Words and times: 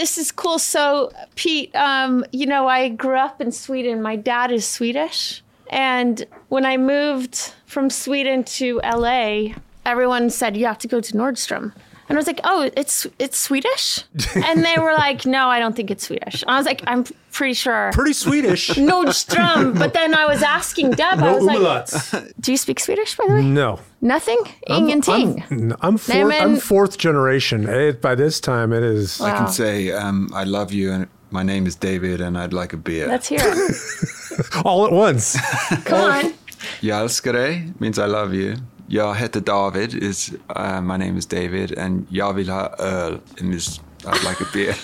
This 0.00 0.16
is 0.16 0.32
cool. 0.32 0.58
So, 0.58 1.12
Pete, 1.34 1.76
um, 1.76 2.24
you 2.32 2.46
know, 2.46 2.66
I 2.66 2.88
grew 2.88 3.18
up 3.18 3.38
in 3.38 3.52
Sweden. 3.52 4.00
My 4.00 4.16
dad 4.16 4.50
is 4.50 4.66
Swedish. 4.66 5.42
And 5.68 6.24
when 6.48 6.64
I 6.64 6.78
moved 6.78 7.52
from 7.66 7.90
Sweden 7.90 8.42
to 8.44 8.80
LA, 8.82 9.48
everyone 9.84 10.30
said, 10.30 10.56
you 10.56 10.64
have 10.64 10.78
to 10.78 10.88
go 10.88 11.02
to 11.02 11.12
Nordstrom. 11.12 11.74
And 12.10 12.18
I 12.18 12.18
was 12.18 12.26
like, 12.26 12.40
oh, 12.42 12.68
it's 12.76 13.06
it's 13.20 13.38
Swedish? 13.38 14.02
and 14.34 14.64
they 14.64 14.74
were 14.78 14.92
like, 14.94 15.26
no, 15.26 15.46
I 15.46 15.60
don't 15.60 15.76
think 15.76 15.92
it's 15.92 16.04
Swedish. 16.08 16.42
And 16.42 16.50
I 16.50 16.56
was 16.56 16.66
like, 16.66 16.82
I'm 16.88 17.04
pretty 17.30 17.54
sure. 17.54 17.92
Pretty 17.92 18.14
Swedish. 18.14 18.68
Nordstrom. 18.90 19.78
But 19.78 19.94
then 19.94 20.12
I 20.12 20.26
was 20.26 20.42
asking 20.42 20.90
Deb, 20.90 21.20
I 21.20 21.32
was 21.32 21.44
like, 21.44 21.58
Umlauts. 21.58 22.32
do 22.40 22.50
you 22.50 22.58
speak 22.58 22.80
Swedish, 22.80 23.16
by 23.16 23.26
the 23.28 23.34
way? 23.34 23.42
No. 23.42 23.78
Nothing? 24.00 24.42
Ingenting. 24.68 25.44
I'm, 25.52 25.76
I'm, 25.82 25.98
fourth, 25.98 26.34
I'm 26.34 26.56
fourth 26.56 26.98
generation. 26.98 27.68
It, 27.68 28.00
by 28.00 28.16
this 28.16 28.40
time, 28.40 28.72
it 28.72 28.82
is. 28.82 29.20
I 29.20 29.30
can 29.36 29.46
say, 29.46 29.92
um, 29.92 30.30
I 30.34 30.42
love 30.42 30.72
you, 30.72 30.90
and 30.90 31.06
my 31.30 31.44
name 31.44 31.64
is 31.64 31.76
David, 31.76 32.20
and 32.20 32.36
I'd 32.36 32.52
like 32.52 32.72
a 32.72 32.76
beer. 32.76 33.06
Let's 33.06 33.28
hear 33.28 33.38
it. 33.40 34.56
all 34.64 34.84
at 34.84 34.92
once. 34.92 35.38
Come 35.84 36.00
on. 36.10 36.32
Jag 36.80 36.98
älskar 37.00 37.32
dig 37.32 37.72
means 37.78 37.98
I 37.98 38.06
love 38.06 38.34
you. 38.34 38.56
Jag 38.92 39.14
heter 39.14 39.40
David, 39.40 39.94
is 39.94 40.32
uh, 40.56 40.80
my 40.80 40.96
name 40.96 41.16
is 41.16 41.24
David, 41.26 41.78
and 41.78 42.06
jag 42.10 42.32
vill 42.34 42.50
ha 42.50 42.74
öl, 42.78 43.20
it 43.36 43.42
means 43.42 43.80
I'd 44.04 44.24
like 44.24 44.40
a 44.40 44.46
beer. 44.52 44.74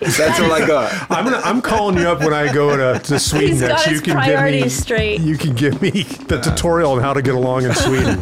That's 0.00 0.40
all 0.40 0.50
I 0.50 0.66
got. 0.66 0.90
I'm 1.10 1.24
gonna, 1.24 1.42
I'm 1.44 1.60
calling 1.60 1.98
you 1.98 2.08
up 2.08 2.20
when 2.20 2.32
I 2.32 2.50
go 2.52 2.74
to, 2.74 2.98
to 3.00 3.18
Sweden 3.28 3.48
He's 3.50 3.60
got 3.60 3.68
next. 3.68 3.84
his 3.84 4.00
you 4.00 4.02
can 4.02 4.24
give 4.24 4.62
me 4.62 4.68
straight. 4.70 5.20
you 5.20 5.36
can 5.36 5.54
give 5.54 5.82
me 5.82 5.90
the 6.26 6.40
tutorial 6.40 6.92
on 6.92 7.02
how 7.02 7.12
to 7.12 7.20
get 7.20 7.34
along 7.34 7.64
in 7.64 7.74
Sweden. 7.84 8.18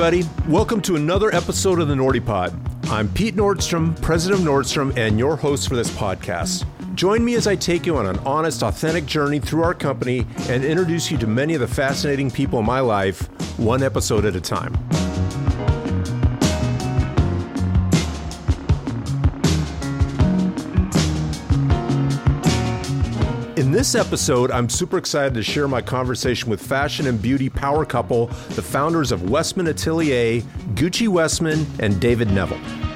Everybody, 0.00 0.30
welcome 0.48 0.80
to 0.80 0.94
another 0.94 1.34
episode 1.34 1.80
of 1.80 1.88
the 1.88 1.94
Nordy 1.94 2.24
Pod. 2.24 2.54
I'm 2.86 3.08
Pete 3.08 3.34
Nordstrom, 3.34 4.00
president 4.00 4.42
of 4.42 4.46
Nordstrom, 4.46 4.96
and 4.96 5.18
your 5.18 5.34
host 5.34 5.68
for 5.68 5.74
this 5.74 5.90
podcast. 5.90 6.64
Join 6.94 7.24
me 7.24 7.34
as 7.34 7.48
I 7.48 7.56
take 7.56 7.84
you 7.84 7.96
on 7.96 8.06
an 8.06 8.16
honest, 8.20 8.62
authentic 8.62 9.06
journey 9.06 9.40
through 9.40 9.64
our 9.64 9.74
company 9.74 10.24
and 10.48 10.64
introduce 10.64 11.10
you 11.10 11.18
to 11.18 11.26
many 11.26 11.54
of 11.54 11.60
the 11.60 11.66
fascinating 11.66 12.30
people 12.30 12.60
in 12.60 12.64
my 12.64 12.78
life, 12.78 13.28
one 13.58 13.82
episode 13.82 14.24
at 14.24 14.36
a 14.36 14.40
time. 14.40 14.72
In 23.58 23.72
this 23.72 23.96
episode, 23.96 24.52
I'm 24.52 24.68
super 24.68 24.98
excited 24.98 25.34
to 25.34 25.42
share 25.42 25.66
my 25.66 25.82
conversation 25.82 26.48
with 26.48 26.62
fashion 26.64 27.08
and 27.08 27.20
beauty 27.20 27.48
power 27.48 27.84
couple, 27.84 28.28
the 28.50 28.62
founders 28.62 29.10
of 29.10 29.30
Westman 29.30 29.66
Atelier, 29.66 30.42
Gucci 30.74 31.08
Westman, 31.08 31.66
and 31.80 32.00
David 32.00 32.30
Neville. 32.30 32.87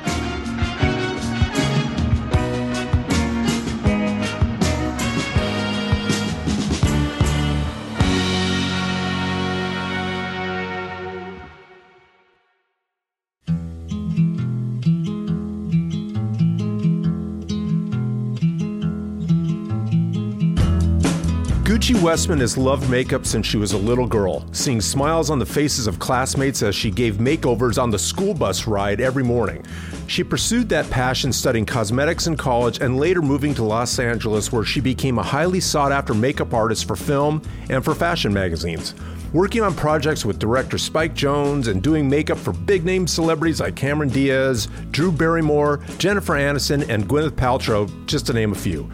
Westman 22.02 22.40
has 22.40 22.58
loved 22.58 22.90
makeup 22.90 23.24
since 23.24 23.46
she 23.46 23.56
was 23.56 23.74
a 23.74 23.78
little 23.78 24.08
girl, 24.08 24.44
seeing 24.50 24.80
smiles 24.80 25.30
on 25.30 25.38
the 25.38 25.46
faces 25.46 25.86
of 25.86 26.00
classmates 26.00 26.60
as 26.60 26.74
she 26.74 26.90
gave 26.90 27.18
makeovers 27.18 27.80
on 27.80 27.90
the 27.90 27.98
school 27.98 28.34
bus 28.34 28.66
ride 28.66 29.00
every 29.00 29.22
morning. 29.22 29.64
She 30.08 30.24
pursued 30.24 30.68
that 30.70 30.90
passion 30.90 31.32
studying 31.32 31.64
cosmetics 31.64 32.26
in 32.26 32.36
college 32.36 32.80
and 32.80 32.98
later 32.98 33.22
moving 33.22 33.54
to 33.54 33.62
Los 33.62 34.00
Angeles, 34.00 34.50
where 34.50 34.64
she 34.64 34.80
became 34.80 35.20
a 35.20 35.22
highly 35.22 35.60
sought 35.60 35.92
after 35.92 36.12
makeup 36.12 36.52
artist 36.52 36.88
for 36.88 36.96
film 36.96 37.40
and 37.70 37.84
for 37.84 37.94
fashion 37.94 38.34
magazines. 38.34 38.96
Working 39.32 39.62
on 39.62 39.72
projects 39.72 40.24
with 40.24 40.40
director 40.40 40.78
Spike 40.78 41.14
Jonze 41.14 41.68
and 41.68 41.80
doing 41.80 42.10
makeup 42.10 42.36
for 42.36 42.52
big 42.52 42.84
name 42.84 43.06
celebrities 43.06 43.60
like 43.60 43.76
Cameron 43.76 44.08
Diaz, 44.08 44.66
Drew 44.90 45.12
Barrymore, 45.12 45.78
Jennifer 45.98 46.34
Aniston, 46.34 46.88
and 46.88 47.08
Gwyneth 47.08 47.36
Paltrow, 47.36 47.88
just 48.06 48.26
to 48.26 48.32
name 48.32 48.50
a 48.50 48.56
few. 48.56 48.90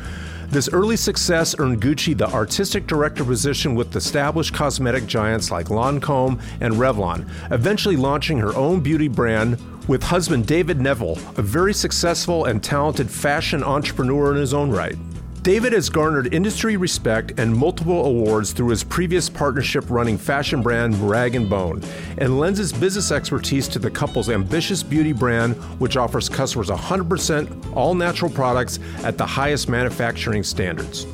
This 0.50 0.70
early 0.72 0.96
success 0.96 1.54
earned 1.58 1.82
Gucci 1.82 2.16
the 2.16 2.26
artistic 2.32 2.86
director 2.86 3.22
position 3.22 3.74
with 3.74 3.94
established 3.94 4.54
cosmetic 4.54 5.06
giants 5.06 5.50
like 5.50 5.66
Lancome 5.66 6.40
and 6.62 6.72
Revlon, 6.72 7.28
eventually 7.50 7.96
launching 7.96 8.38
her 8.38 8.56
own 8.56 8.80
beauty 8.80 9.08
brand 9.08 9.58
with 9.88 10.02
husband 10.02 10.46
David 10.46 10.80
Neville, 10.80 11.18
a 11.36 11.42
very 11.42 11.74
successful 11.74 12.46
and 12.46 12.64
talented 12.64 13.10
fashion 13.10 13.62
entrepreneur 13.62 14.32
in 14.32 14.38
his 14.38 14.54
own 14.54 14.70
right. 14.70 14.96
David 15.42 15.72
has 15.72 15.88
garnered 15.88 16.34
industry 16.34 16.76
respect 16.76 17.38
and 17.38 17.56
multiple 17.56 18.04
awards 18.04 18.52
through 18.52 18.68
his 18.68 18.82
previous 18.82 19.30
partnership 19.30 19.84
running 19.88 20.18
fashion 20.18 20.62
brand 20.62 20.96
Rag 20.96 21.48
& 21.48 21.50
Bone, 21.50 21.80
and 22.18 22.38
lends 22.38 22.58
his 22.58 22.72
business 22.72 23.12
expertise 23.12 23.68
to 23.68 23.78
the 23.78 23.90
couple's 23.90 24.28
ambitious 24.28 24.82
beauty 24.82 25.12
brand, 25.12 25.54
which 25.80 25.96
offers 25.96 26.28
customers 26.28 26.68
100% 26.68 27.76
all 27.76 27.94
natural 27.94 28.30
products 28.30 28.80
at 29.04 29.16
the 29.16 29.24
highest 29.24 29.68
manufacturing 29.68 30.42
standards. 30.42 31.06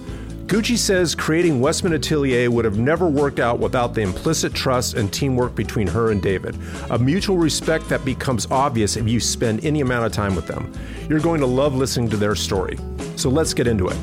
Gucci 0.47 0.77
says 0.77 1.15
creating 1.15 1.59
Westman 1.59 1.95
Atelier 1.95 2.51
would 2.51 2.67
have 2.67 2.79
never 2.79 3.09
worked 3.09 3.41
out 3.41 3.59
without 3.59 3.95
the 3.95 4.03
implicit 4.03 4.53
trust 4.53 4.95
and 4.95 5.11
teamwork 5.11 5.55
between 5.55 5.87
her 5.87 6.11
and 6.11 6.21
David, 6.21 6.55
a 6.91 6.99
mutual 6.99 7.39
respect 7.39 7.89
that 7.89 8.05
becomes 8.05 8.47
obvious 8.51 8.97
if 8.97 9.09
you 9.09 9.21
spend 9.21 9.65
any 9.65 9.81
amount 9.81 10.05
of 10.05 10.13
time 10.13 10.37
with 10.37 10.47
them. 10.47 10.71
You're 11.09 11.21
going 11.21 11.41
to 11.41 11.47
love 11.47 11.75
listening 11.75 12.11
to 12.11 12.19
their 12.19 12.35
story. 12.35 12.79
So 13.17 13.31
let's 13.31 13.55
get 13.55 13.67
into 13.67 13.89
it. 13.89 13.97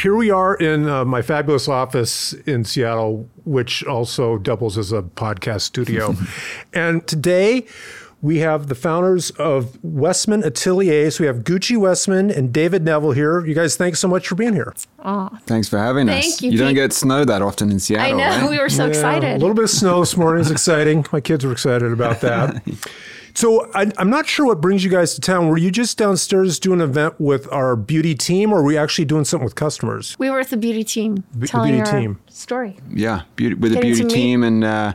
Here 0.00 0.14
we 0.14 0.30
are 0.30 0.54
in 0.54 0.88
uh, 0.88 1.04
my 1.04 1.22
fabulous 1.22 1.68
office 1.68 2.32
in 2.32 2.64
Seattle, 2.64 3.28
which 3.44 3.82
also 3.84 4.38
doubles 4.38 4.78
as 4.78 4.92
a 4.92 5.02
podcast 5.02 5.62
studio. 5.62 6.14
and 6.72 7.04
today 7.08 7.66
we 8.22 8.38
have 8.38 8.68
the 8.68 8.76
founders 8.76 9.30
of 9.32 9.76
Westman 9.82 10.44
Atelier. 10.44 11.10
So 11.10 11.24
we 11.24 11.26
have 11.26 11.38
Gucci 11.38 11.76
Westman 11.76 12.30
and 12.30 12.52
David 12.52 12.84
Neville 12.84 13.10
here. 13.10 13.44
You 13.44 13.54
guys, 13.54 13.74
thanks 13.74 13.98
so 13.98 14.06
much 14.06 14.28
for 14.28 14.36
being 14.36 14.54
here. 14.54 14.72
Thanks 15.46 15.68
for 15.68 15.78
having 15.78 16.08
us. 16.08 16.24
Thank 16.24 16.42
you, 16.42 16.56
don't 16.56 16.74
get 16.74 16.92
snow 16.92 17.24
that 17.24 17.42
often 17.42 17.70
in 17.72 17.80
Seattle. 17.80 18.20
I 18.20 18.38
know. 18.38 18.42
right? 18.42 18.50
We 18.50 18.58
were 18.58 18.68
so 18.68 18.84
Yeah, 18.84 18.90
excited. 18.90 19.34
A 19.34 19.38
little 19.38 19.54
bit 19.54 19.64
of 19.64 19.70
snow 19.70 19.98
this 20.00 20.16
morning 20.16 20.42
is 20.42 20.50
exciting. 20.52 21.06
My 21.12 21.20
kids 21.20 21.44
were 21.44 21.52
excited 21.52 21.90
about 21.90 22.20
that. 22.20 22.62
So 23.38 23.70
I, 23.72 23.88
I'm 23.98 24.10
not 24.10 24.26
sure 24.26 24.46
what 24.46 24.60
brings 24.60 24.82
you 24.82 24.90
guys 24.90 25.14
to 25.14 25.20
town. 25.20 25.46
Were 25.46 25.58
you 25.58 25.70
just 25.70 25.96
downstairs 25.96 26.58
doing 26.58 26.80
an 26.80 26.90
event 26.90 27.14
with 27.20 27.46
our 27.52 27.76
beauty 27.76 28.16
team, 28.16 28.52
or 28.52 28.56
were 28.56 28.64
we 28.64 28.76
actually 28.76 29.04
doing 29.04 29.24
something 29.24 29.44
with 29.44 29.54
customers? 29.54 30.16
we 30.18 30.28
were 30.28 30.38
with 30.38 30.50
the 30.50 30.56
beauty 30.56 30.82
team 30.82 31.22
the 31.34 31.46
telling 31.46 31.70
beauty 31.76 31.88
our 31.88 32.00
team. 32.00 32.18
story. 32.28 32.76
yeah, 32.90 33.22
beauty, 33.36 33.54
with 33.54 33.70
the 33.74 33.80
beauty 33.80 34.00
to 34.00 34.06
meet- 34.06 34.12
team, 34.12 34.42
and 34.42 34.64
uh, 34.64 34.92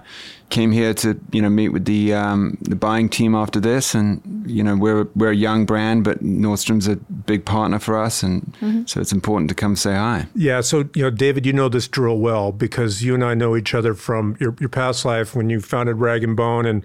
came 0.50 0.74
here 0.74 0.94
to 0.94 1.18
you 1.32 1.42
know 1.42 1.48
meet 1.50 1.70
with 1.70 1.86
the 1.86 2.14
um, 2.14 2.58
the 2.60 2.76
buying 2.76 3.08
team 3.08 3.34
after 3.34 3.62
this, 3.62 3.96
and 3.96 4.22
you 4.46 4.62
know 4.62 4.76
we're 4.76 5.08
we're 5.16 5.32
a 5.32 5.36
young 5.36 5.66
brand, 5.66 6.04
but 6.04 6.22
Nordstrom's 6.22 6.90
a 6.90 6.98
big 6.98 7.46
partner 7.46 7.80
for 7.80 7.98
us, 7.98 8.24
and 8.24 8.42
Mm-hmm. 8.60 8.84
so 8.88 9.00
it's 9.00 9.14
important 9.14 9.48
to 9.50 9.56
come 9.56 9.78
say 9.78 9.94
hi. 9.96 10.28
Yeah. 10.36 10.60
So 10.60 10.90
you 10.96 11.04
know, 11.04 11.10
David, 11.10 11.46
you 11.46 11.54
know 11.54 11.70
this 11.70 11.88
drill 11.88 12.18
well 12.18 12.52
because 12.52 13.04
you 13.04 13.14
and 13.14 13.24
I 13.24 13.36
know 13.36 13.56
each 13.56 13.74
other 13.74 13.94
from 13.94 14.36
your, 14.42 14.54
your 14.60 14.70
past 14.70 15.06
life 15.06 15.34
when 15.34 15.50
you 15.50 15.62
founded 15.62 15.96
Rag 15.98 16.26
and 16.26 16.36
Bone, 16.36 16.66
and 16.66 16.84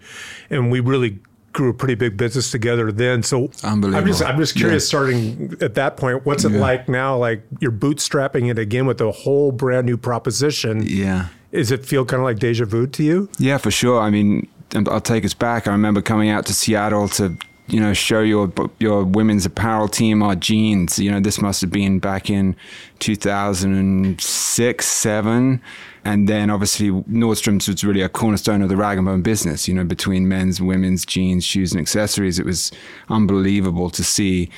and 0.51 0.71
we 0.71 0.79
really 0.79 1.19
grew 1.53 1.71
a 1.71 1.75
pretty 1.75 1.95
big 1.95 2.17
business 2.17 2.51
together 2.51 2.93
then. 2.93 3.23
So 3.23 3.51
I'm 3.65 3.83
just 4.07 4.23
I'm 4.23 4.37
just 4.39 4.55
curious, 4.55 4.85
Yeah. 4.85 4.89
starting 4.89 5.57
at 5.61 5.75
that 5.75 5.97
point, 5.97 6.25
what's 6.27 6.45
it 6.45 6.51
like 6.53 6.89
now? 6.89 7.17
Like 7.17 7.43
you're 7.61 7.73
bootstrapping 7.73 8.51
it 8.51 8.59
again 8.59 8.87
with 8.87 9.01
a 9.01 9.11
whole 9.11 9.51
brand 9.53 9.87
new 9.87 9.97
proposition. 9.97 10.83
Yeah. 10.85 11.29
Does 11.53 11.71
it 11.71 11.85
feel 11.87 12.05
kind 12.05 12.21
of 12.21 12.25
like 12.25 12.39
deja 12.39 12.65
vu 12.67 12.87
to 12.89 13.03
you? 13.03 13.29
Yeah, 13.39 13.57
for 13.59 13.71
sure. 13.71 14.01
I 14.01 14.11
mean, 14.11 14.47
I'll 14.75 15.01
take 15.01 15.25
us 15.25 15.33
back. 15.35 15.67
I 15.67 15.73
remember 15.73 16.03
coming 16.03 16.29
out 16.29 16.45
to 16.47 16.53
Seattle 16.55 17.09
to, 17.11 17.35
you 17.69 17.81
know, 17.81 17.95
show 17.95 18.21
your 18.21 18.53
your 18.79 19.03
women's 19.05 19.47
apparel 19.47 19.89
team 19.89 20.23
our 20.23 20.35
jeans. 20.37 20.99
You 20.99 21.11
know, 21.11 21.21
this 21.21 21.41
must 21.41 21.63
have 21.63 21.71
been 21.71 21.99
back 22.01 22.29
in 22.29 22.55
2006, 22.99 24.87
seven, 24.87 25.61
and 26.09 26.27
then 26.27 26.49
obviously 26.49 26.91
Nordstrom's 26.91 27.69
was 27.69 27.85
really 27.85 28.01
a 28.01 28.09
cornerstone 28.09 28.63
of 28.63 28.71
the 28.71 28.79
rag 28.79 28.97
and 28.97 29.05
bone 29.05 29.21
business. 29.21 29.69
You 29.69 29.75
know, 29.75 29.85
between 29.85 30.27
men's, 30.27 30.59
women's 30.59 31.05
jeans, 31.05 31.45
shoes, 31.45 31.73
and 31.73 31.81
accessories, 31.83 32.39
it 32.39 32.47
was 32.47 32.73
unbelievable 33.11 33.91
to 33.91 34.03
see 34.03 34.49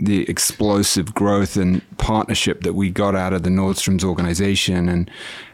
the 0.00 0.28
explosive 0.28 1.14
growth 1.14 1.56
and 1.56 1.82
partnership 1.98 2.62
that 2.62 2.72
we 2.72 2.90
got 2.90 3.14
out 3.14 3.32
of 3.32 3.44
the 3.44 3.48
Nordstrom's 3.48 4.02
organization 4.02 4.88
and 4.88 5.08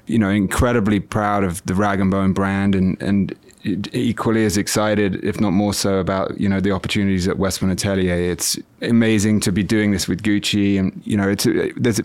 you 0.07 0.19
know 0.19 0.31
incredibly 0.31 0.99
proud 0.99 1.45
of 1.45 1.65
the 1.67 1.75
Rag 1.75 2.01
and 2.01 2.11
Bone 2.11 2.33
brand 2.33 2.75
and 2.75 3.01
and 3.03 3.35
equally 3.65 4.45
as 4.45 4.57
excited, 4.57 5.25
if 5.25 5.41
not 5.41 5.51
more 5.51 5.73
so, 5.73 5.99
about 5.99 6.39
you 6.39 6.49
know 6.49 6.61
the 6.61 6.71
opportunities 6.71 7.27
at 7.27 7.39
Westman 7.39 7.71
Atelier. 7.71 8.31
It's 8.31 8.59
amazing 8.83 9.41
to 9.41 9.53
be 9.53 9.63
doing 9.63 9.91
this 9.91 10.07
with 10.07 10.23
Gucci, 10.23 10.79
and 10.79 11.01
you 11.05 11.17
know, 11.17 11.29
it's, 11.29 11.47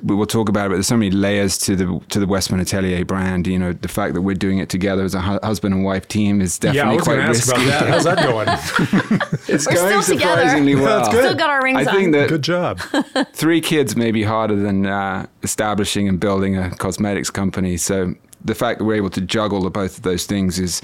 we'll 0.03 0.25
talk 0.25 0.47
about 0.47 0.67
it. 0.67 0.69
But 0.69 0.75
there's 0.75 0.87
so 0.87 0.97
many 0.97 1.11
layers 1.11 1.57
to 1.59 1.75
the 1.75 2.01
to 2.09 2.19
the 2.19 2.27
Westman 2.27 2.61
Atelier 2.61 3.03
brand. 3.03 3.47
You 3.47 3.59
know, 3.59 3.73
the 3.73 3.87
fact 3.87 4.13
that 4.13 4.21
we're 4.21 4.35
doing 4.35 4.59
it 4.59 4.69
together 4.69 5.03
as 5.03 5.13
a 5.13 5.21
hu- 5.21 5.39
husband 5.43 5.73
and 5.73 5.83
wife 5.83 6.07
team 6.07 6.39
is 6.41 6.57
definitely 6.57 6.95
yeah, 6.95 7.01
quite 7.01 7.27
risky. 7.27 7.65
That. 7.65 7.89
How's 7.89 8.05
that 8.05 8.23
going? 8.23 8.47
it's 9.47 9.67
We're 9.67 9.75
going 9.75 10.01
still 10.01 10.15
together. 10.15 10.41
surprisingly 10.41 10.75
well. 10.75 10.99
That's 10.99 11.09
good. 11.09 11.25
Still 11.25 11.35
got 11.35 11.49
our 11.49 11.61
rings 11.61 11.87
I 11.87 11.91
think 11.91 12.05
on. 12.05 12.11
that 12.11 12.29
Good 12.29 12.43
job. 12.43 12.79
three 13.33 13.59
kids 13.61 13.95
may 13.95 14.11
be 14.11 14.23
harder 14.23 14.55
than 14.55 14.85
uh, 14.85 15.27
establishing 15.43 16.07
and 16.07 16.19
building 16.19 16.57
a 16.57 16.69
cosmetics 16.71 17.29
company. 17.29 17.75
So 17.77 18.15
the 18.43 18.55
fact 18.55 18.79
that 18.79 18.85
we're 18.85 18.95
able 18.95 19.09
to 19.09 19.21
juggle 19.21 19.61
the 19.61 19.69
both 19.69 19.97
of 19.97 20.03
those 20.03 20.25
things 20.25 20.59
is 20.59 20.81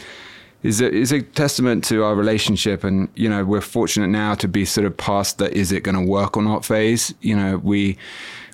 is 0.65 0.81
a, 0.81 0.91
is 0.91 1.11
a 1.11 1.21
testament 1.21 1.83
to 1.85 2.03
our 2.03 2.15
relationship. 2.15 2.83
And 2.83 3.07
you 3.15 3.29
know, 3.29 3.45
we're 3.45 3.61
fortunate 3.61 4.07
now 4.07 4.33
to 4.35 4.47
be 4.47 4.65
sort 4.65 4.85
of 4.85 4.97
past 4.97 5.37
the 5.37 5.55
is 5.55 5.71
it 5.71 5.83
going 5.83 5.95
to 5.95 6.11
work 6.11 6.35
or 6.35 6.43
not 6.43 6.65
phase. 6.65 7.13
You 7.21 7.35
know, 7.35 7.57
we 7.57 7.97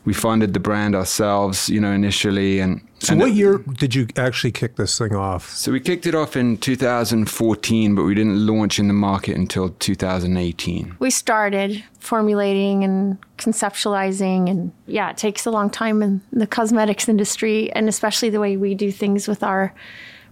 we 0.03 0.13
funded 0.13 0.53
the 0.53 0.59
brand 0.59 0.95
ourselves. 0.95 1.69
You 1.69 1.79
know, 1.79 1.91
initially 1.91 2.59
and. 2.59 2.81
So, 2.99 3.13
and 3.13 3.21
what 3.21 3.33
year 3.33 3.57
did 3.57 3.95
you 3.95 4.07
actually 4.15 4.51
kick 4.51 4.75
this 4.75 4.95
thing 4.99 5.15
off? 5.15 5.49
So 5.49 5.71
we 5.71 5.79
kicked 5.79 6.05
it 6.05 6.13
off 6.13 6.35
in 6.35 6.57
2014, 6.57 7.95
but 7.95 8.03
we 8.03 8.13
didn't 8.13 8.45
launch 8.45 8.77
in 8.77 8.87
the 8.87 8.93
market 8.93 9.35
until 9.35 9.69
2018. 9.69 10.97
we 10.99 11.09
started 11.09 11.83
formulating 11.97 12.83
and 12.83 13.17
conceptualizing 13.39 14.49
and 14.51 14.71
yeah 14.85 15.09
it 15.09 15.17
takes 15.17 15.47
a 15.47 15.51
long 15.51 15.67
time 15.67 16.03
in 16.03 16.21
the 16.31 16.45
cosmetics 16.45 17.09
industry 17.09 17.71
and 17.71 17.89
especially 17.89 18.29
the 18.29 18.39
way 18.39 18.55
we 18.55 18.75
do 18.75 18.91
things 18.91 19.27
with 19.27 19.41
our 19.41 19.73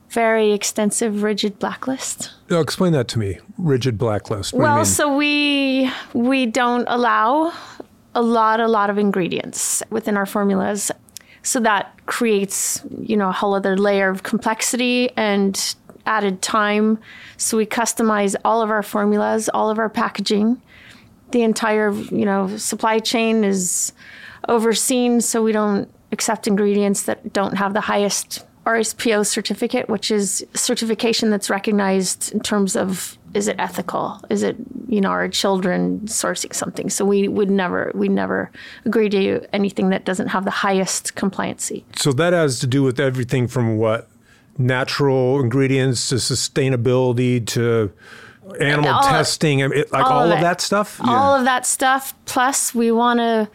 very 0.10 0.54
extensive 0.54 1.24
rigid 1.24 1.60
blacklist 1.60 2.32
No, 2.50 2.62
explain 2.62 2.94
that 2.94 3.08
to 3.10 3.20
me. 3.20 3.40
Rigid 3.58 3.98
blacklist. 3.98 4.54
What 4.54 4.62
well 4.62 4.86
so 4.86 5.16
we 5.16 5.92
we 6.14 6.46
don't 6.46 6.86
allow 6.88 7.54
a 8.16 8.22
lot 8.22 8.60
a 8.60 8.68
lot 8.68 8.90
of 8.90 8.98
ingredients 8.98 9.84
within 9.90 10.18
our 10.18 10.26
formulas 10.26 10.92
so 11.44 11.60
that 11.60 11.94
creates 12.06 12.82
you 13.00 13.16
know 13.16 13.30
a 13.30 13.32
whole 13.32 13.54
other 13.54 13.78
layer 13.78 14.10
of 14.10 14.24
complexity 14.24 15.12
and 15.16 15.76
added 16.06 16.42
time 16.42 16.98
so 17.38 17.56
we 17.58 17.66
customize 17.66 18.36
all 18.44 18.62
of 18.62 18.70
our 18.72 18.82
formulas 18.82 19.48
all 19.54 19.70
of 19.70 19.78
our 19.78 19.90
packaging 19.90 20.60
the 21.32 21.44
entire 21.44 21.92
you 21.92 22.26
know 22.26 22.56
supply 22.58 22.98
chain 23.00 23.44
is 23.44 23.94
overseen 24.48 25.22
so 25.22 25.44
we 25.44 25.52
don't 25.52 25.90
accept 26.12 26.48
ingredients 26.48 27.04
that 27.04 27.32
don't 27.32 27.58
have 27.58 27.74
the 27.74 27.82
highest 27.82 28.44
RSPO 28.69 29.25
certificate, 29.25 29.89
which 29.89 30.12
is 30.12 30.45
certification 30.54 31.31
that's 31.31 31.50
recognized 31.50 32.31
in 32.33 32.39
terms 32.39 32.75
of 32.75 33.18
is 33.33 33.48
it 33.48 33.56
ethical? 33.60 34.19
Is 34.30 34.44
it 34.44 34.56
you 34.88 35.01
know 35.01 35.10
our 35.10 35.27
children 35.27 36.01
sourcing 36.01 36.54
something? 36.54 36.89
So 36.89 37.04
we 37.06 37.27
would 37.27 37.50
never 37.50 37.92
we 37.95 38.10
never 38.10 38.51
agree 38.86 39.10
to 39.10 39.45
anything 39.54 39.89
that 39.89 40.06
doesn't 40.06 40.27
have 40.27 40.45
the 40.45 40.51
highest 40.51 41.16
compliancy. 41.16 41.83
So 41.95 42.12
that 42.13 42.33
has 42.33 42.60
to 42.60 42.68
do 42.68 42.83
with 42.83 43.00
everything 43.00 43.48
from 43.48 43.77
what 43.77 44.07
natural 44.57 45.39
ingredients 45.39 46.10
to 46.10 46.16
sustainability 46.16 47.45
to 47.48 47.92
animal 48.60 48.92
All- 48.92 49.04
testing, 49.04 49.60
like 49.62 49.94
all 49.94 50.04
all, 50.04 50.25
of 50.27 50.33
of, 50.33 50.42
that 50.42 50.62
stuff. 50.62 51.00
all 51.04 51.36
of 51.36 51.45
that 51.45 51.66
stuff. 51.66 52.13
Plus, 52.25 52.75
we 52.75 52.92
want 52.92 53.19
to 53.19 53.50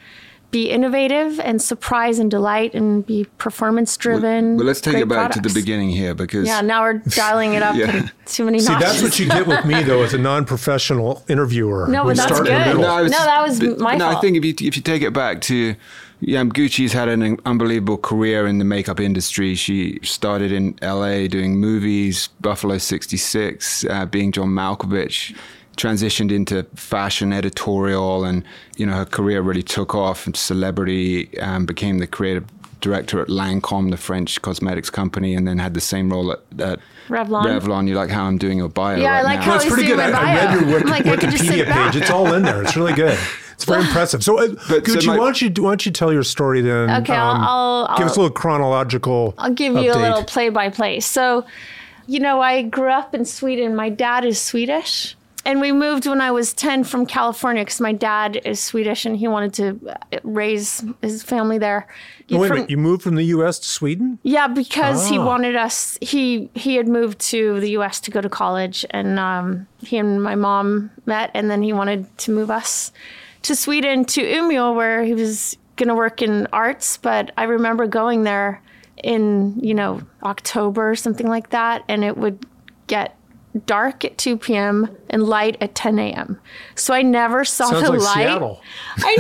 be 0.55 0.71
innovative 0.71 1.41
and 1.41 1.61
surprise 1.61 2.21
and 2.21 2.31
delight 2.31 2.75
and 2.75 3.05
be 3.05 3.25
performance 3.39 3.97
driven. 3.97 4.56
But 4.56 4.67
let's 4.67 4.81
take 4.81 4.97
it 4.97 5.09
back 5.09 5.33
to 5.33 5.41
the 5.41 5.53
beginning 5.53 5.91
here 5.91 6.15
because 6.15 6.47
Yeah, 6.47 6.61
now 6.61 6.83
we're 6.83 6.99
dialing 7.23 7.55
it 7.55 7.62
up 7.62 7.75
Yeah. 7.83 8.09
too 8.25 8.45
many 8.45 8.61
See, 8.61 8.71
notches. 8.73 8.89
that's 8.89 9.03
what 9.03 9.19
you 9.19 9.27
get 9.29 9.47
with 9.49 9.65
me 9.65 9.83
though, 9.83 10.03
as 10.05 10.15
a 10.15 10.19
non-professional 10.19 11.25
interviewer. 11.29 11.89
No, 11.89 12.05
We 12.05 12.11
but 12.11 12.17
that's 12.19 12.29
start 12.33 12.47
good. 12.47 12.67
middle. 12.69 12.87
I 12.87 13.03
was- 13.03 13.11
No, 13.11 13.19
that 13.19 13.43
was 13.47 13.61
my 13.81 13.97
no, 13.97 14.06
I 14.09 14.21
think 14.21 14.37
if 14.37 14.45
you 14.45 14.55
if 14.69 14.77
you 14.77 14.83
take 14.83 15.03
it 15.03 15.12
back 15.12 15.41
to 15.43 15.75
yeah, 16.21 16.43
Gucci's 16.45 16.93
had 16.93 17.09
an 17.09 17.37
unbelievable 17.45 17.99
career 17.99 18.47
in 18.47 18.59
the 18.59 18.65
makeup 18.65 19.00
industry. 19.00 19.57
She 19.57 19.99
started 20.03 20.53
in 20.53 20.79
L.A. 20.81 21.27
doing 21.29 21.57
movies, 21.59 22.29
Buffalo 22.41 22.79
'66, 22.79 23.85
uh, 23.91 24.07
being 24.07 24.31
John 24.33 24.49
Malkovich. 24.50 25.37
Transitioned 25.76 26.31
into 26.32 26.62
fashion 26.75 27.32
editorial, 27.32 28.25
and 28.25 28.44
you 28.76 28.87
know 28.87 28.93
her 28.94 29.05
career 29.05 29.43
really 29.43 29.62
took 29.62 29.94
off. 29.94 30.26
And 30.26 30.37
celebrity 30.37 31.37
um, 31.41 31.67
became 31.67 31.99
the 31.99 32.06
creative 32.06 32.44
director 32.81 33.21
at 33.21 33.29
Lancome, 33.29 33.91
the 33.91 33.97
French 33.97 34.41
cosmetics 34.43 34.91
company, 34.91 35.35
and 35.35 35.49
then 35.49 35.59
had 35.59 35.75
the 35.75 35.81
same 35.81 36.11
role 36.12 36.31
at, 36.32 36.38
at 36.61 36.79
Revlon. 37.09 37.44
Revlon. 37.61 37.88
You 37.88 37.94
like 37.97 38.11
how 38.11 38.25
I'm 38.25 38.38
doing 38.38 38.59
your 38.59 38.69
bio? 38.69 38.99
Yeah, 38.99 39.15
I 39.15 39.17
right 39.17 39.25
like 39.25 39.38
now. 39.41 39.44
how 39.44 39.50
No, 39.50 39.55
it's 39.56 39.65
he's 39.65 39.73
pretty 39.73 39.88
doing 39.88 40.00
good. 40.00 40.15
I, 40.15 40.32
I 40.32 40.35
read 40.37 40.61
your 40.61 40.75
Wik- 40.81 40.85
like, 40.85 41.06
I 41.06 41.17
could 41.17 41.31
just 41.31 41.44
sit 41.47 41.67
Wikipedia 41.67 41.87
page. 41.93 41.97
It's 42.03 42.11
all 42.11 42.32
in 42.35 42.43
there. 42.43 42.62
It's 42.62 42.76
really 42.76 42.93
good. 42.93 43.19
It's 43.55 43.65
very 43.65 43.81
impressive. 43.87 44.23
So, 44.23 44.38
uh, 44.38 44.49
But 44.69 44.87
so 44.87 44.94
Gucci, 44.97 45.06
my- 45.09 45.19
why 45.19 45.25
don't 45.25 45.43
you 45.43 45.49
why 45.62 45.71
don't 45.71 45.87
you 45.87 45.93
tell 45.93 46.12
your 46.12 46.23
story 46.25 46.61
then? 46.61 46.88
um, 46.91 47.03
Okay, 47.03 47.15
I'll- 47.17 47.87
I'll- 47.88 47.99
give 47.99 48.06
us 48.06 48.17
a 48.17 48.21
little 48.21 48.35
chronological. 48.35 49.35
I'll 49.38 49.53
give 49.53 49.73
you 49.75 49.91
update. 49.91 49.97
a 49.97 49.99
little 49.99 50.25
play 50.25 50.50
by 50.50 50.69
play. 50.69 51.00
So, 51.00 51.44
you 52.06 52.21
know, 52.21 52.41
I 52.41 52.62
grew 52.62 52.91
up 52.91 53.15
in 53.15 53.25
Sweden. 53.25 53.75
My 53.75 53.88
dad 53.88 54.25
is 54.25 54.41
Swedish. 54.41 55.17
And 55.46 55.61
we 55.61 55.73
moved 55.73 56.06
when 56.06 56.20
I 56.23 56.31
was 56.31 56.55
10 56.55 56.85
from 56.85 57.05
California 57.05 57.62
because 57.64 57.81
my 57.81 57.93
dad 57.93 58.41
is 58.46 58.61
Swedish 58.61 59.05
and 59.05 59.14
he 59.17 59.29
wanted 59.29 59.52
to 59.55 59.91
uh, 59.91 60.19
raise 60.23 60.82
his 61.02 61.23
family 61.23 61.58
there. 61.58 61.87
Oh, 62.32 62.38
wait 62.38 62.50
a 62.50 62.55
minute. 62.55 62.70
You 62.70 62.79
moved 62.79 63.02
from 63.02 63.17
the 63.17 63.25
U.S. 63.25 63.58
to 63.58 63.69
Sweden? 63.69 64.19
Yeah, 64.23 64.49
because 64.49 65.06
he 65.08 65.19
Ah. 65.19 65.26
wanted 65.26 65.55
us. 65.56 65.99
He 66.00 66.49
he 66.55 66.76
had 66.76 66.88
moved 66.88 67.19
to 67.31 67.61
the 67.61 67.70
U.S. 67.73 68.00
to 68.00 68.11
go 68.11 68.23
to 68.23 68.29
college, 68.31 68.87
and 68.91 69.19
um, 69.19 69.67
he 69.82 69.99
and 69.99 70.23
my 70.23 70.35
mom 70.35 70.91
met, 71.05 71.31
and 71.35 71.50
then 71.50 71.62
he 71.62 71.75
wanted 71.75 72.06
to 72.19 72.31
move 72.31 72.50
us 72.50 72.93
to 73.43 73.55
Sweden 73.55 74.06
to 74.06 74.23
Umeå, 74.23 74.75
where 74.75 75.05
he 75.05 75.12
was 75.12 75.58
going 75.76 75.88
to 75.90 75.94
work 75.94 76.23
in 76.23 76.47
arts. 76.55 76.97
But 76.97 77.32
I 77.37 77.43
remember 77.44 77.87
going 77.87 78.23
there 78.23 78.62
in 79.02 79.58
you 79.61 79.75
know 79.75 80.00
October 80.23 80.90
or 80.90 80.97
something 80.97 81.29
like 81.29 81.50
that, 81.50 81.85
and 81.88 82.02
it 82.02 82.17
would 82.17 82.47
get 82.87 83.14
dark 83.67 84.05
at 84.05 84.19
2 84.19 84.37
p.m. 84.39 84.89
and 85.11 85.23
light 85.25 85.56
at 85.61 85.75
10 85.75 85.99
a.m. 85.99 86.41
So 86.75 86.93
I 86.95 87.03
never 87.03 87.45
saw 87.45 87.71
Sounds 87.71 87.85
the 87.87 87.93
like 87.93 88.01
light. 88.01 88.15
Seattle. 88.27 88.61
I, 88.99 89.17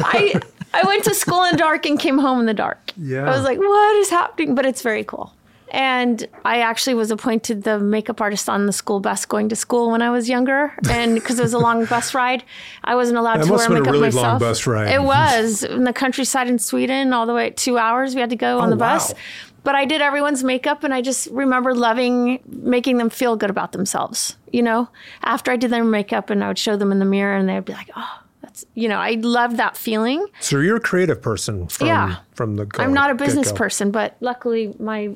I, 0.72 0.80
I 0.82 0.86
went 0.86 1.04
to 1.04 1.14
school 1.14 1.44
in 1.44 1.52
the 1.52 1.58
dark 1.58 1.86
and 1.86 1.98
came 1.98 2.18
home 2.18 2.40
in 2.40 2.46
the 2.46 2.54
dark. 2.54 2.92
Yeah. 2.96 3.24
I 3.24 3.30
was 3.36 3.42
like, 3.44 3.58
what 3.58 3.96
is 3.96 4.10
happening? 4.10 4.54
But 4.54 4.66
it's 4.66 4.82
very 4.82 5.04
cool. 5.04 5.32
And 5.70 6.26
I 6.46 6.60
actually 6.62 6.94
was 6.94 7.10
appointed 7.10 7.64
the 7.64 7.78
makeup 7.78 8.22
artist 8.22 8.48
on 8.48 8.64
the 8.64 8.72
school 8.72 9.00
bus 9.00 9.26
going 9.26 9.50
to 9.50 9.56
school 9.56 9.90
when 9.90 10.00
I 10.00 10.08
was 10.10 10.26
younger. 10.26 10.72
And 10.88 11.14
because 11.14 11.38
it 11.38 11.42
was 11.42 11.52
a 11.52 11.58
long 11.58 11.84
bus 11.90 12.14
ride, 12.14 12.42
I 12.84 12.94
wasn't 12.94 13.18
allowed 13.18 13.40
That 13.40 13.46
to 13.48 13.52
wear 13.52 13.60
have 13.60 13.68
been 13.68 13.76
a 13.76 13.80
makeup 13.80 13.92
really 13.92 14.10
long 14.10 14.24
myself. 14.24 14.40
bus 14.40 14.66
ride. 14.66 14.90
It 14.94 15.02
was 15.02 15.64
in 15.64 15.84
the 15.84 15.92
countryside 15.92 16.48
in 16.48 16.58
Sweden, 16.58 17.12
all 17.12 17.26
the 17.26 17.34
way 17.34 17.50
two 17.50 17.76
hours 17.76 18.14
we 18.14 18.22
had 18.22 18.30
to 18.30 18.36
go 18.36 18.56
oh, 18.56 18.60
on 18.60 18.68
Oh, 18.68 18.70
the 18.70 18.76
bus. 18.76 19.12
wow. 19.12 19.18
But 19.64 19.74
I 19.74 19.84
did 19.84 20.00
everyone's 20.00 20.42
makeup, 20.44 20.84
and 20.84 20.94
I 20.94 21.02
just 21.02 21.28
remember 21.30 21.74
loving 21.74 22.40
making 22.46 22.98
them 22.98 23.10
feel 23.10 23.36
good 23.36 23.50
about 23.50 23.72
themselves. 23.72 24.36
You 24.52 24.62
know, 24.62 24.88
after 25.22 25.50
I 25.50 25.56
did 25.56 25.70
their 25.70 25.84
makeup, 25.84 26.30
and 26.30 26.42
I 26.42 26.48
would 26.48 26.58
show 26.58 26.76
them 26.76 26.90
in 26.92 26.98
the 27.00 27.04
mirror, 27.04 27.36
and 27.36 27.48
they'd 27.48 27.64
be 27.64 27.72
like, 27.74 27.90
"Oh, 27.96 28.20
that's 28.40 28.64
you 28.74 28.88
know," 28.88 28.98
I 28.98 29.12
love 29.20 29.56
that 29.58 29.76
feeling. 29.76 30.24
So 30.40 30.58
you're 30.60 30.76
a 30.76 30.80
creative 30.80 31.20
person 31.20 31.66
from, 31.68 31.86
Yeah. 31.88 32.16
from 32.34 32.56
the 32.56 32.64
go- 32.66 32.82
I'm 32.82 32.94
not 32.94 33.10
a 33.10 33.14
business 33.14 33.48
get-go. 33.48 33.58
person, 33.58 33.90
but 33.90 34.16
luckily 34.20 34.74
my 34.78 35.10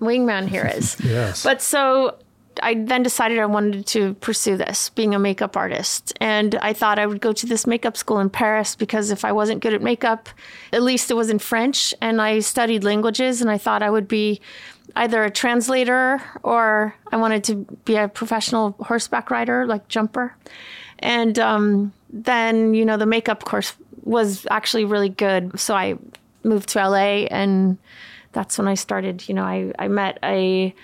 wingman 0.00 0.48
here 0.48 0.70
is. 0.74 0.96
Yes. 1.04 1.42
But 1.42 1.60
so 1.60 2.14
I 2.62 2.74
then 2.74 3.02
decided 3.02 3.38
I 3.38 3.46
wanted 3.46 3.86
to 3.88 4.14
pursue 4.14 4.56
this, 4.56 4.90
being 4.90 5.14
a 5.14 5.18
makeup 5.18 5.56
artist. 5.56 6.12
And 6.20 6.54
I 6.56 6.72
thought 6.72 6.98
I 6.98 7.06
would 7.06 7.20
go 7.20 7.32
to 7.32 7.46
this 7.46 7.66
makeup 7.66 7.96
school 7.96 8.18
in 8.18 8.30
Paris 8.30 8.76
because 8.76 9.10
if 9.10 9.24
I 9.24 9.32
wasn't 9.32 9.60
good 9.60 9.72
at 9.72 9.82
makeup, 9.82 10.28
at 10.72 10.82
least 10.82 11.10
it 11.10 11.14
was 11.14 11.30
in 11.30 11.38
French. 11.38 11.94
And 12.00 12.20
I 12.20 12.40
studied 12.40 12.84
languages 12.84 13.40
and 13.40 13.50
I 13.50 13.58
thought 13.58 13.82
I 13.82 13.90
would 13.90 14.08
be 14.08 14.40
either 14.96 15.22
a 15.24 15.30
translator 15.30 16.20
or 16.42 16.94
I 17.12 17.16
wanted 17.16 17.44
to 17.44 17.56
be 17.84 17.96
a 17.96 18.08
professional 18.08 18.74
horseback 18.80 19.30
rider, 19.30 19.66
like 19.66 19.88
jumper. 19.88 20.34
And 20.98 21.38
um, 21.38 21.92
then, 22.12 22.74
you 22.74 22.84
know, 22.84 22.96
the 22.96 23.06
makeup 23.06 23.44
course 23.44 23.74
was 24.02 24.46
actually 24.50 24.84
really 24.84 25.08
good. 25.08 25.58
So 25.58 25.74
I 25.74 25.96
moved 26.42 26.70
to 26.70 26.88
LA 26.88 27.26
and 27.30 27.78
that's 28.32 28.58
when 28.58 28.68
I 28.68 28.74
started. 28.74 29.28
You 29.28 29.34
know, 29.34 29.44
I, 29.44 29.72
I 29.78 29.88
met 29.88 30.18
a 30.22 30.74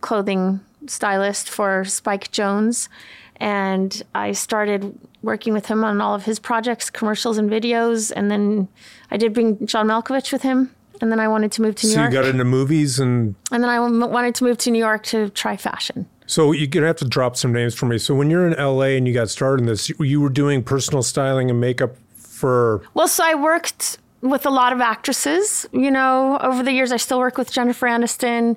clothing 0.00 0.60
stylist 0.86 1.48
for 1.48 1.84
Spike 1.84 2.30
Jonze 2.30 2.88
and 3.36 4.02
I 4.14 4.32
started 4.32 4.98
working 5.22 5.52
with 5.52 5.66
him 5.66 5.84
on 5.84 6.00
all 6.00 6.14
of 6.14 6.24
his 6.24 6.38
projects, 6.38 6.90
commercials 6.90 7.38
and 7.38 7.50
videos. 7.50 8.12
And 8.14 8.30
then 8.30 8.68
I 9.10 9.16
did 9.16 9.32
Being 9.32 9.66
John 9.66 9.88
Malkovich 9.88 10.32
with 10.32 10.42
him. 10.42 10.70
And 11.00 11.10
then 11.10 11.18
I 11.18 11.26
wanted 11.26 11.50
to 11.52 11.62
move 11.62 11.74
to 11.76 11.86
New 11.88 11.94
York 11.94 12.12
So 12.12 12.16
you 12.16 12.22
got 12.22 12.30
into 12.30 12.44
movies, 12.44 13.00
and 13.00 13.34
and 13.50 13.62
then 13.64 13.68
I 13.68 13.76
w- 13.76 14.06
wanted 14.06 14.36
to 14.36 14.44
move 14.44 14.58
to 14.58 14.70
New 14.70 14.78
York 14.78 15.02
to 15.06 15.28
try 15.30 15.56
fashion. 15.56 16.06
so 16.26 16.52
you're 16.52 16.68
gonna 16.68 16.86
have 16.86 16.96
to 16.98 17.04
drop 17.08 17.36
some 17.36 17.52
names 17.52 17.74
for 17.74 17.86
me. 17.86 17.98
So 17.98 18.14
when 18.14 18.30
you're 18.30 18.46
in 18.46 18.54
LA 18.56 18.96
and 18.96 19.06
you 19.06 19.12
got 19.12 19.28
started 19.28 19.62
in 19.62 19.66
this, 19.66 19.90
you 19.98 20.20
were 20.20 20.28
doing 20.28 20.62
personal 20.62 21.02
styling 21.02 21.50
and 21.50 21.60
makeup 21.60 21.96
for 22.16 22.82
Well, 22.94 23.08
so 23.08 23.24
I 23.24 23.34
worked 23.34 23.98
with 24.20 24.46
a 24.46 24.50
lot 24.50 24.72
of 24.72 24.80
actresses. 24.80 25.66
You 25.72 25.90
know, 25.90 26.38
over 26.38 26.62
the 26.62 26.72
years, 26.72 26.92
I 26.92 26.96
still 26.96 27.18
work 27.18 27.36
with 27.38 27.50
Jennifer 27.50 27.88
Aniston. 27.88 28.56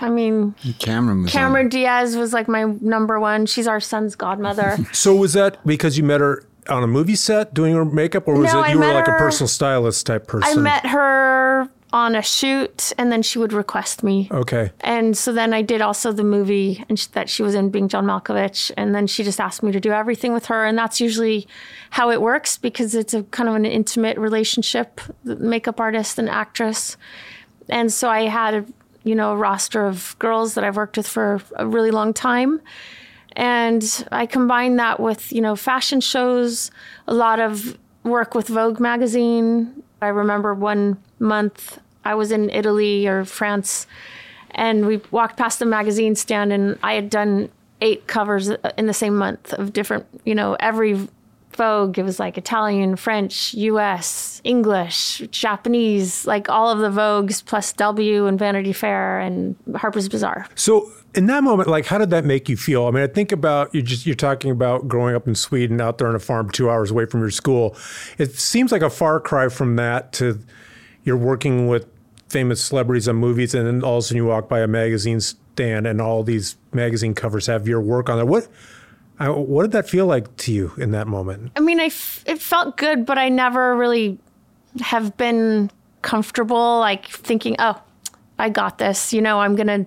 I 0.00 0.10
mean, 0.10 0.54
Cameron 0.78 1.22
was 1.22 1.34
on. 1.34 1.68
Diaz 1.68 2.16
was 2.16 2.32
like 2.32 2.48
my 2.48 2.64
number 2.80 3.20
one. 3.20 3.46
She's 3.46 3.66
our 3.66 3.80
son's 3.80 4.14
godmother. 4.16 4.78
So 4.92 5.14
was 5.14 5.32
that 5.32 5.64
because 5.66 5.96
you 5.96 6.04
met 6.04 6.20
her 6.20 6.44
on 6.68 6.82
a 6.82 6.86
movie 6.86 7.16
set 7.16 7.54
doing 7.54 7.74
her 7.74 7.84
makeup, 7.84 8.28
or 8.28 8.38
was 8.38 8.52
No, 8.52 8.60
it 8.60 8.66
I 8.66 8.70
you 8.72 8.78
were 8.78 8.86
met 8.86 8.94
like 8.94 9.08
a 9.08 9.18
personal 9.18 9.48
stylist 9.48 10.06
type 10.06 10.26
person? 10.26 10.58
I 10.58 10.62
met 10.62 10.86
her 10.86 11.68
on 11.92 12.14
a 12.14 12.22
shoot, 12.22 12.92
and 12.96 13.12
then 13.12 13.22
she 13.22 13.38
would 13.38 13.52
request 13.52 14.02
me. 14.02 14.28
Okay. 14.30 14.70
And 14.80 15.16
so 15.16 15.32
then 15.32 15.52
I 15.52 15.60
did 15.62 15.80
also 15.82 16.10
the 16.12 16.24
movie 16.24 16.84
and 16.88 16.98
sh- 16.98 17.06
that 17.08 17.28
she 17.28 17.42
was 17.42 17.54
in 17.54 17.68
being 17.70 17.88
John 17.88 18.06
Malkovich. 18.06 18.70
And 18.76 18.94
then 18.94 19.06
she 19.06 19.22
just 19.24 19.40
asked 19.40 19.62
me 19.62 19.72
to 19.72 19.80
do 19.80 19.92
everything 19.92 20.32
with 20.32 20.46
her. 20.46 20.64
And 20.64 20.78
that's 20.78 21.00
usually 21.00 21.46
how 21.90 22.10
it 22.10 22.22
works 22.22 22.56
because 22.56 22.94
it's 22.94 23.12
a 23.12 23.24
kind 23.24 23.48
of 23.48 23.54
an 23.56 23.66
intimate 23.66 24.16
relationship, 24.16 25.00
the 25.24 25.36
makeup 25.36 25.80
artist 25.80 26.18
and 26.18 26.30
actress. 26.30 26.96
And 27.68 27.92
so 27.92 28.08
I 28.08 28.22
had, 28.22 28.54
a, 28.54 28.64
you 29.04 29.14
know, 29.14 29.32
a 29.32 29.36
roster 29.36 29.86
of 29.86 30.16
girls 30.18 30.54
that 30.54 30.64
I've 30.64 30.76
worked 30.76 30.96
with 30.96 31.06
for 31.06 31.40
a 31.56 31.66
really 31.66 31.90
long 31.90 32.12
time. 32.12 32.60
And 33.34 34.06
I 34.12 34.26
combined 34.26 34.78
that 34.78 35.00
with, 35.00 35.32
you 35.32 35.40
know, 35.40 35.56
fashion 35.56 36.00
shows, 36.00 36.70
a 37.06 37.14
lot 37.14 37.40
of 37.40 37.78
work 38.04 38.34
with 38.34 38.48
Vogue 38.48 38.80
magazine. 38.80 39.82
I 40.00 40.08
remember 40.08 40.54
one 40.54 40.98
month 41.18 41.78
I 42.04 42.14
was 42.14 42.32
in 42.32 42.50
Italy 42.50 43.06
or 43.06 43.24
France 43.24 43.86
and 44.50 44.86
we 44.86 45.00
walked 45.10 45.36
past 45.36 45.58
the 45.58 45.66
magazine 45.66 46.14
stand 46.14 46.52
and 46.52 46.78
I 46.82 46.94
had 46.94 47.08
done 47.08 47.48
eight 47.80 48.06
covers 48.06 48.50
in 48.76 48.86
the 48.86 48.94
same 48.94 49.16
month 49.16 49.52
of 49.54 49.72
different, 49.72 50.06
you 50.24 50.34
know, 50.34 50.56
every 50.60 51.08
Vogue. 51.56 51.98
It 51.98 52.02
was 52.02 52.18
like 52.18 52.38
Italian, 52.38 52.96
French, 52.96 53.54
US, 53.54 54.40
English, 54.44 55.22
Japanese, 55.30 56.26
like 56.26 56.48
all 56.48 56.70
of 56.70 56.78
the 56.78 56.90
Vogues 56.90 57.44
plus 57.44 57.72
W 57.74 58.26
and 58.26 58.38
Vanity 58.38 58.72
Fair 58.72 59.20
and 59.20 59.56
Harper's 59.76 60.08
Bazaar. 60.08 60.46
So 60.54 60.90
in 61.14 61.26
that 61.26 61.44
moment, 61.44 61.68
like, 61.68 61.86
how 61.86 61.98
did 61.98 62.10
that 62.10 62.24
make 62.24 62.48
you 62.48 62.56
feel? 62.56 62.86
I 62.86 62.90
mean, 62.90 63.02
I 63.02 63.06
think 63.06 63.32
about 63.32 63.74
you. 63.74 63.82
Just 63.82 64.06
you're 64.06 64.14
talking 64.14 64.50
about 64.50 64.88
growing 64.88 65.14
up 65.14 65.28
in 65.28 65.34
Sweden, 65.34 65.80
out 65.80 65.98
there 65.98 66.08
on 66.08 66.14
a 66.14 66.18
farm, 66.18 66.50
two 66.50 66.70
hours 66.70 66.90
away 66.90 67.06
from 67.06 67.20
your 67.20 67.30
school. 67.30 67.76
It 68.18 68.34
seems 68.34 68.72
like 68.72 68.82
a 68.82 68.90
far 68.90 69.20
cry 69.20 69.48
from 69.48 69.76
that 69.76 70.12
to 70.14 70.40
you're 71.04 71.16
working 71.16 71.66
with 71.66 71.86
famous 72.28 72.62
celebrities 72.62 73.08
on 73.08 73.16
movies, 73.16 73.54
and 73.54 73.66
then 73.66 73.82
all 73.82 73.98
of 73.98 74.04
a 74.04 74.06
sudden 74.06 74.16
you 74.16 74.26
walk 74.26 74.48
by 74.48 74.60
a 74.60 74.66
magazine 74.66 75.20
stand, 75.20 75.86
and 75.86 76.00
all 76.00 76.22
these 76.22 76.56
magazine 76.72 77.14
covers 77.14 77.46
have 77.46 77.68
your 77.68 77.80
work 77.80 78.08
on 78.08 78.16
there. 78.16 78.26
What? 78.26 78.48
I, 79.18 79.28
what 79.28 79.62
did 79.62 79.72
that 79.72 79.88
feel 79.88 80.06
like 80.06 80.36
to 80.38 80.52
you 80.52 80.72
in 80.78 80.90
that 80.92 81.06
moment? 81.06 81.52
I 81.56 81.60
mean, 81.60 81.80
I 81.80 81.84
f- 81.84 82.24
it 82.26 82.40
felt 82.40 82.76
good, 82.76 83.06
but 83.06 83.18
I 83.18 83.28
never 83.28 83.76
really 83.76 84.18
have 84.80 85.16
been 85.16 85.70
comfortable, 86.02 86.78
like 86.80 87.06
thinking, 87.06 87.56
oh, 87.58 87.80
I 88.38 88.48
got 88.48 88.78
this. 88.78 89.12
You 89.12 89.22
know, 89.22 89.40
I'm 89.40 89.54
gonna. 89.56 89.86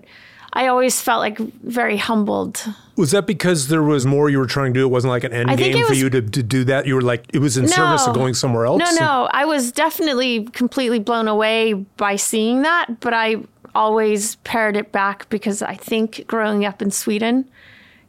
I 0.53 0.67
always 0.67 1.01
felt 1.01 1.19
like 1.19 1.37
very 1.37 1.97
humbled. 1.97 2.63
Was 2.95 3.11
that 3.11 3.27
because 3.27 3.67
there 3.67 3.83
was 3.83 4.05
more 4.05 4.29
you 4.29 4.37
were 4.37 4.45
trying 4.45 4.73
to 4.73 4.79
do? 4.79 4.85
It 4.85 4.89
wasn't 4.89 5.11
like 5.11 5.25
an 5.25 5.33
end 5.33 5.51
I 5.51 5.57
game 5.57 5.75
it 5.75 5.83
for 5.83 5.89
was- 5.89 5.99
you 5.99 6.09
to, 6.11 6.21
to 6.21 6.41
do 6.43 6.63
that. 6.65 6.87
You 6.87 6.95
were 6.95 7.01
like, 7.01 7.25
it 7.33 7.39
was 7.39 7.57
in 7.57 7.67
service 7.67 8.07
of 8.07 8.13
going 8.15 8.35
somewhere 8.35 8.65
else. 8.65 8.79
No, 8.79 8.89
no, 8.97 9.29
I 9.33 9.43
was 9.43 9.73
definitely 9.73 10.45
completely 10.53 10.99
blown 10.99 11.27
away 11.27 11.73
by 11.73 12.15
seeing 12.15 12.61
that, 12.61 13.01
but 13.01 13.13
I 13.13 13.37
always 13.73 14.35
pared 14.37 14.77
it 14.77 14.93
back 14.93 15.27
because 15.29 15.61
I 15.61 15.75
think 15.75 16.23
growing 16.25 16.63
up 16.63 16.81
in 16.81 16.89
Sweden, 16.89 17.49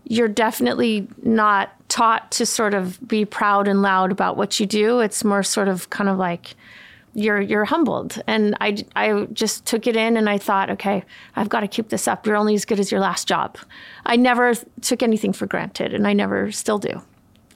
you're 0.08 0.28
definitely 0.28 1.08
not 1.22 1.72
taught 1.88 2.30
to 2.32 2.46
sort 2.46 2.74
of 2.74 2.98
be 3.06 3.24
proud 3.24 3.68
and 3.68 3.82
loud 3.82 4.12
about 4.12 4.36
what 4.36 4.58
you 4.60 4.66
do. 4.66 5.00
It's 5.00 5.24
more 5.24 5.42
sort 5.42 5.68
of 5.68 5.90
kind 5.90 6.08
of 6.08 6.16
like 6.16 6.54
you're 7.14 7.40
you're 7.40 7.64
humbled, 7.64 8.22
and 8.26 8.56
I 8.60 8.84
I 8.94 9.26
just 9.32 9.64
took 9.64 9.86
it 9.86 9.96
in 9.96 10.16
and 10.16 10.28
I 10.28 10.38
thought, 10.38 10.70
okay, 10.70 11.02
I've 11.34 11.48
got 11.48 11.60
to 11.60 11.68
keep 11.68 11.88
this 11.88 12.06
up. 12.06 12.26
You're 12.26 12.36
only 12.36 12.54
as 12.54 12.64
good 12.64 12.78
as 12.78 12.92
your 12.92 13.00
last 13.00 13.26
job. 13.26 13.56
I 14.04 14.16
never 14.16 14.54
took 14.82 15.02
anything 15.02 15.32
for 15.32 15.46
granted, 15.46 15.94
and 15.94 16.06
I 16.06 16.12
never 16.12 16.52
still 16.52 16.78
do. 16.78 17.02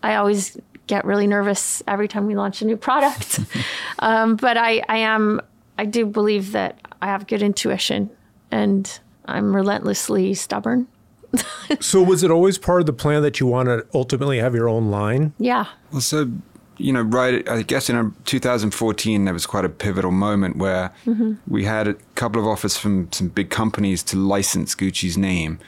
I 0.03 0.15
always 0.15 0.57
get 0.91 1.05
really 1.05 1.29
nervous 1.29 1.83
every 1.87 2.09
time 2.09 2.27
we 2.27 2.35
launch 2.35 2.63
a 2.63 2.65
new 2.65 2.77
product. 2.77 3.39
um, 4.01 4.35
but 4.35 4.57
I, 4.57 4.83
I 4.89 4.99
am, 4.99 5.41
I 5.79 5.85
do 5.85 6.05
believe 6.05 6.53
that 6.53 6.81
I 7.01 7.07
have 7.07 7.29
good 7.29 7.43
intuition 7.43 8.11
and 8.51 9.01
I'm 9.27 9.55
relentlessly 9.55 10.35
stubborn. 10.35 10.89
So 11.81 12.03
was 12.03 12.25
it 12.25 12.31
always 12.33 12.59
part 12.59 12.81
of 12.81 12.87
the 12.87 12.93
plan 12.93 13.23
that 13.23 13.39
you 13.39 13.47
want 13.47 13.69
to 13.69 13.87
ultimately 13.95 14.39
have 14.39 14.55
your 14.57 14.69
own 14.69 14.91
line? 14.91 15.33
Yeah. 15.39 15.67
Well, 15.93 16.01
so 16.01 16.29
you 16.79 16.93
know, 16.93 17.03
right? 17.03 17.47
I 17.49 17.63
guess 17.63 17.89
in 17.91 17.97
uh, 17.97 18.11
2014 18.25 19.25
there 19.25 19.35
was 19.35 19.47
quite 19.47 19.65
a 19.65 19.69
pivotal 19.69 20.11
moment 20.11 20.57
where 20.57 20.93
we 21.47 21.65
had 21.65 21.87
a 21.89 21.95
couple 22.15 22.41
of 22.41 22.47
offers 22.47 22.77
from 22.77 23.13
some 23.13 23.29
big 23.29 23.51
companies 23.51 24.03
to 24.05 24.17
license 24.17 24.75
Gucci's 24.75 25.17
name 25.19 25.59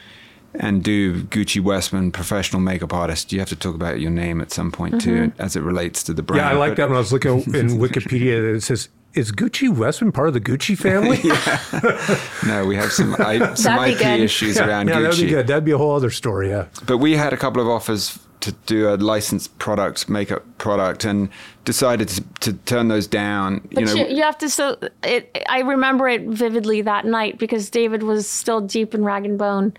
and 0.54 0.82
do 0.82 1.22
Gucci 1.24 1.62
Westman 1.62 2.12
professional 2.12 2.60
makeup 2.60 2.92
artist. 2.92 3.32
You 3.32 3.38
have 3.40 3.48
to 3.50 3.56
talk 3.56 3.74
about 3.74 4.00
your 4.00 4.10
name 4.10 4.40
at 4.40 4.50
some 4.52 4.72
point 4.72 5.00
too, 5.00 5.32
as 5.38 5.54
it 5.54 5.60
relates 5.62 6.02
to 6.04 6.14
the 6.14 6.22
brand. 6.22 6.40
Yeah, 6.44 6.50
I 6.50 6.54
like 6.58 6.72
But- 6.72 6.76
that 6.78 6.88
when 6.88 6.96
I 6.96 7.00
was 7.00 7.12
looking 7.12 7.32
in 7.54 7.68
Wikipedia. 7.78 8.56
It 8.56 8.62
says, 8.62 8.88
"Is 9.14 9.32
Gucci 9.32 9.74
Westman 9.74 10.12
part 10.12 10.28
of 10.28 10.34
the 10.34 10.40
Gucci 10.40 10.76
family?" 10.76 11.18
No, 12.46 12.66
we 12.66 12.76
have 12.76 12.92
some 12.92 13.14
I, 13.18 13.38
some 13.54 13.76
That'd 13.76 13.94
IP 13.94 14.00
good. 14.00 14.20
issues 14.20 14.58
around 14.58 14.88
yeah, 14.88 15.00
that'd 15.00 15.16
Gucci. 15.16 15.22
be 15.22 15.28
good. 15.28 15.46
That'd 15.46 15.64
be 15.64 15.70
a 15.70 15.78
whole 15.78 15.94
other 15.94 16.10
story. 16.10 16.50
Yeah. 16.50 16.66
But 16.86 16.98
we 16.98 17.16
had 17.16 17.32
a 17.32 17.36
couple 17.36 17.62
of 17.62 17.68
offers 17.68 18.18
to 18.42 18.52
do 18.66 18.88
a 18.88 18.96
licensed 18.96 19.56
product, 19.58 20.08
makeup 20.08 20.44
product, 20.58 21.04
and 21.04 21.28
decided 21.64 22.08
to, 22.08 22.22
to 22.40 22.52
turn 22.52 22.88
those 22.88 23.06
down. 23.06 23.60
But 23.72 23.84
you 23.84 23.88
you, 23.88 23.94
know, 23.94 24.08
you, 24.08 24.22
have 24.22 24.38
to, 24.38 24.50
so 24.50 24.76
it, 25.04 25.44
I 25.48 25.60
remember 25.60 26.08
it 26.08 26.22
vividly 26.22 26.82
that 26.82 27.06
night 27.06 27.38
because 27.38 27.70
David 27.70 28.02
was 28.02 28.28
still 28.28 28.60
deep 28.60 28.94
in 28.94 29.04
rag 29.04 29.24
and 29.24 29.38
bone. 29.38 29.72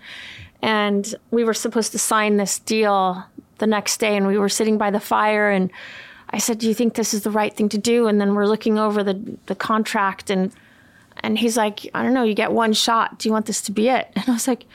And 0.62 1.14
we 1.30 1.44
were 1.44 1.52
supposed 1.52 1.92
to 1.92 1.98
sign 1.98 2.38
this 2.38 2.58
deal 2.58 3.22
the 3.58 3.66
next 3.66 3.98
day. 3.98 4.16
And 4.16 4.26
we 4.26 4.38
were 4.38 4.48
sitting 4.48 4.78
by 4.78 4.90
the 4.90 5.00
fire. 5.00 5.50
And 5.50 5.70
I 6.30 6.38
said, 6.38 6.58
Do 6.58 6.68
you 6.68 6.74
think 6.74 6.94
this 6.94 7.14
is 7.14 7.22
the 7.22 7.30
right 7.30 7.54
thing 7.54 7.68
to 7.70 7.78
do? 7.78 8.06
And 8.06 8.20
then 8.20 8.34
we're 8.34 8.46
looking 8.46 8.78
over 8.78 9.02
the, 9.02 9.36
the 9.46 9.54
contract. 9.54 10.30
And, 10.30 10.52
and 11.18 11.38
he's 11.38 11.56
like, 11.56 11.88
I 11.94 12.02
don't 12.02 12.14
know, 12.14 12.24
you 12.24 12.34
get 12.34 12.52
one 12.52 12.72
shot. 12.72 13.18
Do 13.18 13.28
you 13.28 13.32
want 13.32 13.46
this 13.46 13.60
to 13.62 13.72
be 13.72 13.88
it? 13.88 14.10
And 14.16 14.24
I 14.28 14.32
was 14.32 14.48
like, 14.48 14.66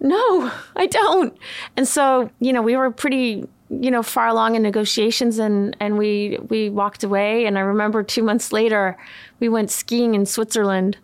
no, 0.00 0.52
I 0.76 0.86
don't. 0.86 1.36
And 1.76 1.86
so, 1.86 2.30
you 2.40 2.52
know, 2.52 2.62
we 2.62 2.76
were 2.76 2.90
pretty, 2.90 3.48
you 3.68 3.90
know, 3.90 4.02
far 4.02 4.28
along 4.28 4.54
in 4.54 4.62
negotiations 4.62 5.38
and, 5.38 5.76
and 5.80 5.98
we, 5.98 6.38
we 6.48 6.70
walked 6.70 7.02
away. 7.02 7.46
And 7.46 7.58
I 7.58 7.62
remember 7.62 8.02
two 8.02 8.22
months 8.22 8.52
later, 8.52 8.96
we 9.40 9.48
went 9.48 9.70
skiing 9.70 10.14
in 10.14 10.24
Switzerland 10.24 10.98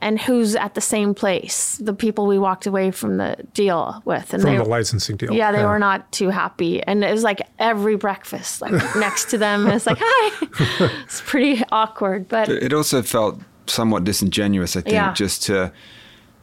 and 0.00 0.20
who's 0.20 0.56
at 0.56 0.74
the 0.74 0.80
same 0.80 1.14
place? 1.14 1.76
The 1.76 1.94
people 1.94 2.26
we 2.26 2.38
walked 2.38 2.66
away 2.66 2.90
from 2.90 3.16
the 3.18 3.36
deal 3.54 4.02
with. 4.04 4.32
And 4.34 4.42
From 4.42 4.52
they, 4.52 4.56
the 4.58 4.64
licensing 4.64 5.16
deal. 5.16 5.32
yeah, 5.32 5.52
they 5.52 5.64
were 5.64 5.78
not 5.78 6.10
too 6.12 6.30
happy. 6.30 6.82
And 6.82 7.04
it 7.04 7.10
was 7.12 7.22
like 7.22 7.40
every 7.58 7.96
breakfast, 7.96 8.60
like 8.62 8.72
next 8.96 9.30
to 9.30 9.38
them. 9.38 9.66
And 9.66 9.74
it's 9.74 9.86
like, 9.86 9.98
hi. 10.00 10.90
It's 11.04 11.20
pretty 11.24 11.62
awkward. 11.70 12.28
But 12.28 12.48
it 12.48 12.72
also 12.72 13.02
felt 13.02 13.40
somewhat 13.66 14.04
disingenuous, 14.04 14.76
I 14.76 14.80
think, 14.80 14.94
Yeah. 14.94 15.12
just 15.12 15.42
to, 15.44 15.72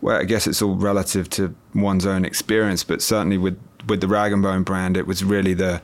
well, 0.02 0.18
I 0.20 0.24
guess 0.24 0.48
it's 0.48 0.62
all 0.62 0.76
relative 0.76 1.30
to 1.32 1.54
one's 1.74 2.06
own 2.06 2.24
experience, 2.26 2.84
but 2.84 3.02
certainly 3.02 3.38
with, 3.38 3.60
with 3.88 4.02
the 4.02 4.08
Rag 4.08 4.32
and 4.34 4.42
Bone 4.44 4.64
brand, 4.64 4.96
it 4.98 5.08
was 5.08 5.24
really 5.24 5.54
the, 5.54 5.82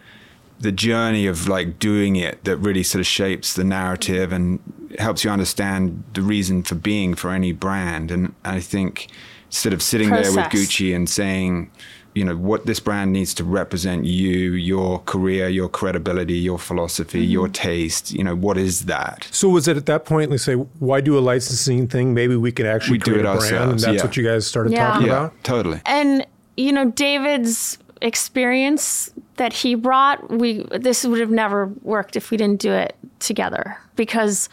the 0.63 0.71
journey 0.71 1.27
of 1.27 1.47
like 1.47 1.77
doing 1.77 2.15
it 2.15 2.43
that 2.45 2.57
really 2.57 2.83
sort 2.83 2.99
of 3.01 3.05
shapes 3.07 3.53
the 3.53 3.63
narrative 3.63 4.31
and 4.31 4.59
helps 4.97 5.23
you 5.23 5.29
understand 5.29 6.03
the 6.13 6.21
reason 6.21 6.63
for 6.63 6.75
being 6.75 7.13
for 7.15 7.31
any 7.31 7.51
brand. 7.51 8.09
And 8.11 8.33
I 8.45 8.59
think 8.59 9.07
instead 9.47 9.73
of 9.73 9.81
sitting 9.81 10.09
there 10.09 10.31
with 10.31 10.45
Gucci 10.45 10.95
and 10.95 11.09
saying, 11.09 11.69
you 12.15 12.23
know, 12.23 12.35
what 12.37 12.65
this 12.65 12.79
brand 12.79 13.11
needs 13.11 13.33
to 13.33 13.43
represent 13.43 14.05
you, 14.05 14.53
your 14.53 14.99
career, 14.99 15.49
your 15.49 15.67
credibility, 15.67 16.35
your 16.35 16.59
philosophy, 16.59 17.23
mm-hmm. 17.23 17.31
your 17.31 17.47
taste, 17.49 18.11
you 18.13 18.23
know, 18.23 18.35
what 18.35 18.57
is 18.57 18.85
that? 18.85 19.27
So 19.31 19.49
was 19.49 19.67
it 19.67 19.77
at 19.77 19.87
that 19.87 20.05
point? 20.05 20.29
Let's 20.31 20.43
say, 20.43 20.53
why 20.53 21.01
do 21.01 21.17
a 21.17 21.23
licensing 21.31 21.87
thing? 21.87 22.13
Maybe 22.13 22.35
we 22.35 22.51
could 22.51 22.67
actually 22.67 22.93
We 22.93 22.97
do 22.99 23.11
create 23.13 23.25
it 23.25 23.29
a 23.29 23.37
brand, 23.37 23.71
and 23.71 23.79
that's 23.79 23.97
yeah. 23.97 24.03
what 24.03 24.15
you 24.15 24.23
guys 24.23 24.45
started 24.47 24.71
Yeah. 24.73 24.87
talking 24.87 25.07
Yeah, 25.07 25.13
about. 25.25 25.43
totally. 25.43 25.81
and 25.85 26.25
you 26.55 26.71
know 26.71 26.85
david's 26.91 27.79
experience 28.01 29.09
that 29.37 29.53
he 29.53 29.75
brought 29.75 30.29
we 30.29 30.63
this 30.71 31.03
would 31.05 31.19
have 31.19 31.31
never 31.31 31.67
worked 31.81 32.15
if 32.15 32.29
we 32.31 32.37
didn't 32.37 32.59
do 32.61 32.71
it 32.71 32.95
together 33.19 33.77
because 33.95 34.49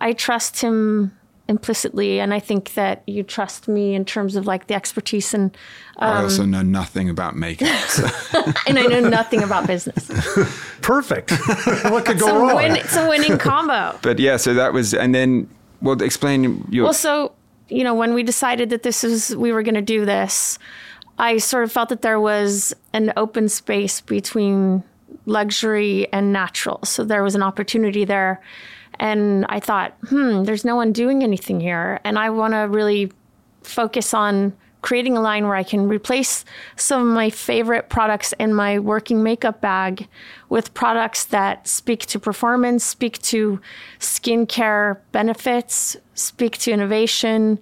i 0.00 0.12
trust 0.12 0.60
him 0.60 1.12
implicitly 1.48 2.18
and 2.20 2.32
i 2.32 2.38
think 2.40 2.72
that 2.74 3.02
you 3.06 3.22
trust 3.22 3.68
me 3.68 3.94
in 3.94 4.04
terms 4.04 4.36
of 4.36 4.46
like 4.46 4.66
the 4.68 4.74
expertise 4.74 5.34
and 5.34 5.56
I 5.98 6.18
Um, 6.18 6.24
also 6.24 6.44
know 6.46 6.62
nothing 6.62 7.10
about 7.10 7.36
makeup. 7.36 7.68
So. 7.88 8.08
and 8.66 8.78
i 8.78 8.82
know 8.86 9.00
nothing 9.00 9.42
about 9.42 9.66
business 9.66 10.08
Perfect. 10.80 11.30
what 11.92 12.04
could 12.06 12.18
go 12.18 12.26
it's 12.28 12.36
a, 12.36 12.38
wrong? 12.38 12.56
win, 12.56 12.76
it's 12.76 12.96
a 12.96 13.08
winning 13.08 13.38
combo 13.38 13.98
but 14.02 14.18
yeah, 14.18 14.36
so 14.38 14.54
that 14.54 14.72
was, 14.72 14.94
and 14.94 15.14
then, 15.14 15.48
well, 15.82 16.00
explain 16.02 16.66
your. 16.70 16.84
Well, 16.84 16.94
so 16.94 17.32
you 17.68 17.84
know, 17.84 17.94
when 17.94 18.14
we 18.14 18.22
decided 18.22 18.70
that 18.70 18.82
this 18.82 19.02
was 19.02 19.34
we 19.36 19.52
were 19.52 19.62
going 19.62 19.74
to 19.76 19.80
do 19.98 20.04
this, 20.04 20.58
I 21.22 21.38
sort 21.38 21.62
of 21.62 21.70
felt 21.70 21.88
that 21.90 22.02
there 22.02 22.18
was 22.18 22.74
an 22.92 23.12
open 23.16 23.48
space 23.48 24.00
between 24.00 24.82
luxury 25.24 26.12
and 26.12 26.32
natural. 26.32 26.80
So 26.84 27.04
there 27.04 27.22
was 27.22 27.36
an 27.36 27.44
opportunity 27.44 28.04
there, 28.04 28.40
and 28.98 29.46
I 29.48 29.60
thought, 29.60 29.96
hmm, 30.08 30.42
there's 30.42 30.64
no 30.64 30.74
one 30.74 30.92
doing 30.92 31.22
anything 31.22 31.60
here, 31.60 32.00
and 32.02 32.18
I 32.18 32.30
want 32.30 32.54
to 32.54 32.62
really 32.62 33.12
focus 33.62 34.12
on 34.12 34.52
creating 34.80 35.16
a 35.16 35.20
line 35.20 35.44
where 35.44 35.54
I 35.54 35.62
can 35.62 35.86
replace 35.86 36.44
some 36.74 37.08
of 37.08 37.14
my 37.14 37.30
favorite 37.30 37.88
products 37.88 38.34
in 38.40 38.52
my 38.52 38.80
working 38.80 39.22
makeup 39.22 39.60
bag 39.60 40.08
with 40.48 40.74
products 40.74 41.24
that 41.26 41.68
speak 41.68 42.04
to 42.06 42.18
performance, 42.18 42.82
speak 42.82 43.22
to 43.22 43.60
skincare 44.00 44.98
benefits, 45.12 45.96
speak 46.14 46.58
to 46.58 46.72
innovation, 46.72 47.60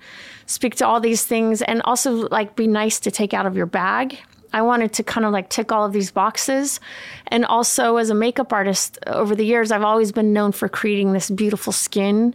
speak 0.50 0.74
to 0.76 0.86
all 0.86 1.00
these 1.00 1.24
things, 1.24 1.62
and 1.62 1.80
also 1.82 2.28
like 2.28 2.56
be 2.56 2.66
nice 2.66 3.00
to 3.00 3.10
take 3.10 3.32
out 3.32 3.46
of 3.46 3.56
your 3.56 3.66
bag. 3.66 4.18
I 4.52 4.62
wanted 4.62 4.92
to 4.94 5.04
kind 5.04 5.24
of 5.24 5.32
like 5.32 5.48
tick 5.48 5.70
all 5.70 5.84
of 5.84 5.92
these 5.92 6.10
boxes. 6.10 6.80
And 7.28 7.44
also, 7.44 7.96
as 7.96 8.10
a 8.10 8.14
makeup 8.14 8.52
artist 8.52 8.98
over 9.06 9.36
the 9.36 9.44
years, 9.44 9.70
I've 9.70 9.84
always 9.84 10.10
been 10.10 10.32
known 10.32 10.50
for 10.52 10.68
creating 10.68 11.12
this 11.12 11.30
beautiful 11.30 11.72
skin 11.72 12.34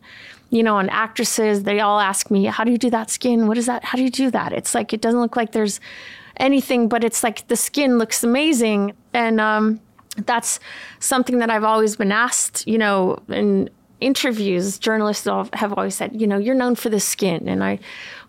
you 0.52 0.64
know, 0.64 0.78
and 0.78 0.90
actresses, 0.92 1.64
they 1.64 1.80
all 1.80 2.00
ask 2.00 2.30
me, 2.30 2.46
How 2.46 2.64
do 2.64 2.72
you 2.72 2.78
do 2.78 2.90
that 2.92 3.10
skin? 3.10 3.48
What 3.48 3.58
is 3.58 3.66
that? 3.66 3.84
How 3.84 3.98
do 3.98 4.04
you 4.04 4.12
do 4.12 4.30
that? 4.32 4.54
It's 4.54 4.76
like, 4.76 4.94
it 4.94 5.02
doesn't 5.02 5.20
look 5.20 5.36
like 5.36 5.52
there's 5.52 5.82
anything, 6.38 6.88
but 6.88 7.04
it's 7.04 7.24
like 7.24 7.48
the 7.48 7.56
skin 7.56 7.98
looks 7.98 8.24
amazing. 8.24 8.94
And 9.14 9.42
um, 9.42 9.82
that's 10.26 10.60
something 11.00 11.40
that 11.40 11.50
I've 11.50 11.64
always 11.64 11.96
been 11.96 12.12
asked, 12.12 12.68
you 12.68 12.78
know, 12.78 13.20
in 13.28 13.70
interviews, 14.02 14.78
journalists 14.78 15.26
have 15.26 15.74
always 15.74 15.96
said, 15.96 16.20
you 16.20 16.28
know, 16.28 16.38
you're 16.38 16.56
known 16.56 16.76
for 16.76 16.90
the 16.90 17.00
skin. 17.00 17.48
And 17.48 17.64
I, 17.64 17.80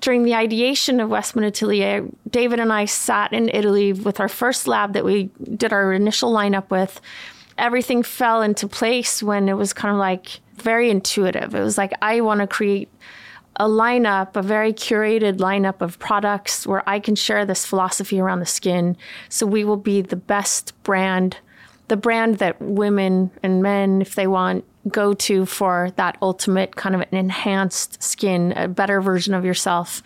during 0.01 0.23
the 0.23 0.35
ideation 0.35 1.01
of 1.01 1.09
Westman 1.09 1.45
Atelier, 1.45 2.07
David 2.31 2.61
and 2.61 2.73
I 2.73 2.85
sat 2.85 3.33
in 3.33 3.49
Italy 3.49 3.93
with 3.93 4.21
our 4.21 4.29
first 4.29 4.67
lab 4.69 4.93
that 4.93 5.05
we 5.05 5.31
did 5.57 5.73
our 5.73 5.93
initial 5.93 6.33
lineup 6.33 6.71
with. 6.71 7.01
Everything 7.59 8.03
fell 8.03 8.43
into 8.43 8.69
place 8.69 9.23
when 9.23 9.49
it 9.49 9.55
was 9.55 9.73
kind 9.73 9.93
of 9.93 9.99
like, 9.99 10.41
very 10.57 10.91
intuitive. 10.91 11.55
It 11.55 11.61
was 11.61 11.77
like, 11.77 11.93
I 12.01 12.23
want 12.23 12.41
to 12.41 12.47
create 12.47 12.89
a 13.57 13.67
lineup, 13.67 14.37
a 14.37 14.43
very 14.43 14.73
curated 14.73 15.37
lineup 15.37 15.81
of 15.81 15.99
products 15.99 16.67
where 16.67 16.83
I 16.89 16.99
can 16.99 17.15
share 17.15 17.45
this 17.45 17.65
philosophy 17.65 18.19
around 18.19 18.41
the 18.41 18.47
skin. 18.47 18.97
So 19.29 19.47
we 19.47 19.65
will 19.65 19.77
be 19.77 20.01
the 20.03 20.17
best 20.17 20.73
brand, 20.83 21.37
the 21.89 21.97
brand 21.97 22.39
that 22.39 22.61
women 22.61 23.31
and 23.43 23.63
men, 23.63 24.01
if 24.01 24.15
they 24.15 24.27
want, 24.27 24.65
go 24.89 25.15
to 25.15 25.47
for 25.47 25.91
that 25.97 26.17
ultimate 26.23 26.77
kind 26.77 26.95
of 26.95 27.01
an 27.01 27.09
enhanced 27.13 28.03
skin, 28.03 28.53
a 28.57 28.69
better 28.69 29.01
version 29.01 29.35
of 29.35 29.45
yourself. 29.45 30.03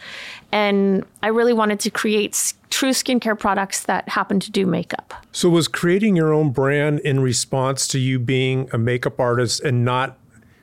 And 0.52 1.04
I 1.22 1.28
really 1.28 1.52
wanted 1.52 1.80
to 1.80 1.90
create 1.90 2.54
true 2.70 2.90
skincare 2.90 3.38
products 3.38 3.84
that 3.84 4.08
happen 4.08 4.40
to 4.40 4.50
do 4.50 4.66
makeup. 4.66 5.14
So, 5.32 5.48
was 5.48 5.68
creating 5.68 6.16
your 6.16 6.32
own 6.32 6.50
brand 6.50 7.00
in 7.00 7.20
response 7.20 7.86
to 7.88 7.98
you 7.98 8.18
being 8.18 8.68
a 8.72 8.78
makeup 8.78 9.20
artist 9.20 9.60
and 9.62 9.84
not 9.84 10.16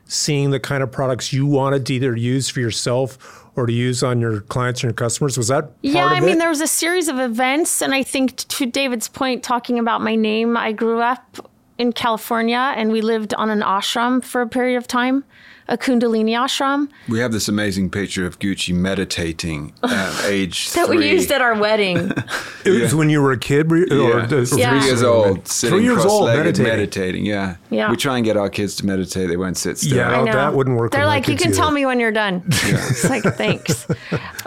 seeing 0.04 0.50
the 0.50 0.60
kind 0.60 0.82
of 0.82 0.90
products 0.90 1.32
you 1.32 1.46
wanted 1.46 1.86
to 1.86 1.94
either 1.94 2.16
use 2.16 2.48
for 2.48 2.60
yourself 2.60 3.46
or 3.56 3.66
to 3.66 3.72
use 3.72 4.02
on 4.02 4.20
your 4.20 4.40
clients 4.42 4.82
and 4.82 4.88
your 4.88 4.94
customers? 4.94 5.36
Was 5.36 5.48
that 5.48 5.70
yeah? 5.82 6.06
I 6.06 6.20
mean, 6.20 6.38
there 6.38 6.48
was 6.48 6.60
a 6.60 6.66
series 6.66 7.08
of 7.08 7.18
events, 7.18 7.82
and 7.82 7.94
I 7.94 8.02
think 8.02 8.36
to 8.36 8.66
David's 8.66 9.08
point, 9.08 9.42
talking 9.42 9.78
about 9.78 10.00
my 10.00 10.14
name, 10.14 10.56
I 10.56 10.72
grew 10.72 11.00
up 11.00 11.50
in 11.78 11.92
California, 11.92 12.74
and 12.76 12.92
we 12.92 13.00
lived 13.00 13.32
on 13.34 13.50
an 13.50 13.60
ashram 13.60 14.22
for 14.22 14.42
a 14.42 14.48
period 14.48 14.76
of 14.76 14.86
time 14.86 15.24
a 15.68 15.76
Kundalini 15.76 16.30
ashram. 16.30 16.88
We 17.08 17.18
have 17.20 17.30
this 17.30 17.46
amazing 17.46 17.90
picture 17.90 18.26
of 18.26 18.38
Gucci 18.38 18.74
meditating 18.74 19.74
at 19.82 20.24
age 20.24 20.72
that 20.72 20.86
three. 20.86 20.96
we 20.96 21.10
used 21.10 21.30
at 21.30 21.42
our 21.42 21.58
wedding. 21.58 22.10
it 22.64 22.80
was 22.80 22.94
when 22.94 23.10
you 23.10 23.20
were 23.20 23.32
a 23.32 23.38
kid, 23.38 23.70
or 23.70 23.76
yeah. 23.76 24.26
three 24.26 24.60
yeah. 24.60 24.82
years 24.82 25.02
old, 25.02 25.46
sitting 25.46 25.78
three 25.78 25.84
years 25.84 26.04
old, 26.04 26.26
meditating. 26.28 26.64
meditating. 26.64 27.26
Yeah, 27.26 27.56
yeah. 27.70 27.90
We 27.90 27.96
try 27.96 28.16
and 28.16 28.24
get 28.24 28.36
our 28.36 28.48
kids 28.48 28.76
to 28.76 28.86
meditate; 28.86 29.28
they 29.28 29.36
won't 29.36 29.58
sit 29.58 29.78
still. 29.78 29.96
Yeah, 29.96 30.24
that 30.24 30.54
wouldn't 30.54 30.76
work. 30.76 30.92
They're 30.92 31.06
like, 31.06 31.28
you 31.28 31.36
can 31.36 31.48
either. 31.48 31.56
tell 31.56 31.70
me 31.70 31.84
when 31.84 32.00
you're 32.00 32.12
done. 32.12 32.42
Yeah. 32.68 32.86
it's 32.90 33.08
like 33.08 33.22
thanks, 33.22 33.86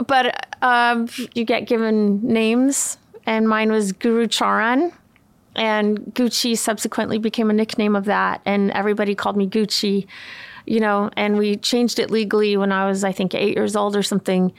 but 0.05 0.47
um, 0.61 1.07
you 1.33 1.43
get 1.43 1.65
given 1.65 2.21
names, 2.21 2.97
and 3.25 3.47
mine 3.47 3.71
was 3.71 3.93
Guru 3.93 4.27
Charan 4.27 4.91
and 5.55 5.99
Gucci 6.13 6.57
subsequently 6.57 7.17
became 7.17 7.49
a 7.49 7.53
nickname 7.53 7.95
of 7.95 8.05
that, 8.05 8.41
and 8.45 8.71
everybody 8.71 9.15
called 9.15 9.37
me 9.37 9.47
Gucci 9.47 10.07
you 10.65 10.79
know, 10.79 11.09
and 11.17 11.37
we 11.37 11.57
changed 11.57 11.99
it 11.99 12.11
legally 12.11 12.55
when 12.57 12.71
I 12.71 12.87
was, 12.87 13.03
I 13.03 13.11
think, 13.11 13.33
eight 13.33 13.55
years 13.55 13.75
old 13.75 13.95
or 13.95 14.03
something. 14.03 14.53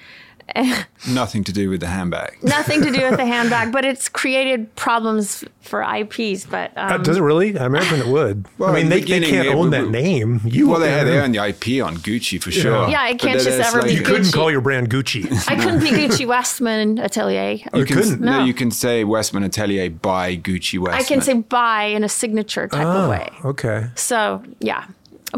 Nothing 1.08 1.44
to 1.44 1.52
do 1.52 1.70
with 1.70 1.80
the 1.80 1.86
handbag. 1.86 2.38
Nothing 2.42 2.82
to 2.82 2.90
do 2.90 3.02
with 3.02 3.16
the 3.16 3.26
handbag, 3.26 3.72
but 3.72 3.84
it's 3.84 4.08
created 4.08 4.74
problems 4.76 5.44
for 5.60 5.82
IPs. 5.82 6.46
But 6.46 6.76
uh, 6.76 6.94
um, 6.94 7.02
does 7.02 7.16
it 7.16 7.22
really? 7.22 7.58
I 7.58 7.66
imagine 7.66 8.00
it 8.00 8.06
would. 8.06 8.46
well, 8.58 8.70
I 8.70 8.74
mean, 8.74 8.88
they, 8.88 9.00
they 9.00 9.20
can't 9.20 9.48
own 9.48 9.70
that 9.70 9.88
name. 9.88 10.40
You 10.44 10.68
well, 10.68 10.80
they, 10.80 11.04
they 11.04 11.18
own 11.18 11.32
the 11.32 11.38
IP 11.38 11.84
on 11.84 11.96
Gucci 11.96 12.42
for 12.42 12.50
sure. 12.50 12.88
Yeah, 12.88 13.08
it 13.08 13.18
can't 13.18 13.40
just 13.40 13.48
ever 13.48 13.78
like, 13.78 13.88
be. 13.88 13.94
You 13.94 14.02
Gucci. 14.02 14.04
couldn't 14.04 14.32
call 14.32 14.50
your 14.50 14.60
brand 14.60 14.90
Gucci. 14.90 15.24
I 15.48 15.56
couldn't 15.56 15.80
be 15.80 15.90
Gucci 15.90 16.26
Westman 16.26 16.98
Atelier. 16.98 17.52
You, 17.52 17.80
you 17.80 17.86
couldn't. 17.86 18.20
No. 18.20 18.38
no. 18.38 18.44
you 18.44 18.54
can 18.54 18.70
say 18.70 19.04
Westman 19.04 19.44
Atelier 19.44 19.90
by 19.90 20.36
Gucci 20.36 20.78
Westman. 20.78 21.00
I 21.00 21.02
can 21.02 21.20
say 21.20 21.34
by 21.34 21.84
in 21.84 22.04
a 22.04 22.08
signature 22.08 22.68
type 22.68 22.86
oh, 22.86 23.02
of 23.02 23.10
way. 23.10 23.30
Okay. 23.44 23.88
So 23.94 24.42
yeah, 24.60 24.86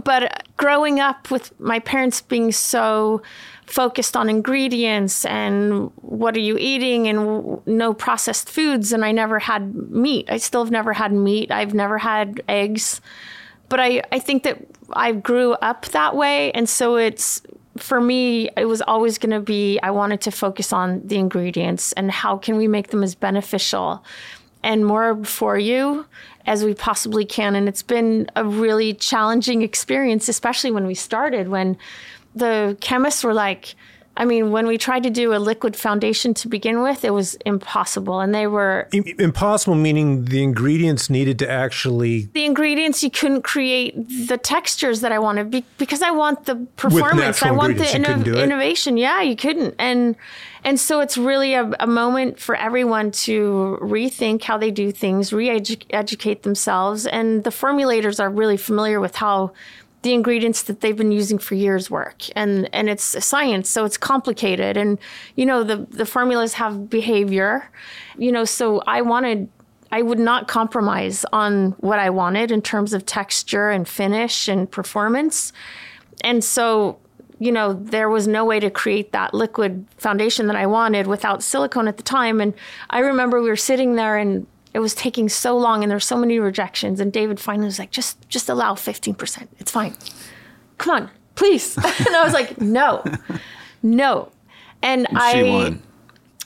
but 0.03 0.45
growing 0.57 0.99
up 1.01 1.31
with 1.31 1.59
my 1.61 1.79
parents 1.79 2.21
being 2.21 2.51
so 2.53 3.23
focused 3.67 4.17
on 4.17 4.29
ingredients 4.29 5.25
and 5.25 5.91
what 5.97 6.37
are 6.37 6.41
you 6.41 6.57
eating 6.59 7.09
and 7.09 7.67
no 7.67 7.95
processed 7.95 8.49
foods 8.49 8.93
and 8.93 9.05
I 9.05 9.13
never 9.13 9.39
had 9.39 9.75
meat. 9.91 10.27
I 10.29 10.37
still 10.37 10.63
have 10.65 10.73
never 10.73 10.93
had 10.93 11.13
meat. 11.13 11.51
I've 11.51 11.75
never 11.75 11.99
had 11.99 12.43
eggs. 12.49 13.01
But 13.69 13.81
I, 13.81 14.03
I 14.13 14.19
think 14.19 14.43
that 14.43 14.59
I 14.93 15.13
grew 15.13 15.53
up 15.55 15.87
that 15.87 16.15
way 16.15 16.53
and 16.53 16.69
so 16.69 16.97
it's 16.97 17.41
for 17.77 18.01
me 18.01 18.51
it 18.57 18.67
was 18.67 18.83
always 18.83 19.19
going 19.19 19.33
to 19.33 19.41
be 19.41 19.81
I 19.83 19.91
wanted 19.91 20.21
to 20.23 20.31
focus 20.31 20.73
on 20.73 21.01
the 21.07 21.17
ingredients 21.17 21.93
and 21.93 22.11
how 22.11 22.37
can 22.37 22.57
we 22.57 22.69
make 22.69 22.89
them 22.89 23.03
as 23.03 23.15
beneficial 23.15 24.05
and 24.63 24.87
more 24.87 25.25
for 25.25 25.59
you 25.59 26.07
as 26.47 26.65
we 26.65 26.75
possibly 26.75 27.25
can. 27.25 27.55
And 27.55 27.69
it's 27.69 27.83
been 27.83 28.31
a 28.37 28.45
really 28.45 28.95
challenging 28.95 29.63
experience, 29.63 30.29
especially 30.29 30.71
when 30.71 30.87
we 30.87 30.95
started, 30.95 31.49
when 31.49 31.77
the 32.35 32.77
chemists 32.81 33.25
were 33.25 33.35
like, 33.35 33.75
I 34.17 34.25
mean, 34.25 34.53
when 34.53 34.67
we 34.67 34.79
tried 34.79 35.03
to 35.03 35.11
do 35.11 35.35
a 35.35 35.39
liquid 35.39 35.75
foundation 35.75 36.35
to 36.35 36.49
begin 36.49 36.83
with, 36.83 37.05
it 37.05 37.11
was 37.11 37.35
impossible. 37.47 38.21
And 38.21 38.35
they 38.35 38.47
were 38.47 38.89
impossible, 38.93 39.75
meaning 39.75 40.27
the 40.27 40.43
ingredients 40.43 41.11
needed 41.11 41.39
to 41.41 41.51
actually. 41.51 42.27
The 42.33 42.45
ingredients, 42.45 43.03
you 43.03 43.11
couldn't 43.11 43.43
create 43.43 43.95
the 44.29 44.39
textures 44.39 45.01
that 45.01 45.11
I 45.11 45.19
wanted 45.19 45.65
because 45.79 46.03
I 46.03 46.13
want 46.13 46.45
the 46.45 46.57
performance. 46.77 47.43
I 47.43 47.51
want 47.51 47.79
the 47.79 47.85
inno- 47.85 48.43
innovation. 48.43 48.97
Yeah, 48.97 49.21
you 49.21 49.35
couldn't. 49.35 49.75
And 49.79 50.15
and 50.65 50.81
so 50.81 51.01
it's 51.01 51.19
really 51.19 51.55
a, 51.55 51.71
a 51.79 51.87
moment 51.87 52.41
for 52.41 52.57
everyone 52.57 53.11
to 53.11 53.79
rethink 53.83 54.43
how 54.45 54.57
they 54.57 54.71
do 54.71 54.93
things, 54.93 55.33
re 55.33 55.51
educate 55.91 56.43
themselves. 56.43 57.07
And 57.07 57.45
the 57.45 57.51
formulators 57.51 58.19
are 58.19 58.31
really 58.31 58.57
familiar 58.57 58.99
with 58.99 59.17
how 59.17 59.53
the 60.05 60.13
ingredients 60.13 60.63
that 60.65 60.83
they've 60.83 60.99
been 60.99 61.13
using 61.13 61.39
for 61.39 61.55
years 61.55 61.91
work. 61.91 62.25
And 62.37 62.69
and 62.73 62.89
it's 62.89 63.25
science 63.25 63.69
so 63.69 63.85
it's 63.85 63.97
complicated. 63.97 64.77
And 64.77 64.99
you 65.35 65.47
know 65.47 65.65
the 65.65 65.79
the 65.91 66.07
formulas 66.07 66.55
have 66.55 66.89
behavior 66.89 67.69
you 68.17 68.31
know 68.31 68.45
so 68.45 68.81
i 68.87 69.01
wanted 69.01 69.49
i 69.91 70.03
would 70.03 70.19
not 70.19 70.47
compromise 70.47 71.25
on 71.33 71.73
what 71.79 71.99
i 71.99 72.11
wanted 72.11 72.51
in 72.51 72.63
terms 72.63 72.93
of 72.93 73.05
texture 73.07 73.71
and 73.71 73.89
finish 73.89 74.47
and 74.47 74.71
performance. 74.71 75.53
And 76.21 76.45
so 76.45 76.99
you 77.39 77.51
know 77.51 77.73
there 77.73 78.09
was 78.11 78.29
no 78.29 78.45
way 78.45 78.61
to 78.61 78.71
create 78.71 79.13
that 79.13 79.33
liquid 79.33 79.87
foundation 79.97 80.47
that 80.49 80.57
i 80.57 80.67
wanted 80.67 81.07
without 81.07 81.43
silicone 81.43 81.89
at 81.89 81.97
the 81.97 82.03
time. 82.03 82.43
And 82.43 82.53
i 82.91 82.99
remember 82.99 83.41
we 83.41 83.49
were 83.49 83.57
sitting 83.57 83.95
there 83.97 84.19
and 84.19 84.47
it 84.75 84.81
was 84.81 84.95
taking 84.95 85.29
so 85.29 85.57
long 85.57 85.83
and 85.83 85.91
there's 85.91 86.05
so 86.05 86.17
many 86.17 86.39
rejections. 86.41 86.99
And 86.99 87.13
David 87.13 87.39
finally 87.39 87.67
was 87.67 87.79
like, 87.79 87.93
just 87.93 88.29
just 88.29 88.49
allow 88.49 88.75
15%. 88.75 89.47
It's 89.59 89.71
fine. 89.71 89.95
Come 90.79 90.95
on, 90.97 91.11
please. 91.37 91.77
and 92.07 92.17
I 92.17 92.25
was 92.25 92.33
like, 92.33 92.61
no, 92.61 93.05
no. 93.83 94.31
And, 94.83 95.07
and 95.09 95.19
I 95.19 95.43
won. 95.45 95.83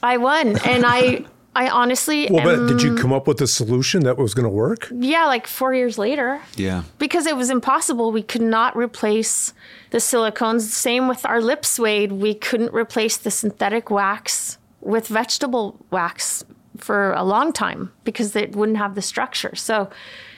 I 0.03 0.17
won. 0.19 0.59
And 0.59 0.85
I 0.87 1.25
I 1.57 1.71
honestly 1.71 2.29
Well, 2.31 2.45
but 2.45 2.69
did 2.69 2.83
you 2.83 2.95
come 2.95 3.14
up 3.14 3.27
with 3.27 3.41
a 3.41 3.47
solution 3.47 4.05
that 4.05 4.19
was 4.19 4.35
gonna 4.35 4.51
work? 4.51 4.88
Yeah, 4.95 5.25
like 5.25 5.47
four 5.47 5.73
years 5.73 5.97
later. 5.97 6.43
Yeah. 6.55 6.83
Because 6.99 7.27
it 7.27 7.35
was 7.35 7.49
impossible. 7.49 8.12
We 8.12 8.23
could 8.23 8.43
not 8.43 8.77
replace 8.77 9.55
the 9.88 9.99
silicones. 9.99 10.61
Same 10.61 11.09
with 11.09 11.25
our 11.25 11.41
lip 11.41 11.64
suede. 11.64 12.12
We 12.12 12.35
couldn't 12.35 12.75
replace 12.75 13.17
the 13.17 13.31
synthetic 13.31 13.91
wax 13.91 14.59
with 14.83 15.09
vegetable 15.09 15.77
wax 15.91 16.45
for 16.79 17.12
a 17.12 17.23
long 17.23 17.53
time 17.53 17.93
because 18.05 18.35
it 18.35 18.55
wouldn't 18.57 18.79
have 18.79 18.95
the 18.95 19.03
structure. 19.03 19.55
So, 19.55 19.91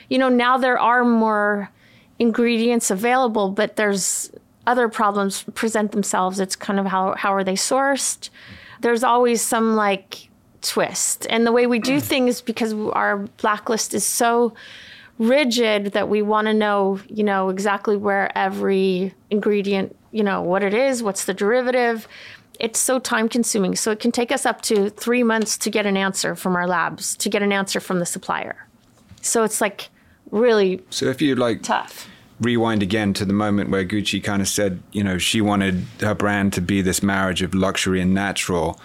you 0.09 0.17
know, 0.17 0.29
now 0.29 0.57
there 0.57 0.79
are 0.79 1.03
more 1.03 1.69
ingredients 2.19 2.91
available, 2.91 3.49
but 3.49 3.75
there's 3.75 4.31
other 4.67 4.87
problems 4.87 5.43
present 5.55 5.91
themselves. 5.91 6.39
It's 6.39 6.55
kind 6.55 6.79
of 6.79 6.85
how 6.85 7.15
how 7.15 7.33
are 7.33 7.43
they 7.43 7.55
sourced? 7.55 8.29
There's 8.81 9.03
always 9.03 9.41
some 9.41 9.75
like 9.75 10.29
twist. 10.61 11.25
And 11.29 11.45
the 11.45 11.51
way 11.51 11.67
we 11.67 11.79
do 11.79 11.99
things 11.99 12.41
because 12.41 12.73
our 12.73 13.17
blacklist 13.37 13.93
is 13.93 14.05
so 14.05 14.53
rigid 15.17 15.93
that 15.93 16.09
we 16.09 16.21
want 16.21 16.47
to 16.47 16.53
know, 16.53 16.99
you 17.07 17.23
know, 17.23 17.49
exactly 17.49 17.97
where 17.97 18.35
every 18.37 19.13
ingredient, 19.29 19.95
you 20.11 20.23
know, 20.23 20.41
what 20.41 20.63
it 20.63 20.73
is, 20.73 21.03
what's 21.03 21.25
the 21.25 21.33
derivative 21.33 22.07
it's 22.61 22.79
so 22.79 22.99
time 22.99 23.27
consuming. 23.27 23.75
So 23.75 23.91
it 23.91 23.99
can 23.99 24.11
take 24.11 24.31
us 24.31 24.45
up 24.45 24.61
to 24.61 24.89
three 24.91 25.23
months 25.23 25.57
to 25.57 25.69
get 25.71 25.85
an 25.85 25.97
answer 25.97 26.35
from 26.35 26.55
our 26.55 26.67
labs, 26.67 27.15
to 27.17 27.27
get 27.27 27.41
an 27.41 27.51
answer 27.51 27.79
from 27.79 27.97
the 27.99 28.05
supplier. 28.05 28.67
So 29.21 29.43
it's 29.43 29.59
like 29.59 29.89
really 30.29 30.81
So 30.91 31.07
if 31.07 31.21
you 31.21 31.35
like 31.35 31.63
tough. 31.63 32.07
rewind 32.39 32.83
again 32.83 33.13
to 33.15 33.25
the 33.25 33.33
moment 33.33 33.71
where 33.71 33.83
Gucci 33.83 34.23
kind 34.23 34.41
of 34.41 34.47
said, 34.47 34.81
you 34.91 35.03
know, 35.03 35.17
she 35.17 35.41
wanted 35.41 35.85
her 36.01 36.13
brand 36.13 36.53
to 36.53 36.61
be 36.61 36.81
this 36.83 37.01
marriage 37.01 37.41
of 37.41 37.53
luxury 37.55 37.99
and 37.99 38.13
natural. 38.13 38.79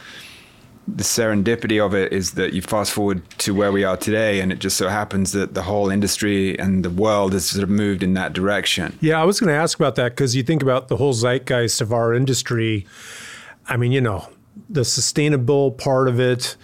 The 0.89 1.03
serendipity 1.05 1.85
of 1.85 1.95
it 1.95 2.13
is 2.13 2.33
that 2.33 2.53
you 2.53 2.63
fast 2.63 2.93
forward 2.93 3.29
to 3.39 3.53
where 3.53 3.73
we 3.73 3.83
are 3.83 3.97
today, 3.97 4.41
and 4.41 4.53
it 4.53 4.61
just 4.61 4.77
so 4.77 4.89
happens 4.89 5.33
that 5.33 5.53
the 5.53 5.63
whole 5.63 5.91
industry 5.91 6.57
and 6.61 6.85
the 6.85 6.91
world 6.91 7.33
has 7.33 7.47
sort 7.51 7.65
of 7.65 7.71
moved 7.71 8.05
in 8.05 8.15
that 8.15 8.33
direction. 8.35 8.97
Yeah, 9.01 9.21
I 9.21 9.25
was 9.25 9.41
going 9.41 9.49
to 9.49 9.61
ask 9.61 9.77
about 9.81 9.97
that 9.97 10.13
because 10.13 10.37
you 10.37 10.45
think 10.45 10.63
about 10.63 10.87
the 10.87 10.97
whole 10.97 11.13
zeitgeist 11.13 11.81
of 11.81 11.93
our 11.93 12.15
industry. 12.15 12.87
I 13.69 13.77
mean, 13.77 13.93
you 13.93 14.01
know, 14.01 14.29
the 14.69 14.85
sustainable 14.85 15.73
part 15.73 16.09
of 16.09 16.21
it, 16.21 16.57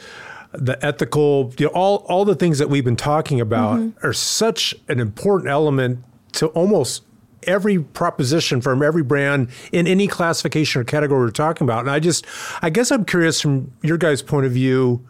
the 0.53 0.83
ethical, 0.85 1.53
you 1.59 1.67
know, 1.67 1.73
all 1.73 1.97
all 2.09 2.25
the 2.25 2.35
things 2.35 2.59
that 2.59 2.69
we've 2.69 2.85
been 2.85 2.97
talking 2.97 3.41
about 3.41 3.81
mm-hmm. 3.81 4.07
are 4.07 4.13
such 4.13 4.75
an 4.89 5.01
important 5.01 5.51
element 5.51 6.05
to 6.33 6.49
almost 6.49 7.05
every 7.45 7.79
proposition 7.81 8.61
from 8.61 8.83
every 8.83 9.03
brand 9.03 9.49
in 9.73 9.87
any 9.87 10.07
classification 10.07 10.81
or 10.81 10.85
category 10.85 11.21
we're 11.21 11.31
talking 11.31 11.65
about. 11.65 11.81
And 11.81 11.91
I 11.91 11.99
just, 11.99 12.25
I 12.63 12.71
guess 12.71 12.91
I'm 12.91 13.05
curious 13.05 13.41
from 13.41 13.73
your 13.83 13.99
guys' 13.99 14.23
point 14.23 14.47
of 14.47 14.53
view. 14.53 15.05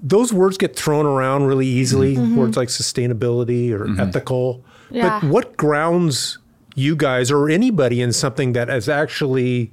Those 0.00 0.32
words 0.32 0.58
get 0.58 0.76
thrown 0.76 1.06
around 1.06 1.46
really 1.46 1.66
easily. 1.66 2.14
Mm-hmm. 2.14 2.24
Mm-hmm. 2.24 2.36
Words 2.36 2.56
like 2.56 2.68
sustainability 2.68 3.72
or 3.72 3.88
ethical. 4.00 4.64
Yeah. 4.90 5.20
But 5.20 5.28
what 5.28 5.56
grounds 5.56 6.38
you 6.74 6.96
guys 6.96 7.30
or 7.30 7.50
anybody 7.50 8.00
in 8.00 8.12
something 8.12 8.52
that 8.52 8.70
is 8.70 8.88
actually 8.88 9.72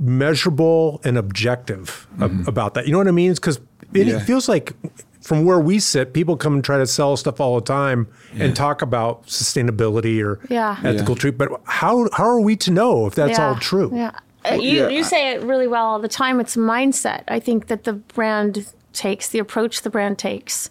measurable 0.00 1.00
and 1.04 1.16
objective 1.18 2.06
ab- 2.20 2.46
about 2.48 2.74
that? 2.74 2.86
You 2.86 2.92
know 2.92 2.98
what 2.98 3.08
I 3.08 3.12
mean? 3.12 3.34
Because 3.34 3.56
it, 3.56 3.62
Mm-hmm. 3.92 4.08
Yeah. 4.10 4.18
feels 4.18 4.48
like 4.50 4.74
from 5.22 5.44
where 5.46 5.58
we 5.58 5.78
sit, 5.78 6.12
people 6.12 6.36
come 6.36 6.52
and 6.54 6.62
try 6.64 6.76
to 6.76 6.86
sell 6.86 7.16
stuff 7.16 7.40
all 7.40 7.54
the 7.54 7.64
time 7.64 8.06
and 8.38 8.54
talk 8.54 8.82
about 8.82 9.26
sustainability 9.26 10.22
or 10.22 10.38
Yeah. 10.50 10.76
ethical 10.84 11.14
Yeah. 11.14 11.20
treatment. 11.20 11.50
But 11.52 11.60
how 11.64 12.08
how 12.12 12.24
are 12.24 12.40
we 12.40 12.54
to 12.56 12.70
know 12.70 13.06
if 13.06 13.14
that's 13.14 13.38
all 13.38 13.54
true? 13.56 13.90
Yeah. 13.94 14.10
Uh, 14.44 14.54
you, 14.54 14.82
yeah, 14.82 14.88
you 14.88 15.02
say 15.04 15.32
it 15.32 15.42
really 15.42 15.66
well 15.66 15.84
all 15.84 15.98
the 15.98 16.08
time. 16.08 16.38
It's 16.38 16.56
mindset. 16.56 17.22
I 17.28 17.40
think 17.40 17.66
that 17.66 17.84
the 17.84 17.94
brand 17.94 18.72
takes, 18.92 19.28
the 19.28 19.38
approach 19.40 19.82
the 19.82 19.90
brand 19.90 20.18
takes, 20.18 20.70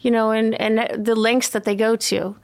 you 0.00 0.10
know, 0.10 0.30
and, 0.32 0.54
and 0.60 1.04
the 1.06 1.14
lengths 1.14 1.50
that 1.50 1.64
they 1.64 1.76
go 1.76 1.94
to, 1.96 2.36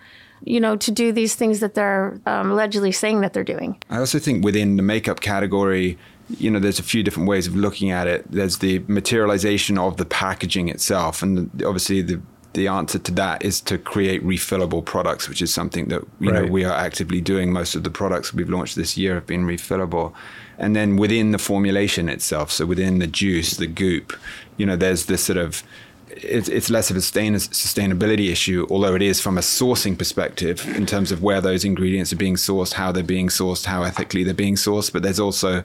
you 0.45 0.61
know, 0.61 0.77
to 0.77 0.91
do 0.91 1.11
these 1.13 1.35
things 1.35 1.61
that 1.61 1.75
they're 1.75 2.21
um, 2.27 2.51
allegedly 2.53 2.93
saying 2.93 3.21
that 3.23 3.33
they're 3.33 3.45
doing. 3.57 3.77
I 3.91 3.99
also 3.99 4.19
think 4.19 4.45
within 4.45 4.77
the 4.77 4.83
makeup 4.83 5.21
category, 5.21 5.99
you 6.39 6.51
know, 6.51 6.59
there's 6.59 6.79
a 6.79 6.83
few 6.83 7.03
different 7.03 7.29
ways 7.29 7.47
of 7.47 7.57
looking 7.57 7.91
at 7.91 8.07
it. 8.07 8.31
There's 8.31 8.59
the 8.59 8.81
materialization 8.89 9.79
of 9.79 9.97
the 9.97 10.05
packaging 10.05 10.69
itself, 10.69 11.23
and 11.23 11.51
obviously 11.65 12.03
the 12.03 12.21
the 12.55 12.69
answer 12.69 12.99
to 12.99 13.13
that 13.13 13.43
is 13.43 13.63
to 13.63 13.79
create 13.79 14.23
refillable 14.23 14.85
products, 14.85 15.27
which 15.27 15.41
is 15.41 15.53
something 15.53 15.87
that 15.89 16.03
you 16.21 16.31
know 16.31 16.45
we 16.45 16.65
are 16.65 16.75
actively 16.75 17.21
doing. 17.21 17.53
Most 17.53 17.75
of 17.75 17.85
the 17.85 17.91
products 17.91 18.35
we've 18.35 18.51
launched 18.51 18.77
this 18.77 18.97
year 18.97 19.15
have 19.15 19.27
been 19.27 19.45
refillable, 19.45 20.13
and 20.59 20.77
then 20.77 20.97
within 20.97 21.33
the 21.33 21.39
formulation 21.39 22.09
itself, 22.09 22.51
so 22.51 22.67
within 22.67 22.99
the 22.99 23.07
juice, 23.07 23.57
the 23.57 23.67
goop, 23.67 24.13
you 24.57 24.67
know, 24.67 24.77
there's 24.77 25.07
this 25.07 25.25
sort 25.25 25.39
of 25.39 25.63
it's, 26.17 26.49
it's 26.49 26.71
less 26.71 26.91
of 26.91 26.97
a 26.97 27.01
sustain- 27.01 27.35
sustainability 27.35 28.31
issue, 28.31 28.67
although 28.71 28.95
it 28.95 29.03
is 29.03 29.21
from 29.21 29.39
a 29.39 29.41
sourcing 29.41 29.97
perspective 29.97 30.67
in 30.77 30.87
terms 30.87 31.11
of 31.11 31.23
where 31.23 31.41
those 31.41 31.65
ingredients 31.65 32.13
are 32.13 32.17
being 32.17 32.37
sourced, 32.37 32.75
how 32.75 32.93
they're 32.93 33.03
being 33.03 33.29
sourced, 33.29 33.65
how 33.65 33.83
ethically 33.83 34.23
they're 34.23 34.35
being 34.35 34.57
sourced. 34.57 34.93
But 34.93 35.03
there's 35.03 35.21
also 35.21 35.65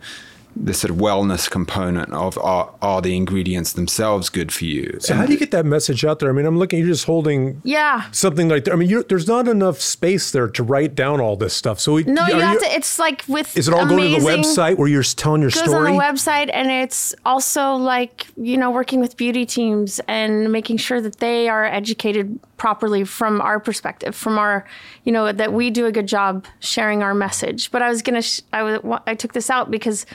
this 0.56 0.80
sort 0.80 0.90
of 0.92 0.98
wellness 0.98 1.50
component 1.50 2.12
of 2.14 2.38
are, 2.40 2.74
are 2.82 3.02
the 3.02 3.16
ingredients 3.16 3.74
themselves 3.74 4.30
good 4.30 4.52
for 4.52 4.66
you? 4.66 4.98
So 5.00 5.14
how 5.14 5.26
do 5.26 5.34
you 5.34 5.38
get 5.40 5.52
that 5.52 5.66
message 5.66 6.04
out 6.04 6.20
there? 6.20 6.30
I 6.30 6.32
mean, 6.34 6.46
I'm 6.46 6.58
looking. 6.58 6.80
You're 6.80 6.88
just 6.88 7.06
holding 7.06 7.62
Yeah. 7.64 8.10
something 8.12 8.50
like 8.50 8.64
that. 8.66 8.74
I 8.74 8.76
mean, 8.76 8.90
you're, 8.90 9.04
there's 9.04 9.28
not 9.28 9.48
enough 9.48 9.80
space 9.82 10.32
there 10.32 10.48
to 10.48 10.64
write 10.64 10.96
down 10.96 11.22
all 11.22 11.36
this 11.36 11.54
stuff. 11.54 11.80
So 11.80 11.94
we, 11.94 12.04
No, 12.06 12.26
you 12.28 12.40
have 12.40 12.60
to. 12.60 12.66
It's 12.76 12.98
like 12.98 13.24
with. 13.28 13.56
Is 13.58 13.68
it 13.68 13.74
all 13.74 13.86
going 13.86 14.16
to 14.16 14.20
the 14.20 14.26
website 14.26 14.78
where 14.78 14.88
you're 14.88 15.04
telling 15.04 15.42
your 15.42 15.52
goes 15.52 15.64
story? 15.64 15.92
on 15.92 15.98
the 15.98 16.02
website 16.04 16.50
and 16.54 16.72
it's 16.72 17.14
also 17.26 17.74
like 17.76 18.28
you 18.36 18.58
know 18.58 18.72
working 18.72 19.00
with 19.00 19.16
beauty 19.18 19.46
teams 19.46 20.00
and 20.08 20.52
making 20.52 20.78
sure 20.78 21.02
that 21.02 21.18
they 21.18 21.48
are 21.50 21.66
educated 21.66 22.40
properly 22.58 23.04
from 23.04 23.40
our 23.42 23.60
perspective 23.60 24.16
from 24.16 24.38
our 24.38 24.66
you 25.04 25.12
know 25.12 25.32
that 25.32 25.54
we 25.54 25.70
do 25.70 25.86
a 25.86 25.92
good 25.92 26.08
job 26.08 26.46
sharing 26.60 27.04
our 27.04 27.14
message 27.14 27.70
but 27.72 27.82
i 27.82 27.90
was 27.90 28.02
gonna 28.02 28.22
sh- 28.22 28.42
I 28.52 28.64
was 28.64 29.00
I 29.06 29.14
took 29.16 29.34
this 29.34 29.50
out 29.50 29.70
because 29.70 30.06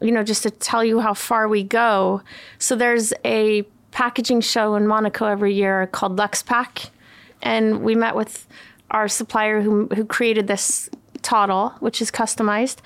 you 0.00 0.12
know 0.12 0.22
just 0.22 0.42
to 0.42 0.50
tell 0.50 0.84
you 0.84 1.00
how 1.00 1.14
far 1.14 1.48
we 1.48 1.62
go 1.62 2.22
so 2.58 2.76
there's 2.76 3.12
a 3.24 3.62
packaging 3.90 4.40
show 4.40 4.74
in 4.74 4.86
monaco 4.86 5.26
every 5.26 5.54
year 5.54 5.86
called 5.88 6.16
Luxe 6.18 6.42
Pack. 6.42 6.90
and 7.42 7.82
we 7.82 7.94
met 7.94 8.14
with 8.14 8.46
our 8.90 9.08
supplier 9.08 9.60
who 9.60 9.86
who 9.94 10.04
created 10.04 10.46
this 10.46 10.88
toddle 11.22 11.70
which 11.80 12.00
is 12.00 12.10
customized 12.10 12.76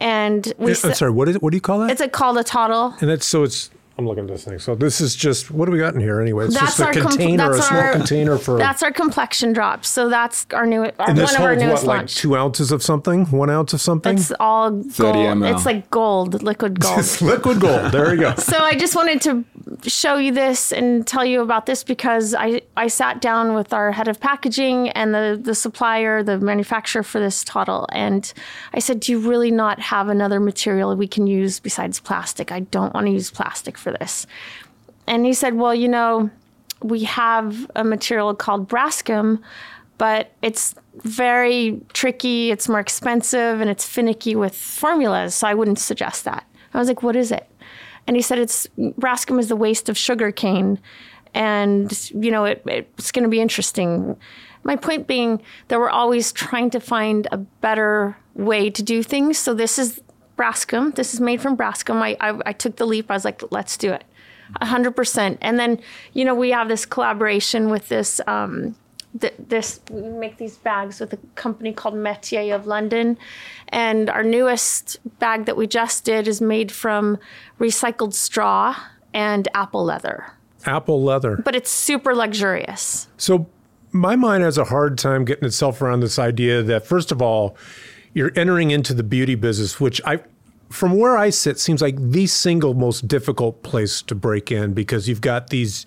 and 0.00 0.52
we 0.58 0.70
I'm 0.82 0.94
sorry. 0.94 1.10
What 1.10 1.28
is 1.28 1.36
it? 1.36 1.42
What 1.42 1.50
do 1.50 1.56
you 1.56 1.60
call 1.60 1.80
that? 1.80 1.90
it's 1.90 2.00
a 2.00 2.08
called 2.08 2.38
a 2.38 2.44
toddle. 2.44 2.94
and 3.00 3.10
that's 3.10 3.26
so 3.26 3.42
it's. 3.42 3.70
I'm 4.00 4.06
looking 4.08 4.24
at 4.24 4.30
this 4.30 4.44
thing. 4.44 4.58
So 4.58 4.74
this 4.74 5.00
is 5.02 5.14
just 5.14 5.50
what 5.50 5.66
do 5.66 5.72
we 5.72 5.78
got 5.78 5.94
in 5.94 6.00
here 6.00 6.20
anyway? 6.20 6.46
It's 6.46 6.54
That's 6.54 6.78
just 6.78 6.80
a 6.80 6.86
our 6.86 6.92
com- 6.94 7.02
container, 7.10 7.48
that's 7.52 7.58
a 7.66 7.68
small 7.68 7.80
our- 7.80 7.92
container 7.92 8.38
for. 8.38 8.56
That's 8.56 8.82
our 8.82 8.90
complexion 8.92 9.52
drops. 9.52 9.88
So 9.90 10.08
that's 10.08 10.46
our 10.54 10.66
new, 10.66 10.84
our, 10.84 10.92
and 11.08 11.18
this 11.18 11.32
one 11.32 11.42
of 11.42 11.46
our 11.46 11.54
newest 11.56 11.82
what, 11.84 11.88
like 11.88 11.98
launch. 11.98 12.16
two 12.16 12.34
ounces 12.36 12.72
of 12.72 12.82
something, 12.82 13.26
one 13.26 13.50
ounce 13.50 13.74
of 13.74 13.80
something. 13.82 14.16
it's 14.16 14.32
all 14.40 14.70
gold. 14.70 15.14
ml. 15.16 15.54
It's 15.54 15.66
like 15.66 15.90
gold, 15.90 16.42
liquid 16.42 16.80
gold. 16.80 16.98
It's 16.98 17.20
liquid 17.20 17.60
gold. 17.60 17.92
There 17.92 18.14
you 18.14 18.20
go. 18.22 18.34
so 18.36 18.56
I 18.58 18.74
just 18.74 18.96
wanted 18.96 19.20
to 19.22 19.44
show 19.84 20.16
you 20.16 20.32
this 20.32 20.72
and 20.72 21.06
tell 21.06 21.24
you 21.24 21.40
about 21.40 21.66
this 21.66 21.84
because 21.84 22.34
I, 22.34 22.62
I 22.76 22.88
sat 22.88 23.20
down 23.20 23.54
with 23.54 23.72
our 23.72 23.92
head 23.92 24.08
of 24.08 24.20
packaging 24.20 24.88
and 24.90 25.14
the, 25.14 25.38
the 25.40 25.54
supplier, 25.54 26.22
the 26.22 26.38
manufacturer 26.38 27.02
for 27.02 27.20
this 27.20 27.44
toddle. 27.44 27.88
And 27.92 28.32
I 28.74 28.78
said, 28.78 29.00
Do 29.00 29.12
you 29.12 29.18
really 29.18 29.50
not 29.50 29.78
have 29.80 30.08
another 30.08 30.40
material 30.40 30.94
we 30.96 31.08
can 31.08 31.26
use 31.26 31.60
besides 31.60 32.00
plastic? 32.00 32.52
I 32.52 32.60
don't 32.60 32.94
want 32.94 33.06
to 33.06 33.12
use 33.12 33.30
plastic 33.30 33.78
for 33.78 33.92
this. 33.92 34.26
And 35.06 35.24
he 35.24 35.34
said, 35.34 35.54
Well, 35.54 35.74
you 35.74 35.88
know, 35.88 36.30
we 36.82 37.04
have 37.04 37.70
a 37.76 37.84
material 37.84 38.34
called 38.34 38.68
Braskem, 38.68 39.40
but 39.98 40.32
it's 40.42 40.74
very 41.02 41.80
tricky, 41.92 42.50
it's 42.50 42.68
more 42.68 42.80
expensive, 42.80 43.60
and 43.60 43.68
it's 43.68 43.86
finicky 43.86 44.34
with 44.34 44.54
formulas. 44.54 45.34
So 45.34 45.46
I 45.46 45.54
wouldn't 45.54 45.78
suggest 45.78 46.24
that. 46.24 46.44
I 46.74 46.78
was 46.78 46.88
like, 46.88 47.02
What 47.02 47.16
is 47.16 47.30
it? 47.30 47.48
And 48.06 48.16
he 48.16 48.22
said, 48.22 48.38
It's 48.38 48.66
Braskem 48.78 49.38
is 49.38 49.48
the 49.48 49.56
waste 49.56 49.88
of 49.88 49.96
sugar 49.96 50.32
cane. 50.32 50.78
And, 51.34 52.10
you 52.10 52.30
know, 52.30 52.44
it, 52.44 52.62
it's 52.66 53.12
going 53.12 53.22
to 53.22 53.28
be 53.28 53.40
interesting. 53.40 54.16
My 54.62 54.76
point 54.76 55.06
being 55.06 55.40
that 55.68 55.78
we're 55.78 55.90
always 55.90 56.32
trying 56.32 56.70
to 56.70 56.80
find 56.80 57.28
a 57.30 57.38
better 57.38 58.16
way 58.34 58.70
to 58.70 58.82
do 58.82 59.02
things. 59.02 59.38
So 59.38 59.54
this 59.54 59.78
is 59.78 60.00
Braskem. 60.36 60.94
This 60.94 61.14
is 61.14 61.20
made 61.20 61.40
from 61.40 61.56
Braskem. 61.56 61.96
I, 61.96 62.16
I, 62.20 62.40
I 62.46 62.52
took 62.52 62.76
the 62.76 62.86
leap. 62.86 63.10
I 63.10 63.14
was 63.14 63.24
like, 63.24 63.42
let's 63.50 63.76
do 63.76 63.92
it. 63.92 64.04
100%. 64.60 65.38
And 65.40 65.58
then, 65.58 65.80
you 66.12 66.24
know, 66.24 66.34
we 66.34 66.50
have 66.50 66.68
this 66.68 66.84
collaboration 66.84 67.70
with 67.70 67.88
this. 67.88 68.20
Um, 68.26 68.74
th- 69.18 69.34
this 69.38 69.80
we 69.90 70.02
make 70.02 70.36
these 70.36 70.56
bags 70.58 71.00
with 71.00 71.12
a 71.12 71.18
company 71.34 71.72
called 71.72 71.94
Metier 71.94 72.54
of 72.54 72.66
London, 72.66 73.18
and 73.68 74.10
our 74.10 74.22
newest 74.22 74.98
bag 75.18 75.46
that 75.46 75.56
we 75.56 75.66
just 75.66 76.04
did 76.04 76.28
is 76.28 76.40
made 76.40 76.70
from 76.70 77.18
recycled 77.58 78.14
straw 78.14 78.76
and 79.12 79.48
apple 79.54 79.84
leather, 79.84 80.32
Apple 80.66 81.02
leather. 81.02 81.36
but 81.36 81.54
it's 81.54 81.70
super 81.70 82.14
luxurious. 82.14 83.08
So 83.16 83.46
my 83.92 84.16
mind 84.16 84.44
has 84.44 84.58
a 84.58 84.64
hard 84.64 84.98
time 84.98 85.24
getting 85.24 85.44
itself 85.44 85.82
around 85.82 86.00
this 86.00 86.18
idea 86.18 86.62
that 86.62 86.86
first 86.86 87.10
of 87.10 87.20
all, 87.20 87.56
you're 88.14 88.32
entering 88.36 88.70
into 88.70 88.94
the 88.94 89.02
beauty 89.02 89.34
business, 89.34 89.80
which 89.80 90.00
I 90.04 90.20
from 90.70 90.96
where 90.96 91.18
I 91.18 91.30
sit 91.30 91.58
seems 91.58 91.82
like 91.82 91.96
the 91.98 92.28
single 92.28 92.74
most 92.74 93.08
difficult 93.08 93.64
place 93.64 94.02
to 94.02 94.14
break 94.14 94.52
in 94.52 94.72
because 94.72 95.08
you've 95.08 95.20
got 95.20 95.50
these 95.50 95.84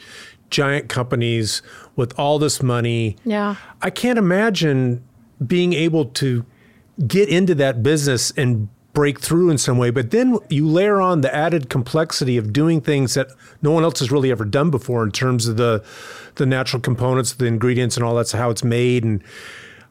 giant 0.50 0.90
companies 0.90 1.62
with 1.96 2.18
all 2.18 2.40
this 2.40 2.62
money. 2.64 3.18
Yeah. 3.24 3.56
I 3.82 3.90
can't 3.90 4.18
imagine 4.18 5.04
being 5.46 5.74
able 5.74 6.06
to 6.06 6.46
get 7.08 7.30
into 7.30 7.56
that 7.56 7.84
business 7.84 8.32
and 8.38 8.70
break 8.94 9.20
through 9.20 9.50
in 9.50 9.58
some 9.58 9.78
way. 9.78 9.90
But 9.90 10.12
then 10.12 10.38
you 10.50 10.68
layer 10.68 11.02
on 11.02 11.22
the 11.22 11.34
added 11.34 11.70
complexity 11.70 12.38
of 12.38 12.54
doing 12.54 12.80
things 12.80 13.16
that 13.16 13.28
no 13.62 13.72
one 13.72 13.84
else 13.84 14.00
has 14.00 14.12
really 14.12 14.32
ever 14.32 14.46
done 14.46 14.70
before 14.70 15.04
in 15.04 15.12
terms 15.12 15.48
of 15.48 15.58
the 15.58 15.84
the 16.36 16.46
natural 16.46 16.82
components, 16.82 17.34
the 17.34 17.46
ingredients, 17.46 17.98
and 17.98 18.06
all 18.06 18.16
that's 18.16 18.32
how 18.32 18.50
it's 18.50 18.64
made 18.64 19.04
and. 19.04 19.24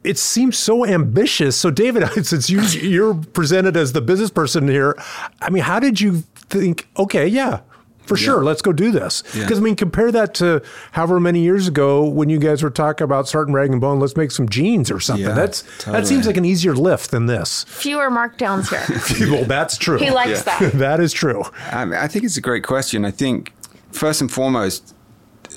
It 0.03 0.17
seems 0.17 0.57
so 0.57 0.85
ambitious. 0.85 1.55
So, 1.55 1.71
David, 1.71 2.05
since 2.25 2.49
you, 2.49 2.59
you're 2.63 3.13
presented 3.13 3.77
as 3.77 3.93
the 3.93 4.01
business 4.01 4.29
person 4.29 4.67
here, 4.67 5.01
I 5.41 5.49
mean, 5.49 5.63
how 5.63 5.79
did 5.79 6.01
you 6.01 6.23
think? 6.35 6.89
Okay, 6.97 7.25
yeah, 7.25 7.61
for 8.05 8.17
Yeah. 8.17 8.25
sure. 8.25 8.43
Let's 8.43 8.61
go 8.61 8.71
do 8.73 8.91
this. 8.91 9.23
Yeah. 9.33 9.43
Because 9.43 9.59
I 9.59 9.61
mean, 9.61 9.75
compare 9.75 10.11
that 10.11 10.33
to 10.35 10.61
however 10.91 11.19
many 11.19 11.41
years 11.41 11.67
ago 11.67 12.03
when 12.07 12.29
you 12.29 12.37
guys 12.39 12.61
were 12.63 12.69
talking 12.69 13.05
about 13.05 13.27
starting 13.27 13.53
Rag 13.53 13.71
and 13.71 13.79
Bone. 13.81 13.99
Let's 13.99 14.17
make 14.17 14.31
some 14.31 14.49
jeans 14.49 14.91
or 14.91 14.99
something. 14.99 15.25
Yeah, 15.25 15.33
That's 15.33 15.63
that 15.85 16.05
seems 16.07 16.27
like 16.27 16.37
an 16.37 16.45
easier 16.45 16.75
lift 16.75 17.11
than 17.11 17.25
this. 17.27 17.63
Fewer 17.67 18.09
markdowns 18.09 18.69
here. 18.69 19.27
well, 19.31 19.45
that's 19.45 19.77
true. 19.77 19.97
He 19.97 20.11
likes 20.11 20.43
Yeah. 20.45 20.59
that. 20.59 20.71
that 20.79 20.99
is 20.99 21.13
true. 21.13 21.43
I, 21.71 21.85
mean, 21.85 21.95
I 21.99 22.07
think 22.07 22.25
it's 22.25 22.37
a 22.37 22.41
great 22.41 22.63
question. 22.63 23.05
I 23.05 23.11
think 23.11 23.53
first 23.91 24.21
and 24.21 24.31
foremost, 24.31 24.93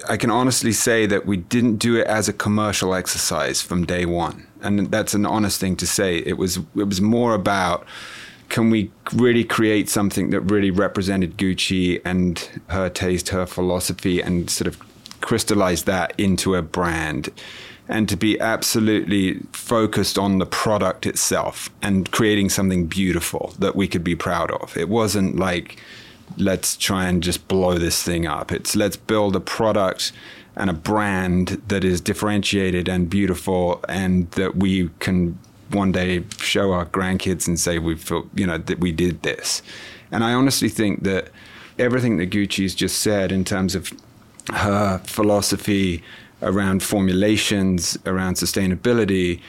I 0.08 0.16
can 0.16 0.30
honestly 0.30 0.72
say 0.72 1.06
that 1.06 1.26
we 1.26 1.36
didn't 1.38 1.76
do 1.78 1.96
it 1.96 2.06
as 2.06 2.28
a 2.28 2.32
commercial 2.32 2.94
exercise 2.94 3.62
from 3.62 3.84
day 3.86 4.04
one, 4.04 4.46
and 4.62 4.90
that's 4.90 5.14
an 5.14 5.24
honest 5.26 5.58
thing 5.58 5.74
to 5.76 5.86
say. 5.86 6.18
It 6.18 6.36
was 6.36 6.58
it 6.76 6.84
was 6.86 7.00
more 7.00 7.34
about 7.34 7.86
can 8.48 8.70
we 8.70 8.90
really 9.12 9.44
create 9.44 9.88
something 9.88 10.30
that 10.30 10.40
really 10.40 10.70
represented 10.70 11.36
Gucci 11.36 12.00
and 12.04 12.48
her 12.68 12.88
taste, 12.88 13.30
her 13.30 13.46
philosophy, 13.46 14.20
and 14.20 14.48
sort 14.48 14.68
of 14.68 14.78
crystallize 15.20 15.84
that 15.84 16.12
into 16.18 16.54
a 16.54 16.62
brand 16.62 17.30
and 17.88 18.08
to 18.08 18.16
be 18.16 18.38
absolutely 18.40 19.40
focused 19.52 20.18
on 20.18 20.38
the 20.38 20.46
product 20.46 21.06
itself 21.06 21.70
and 21.82 22.10
creating 22.10 22.48
something 22.48 22.86
beautiful 22.86 23.54
that 23.58 23.76
we 23.76 23.86
could 23.86 24.02
be 24.02 24.16
proud 24.16 24.50
of. 24.50 24.76
It 24.76 24.88
wasn't 24.88 25.36
like, 25.36 25.80
let's 26.36 26.76
try 26.76 27.06
and 27.06 27.22
just 27.22 27.46
blow 27.46 27.78
this 27.78 28.02
thing 28.02 28.26
up. 28.26 28.50
It's 28.50 28.74
let's 28.74 28.96
build 28.96 29.36
a 29.36 29.40
product 29.40 30.12
and 30.56 30.70
a 30.70 30.72
brand 30.72 31.62
that 31.68 31.84
is 31.84 32.00
differentiated 32.00 32.88
and 32.88 33.08
beautiful 33.08 33.84
and 33.88 34.30
that 34.32 34.56
we 34.56 34.88
can 34.98 35.38
one 35.70 35.92
day 35.92 36.24
show 36.38 36.72
our 36.72 36.86
grandkids 36.86 37.46
and 37.46 37.58
say 37.58 37.78
we've 37.78 38.10
you 38.34 38.46
know 38.46 38.58
that 38.58 38.78
we 38.78 38.92
did 38.92 39.22
this. 39.22 39.62
And 40.10 40.22
I 40.22 40.32
honestly 40.32 40.68
think 40.68 41.02
that 41.02 41.30
everything 41.78 42.16
that 42.18 42.30
Gucci's 42.30 42.74
just 42.74 42.98
said 42.98 43.32
in 43.32 43.44
terms 43.44 43.74
of 43.74 43.92
her 44.52 44.98
philosophy 44.98 46.02
around 46.42 46.82
formulations, 46.82 47.98
around 48.06 48.34
sustainability, 48.34 49.40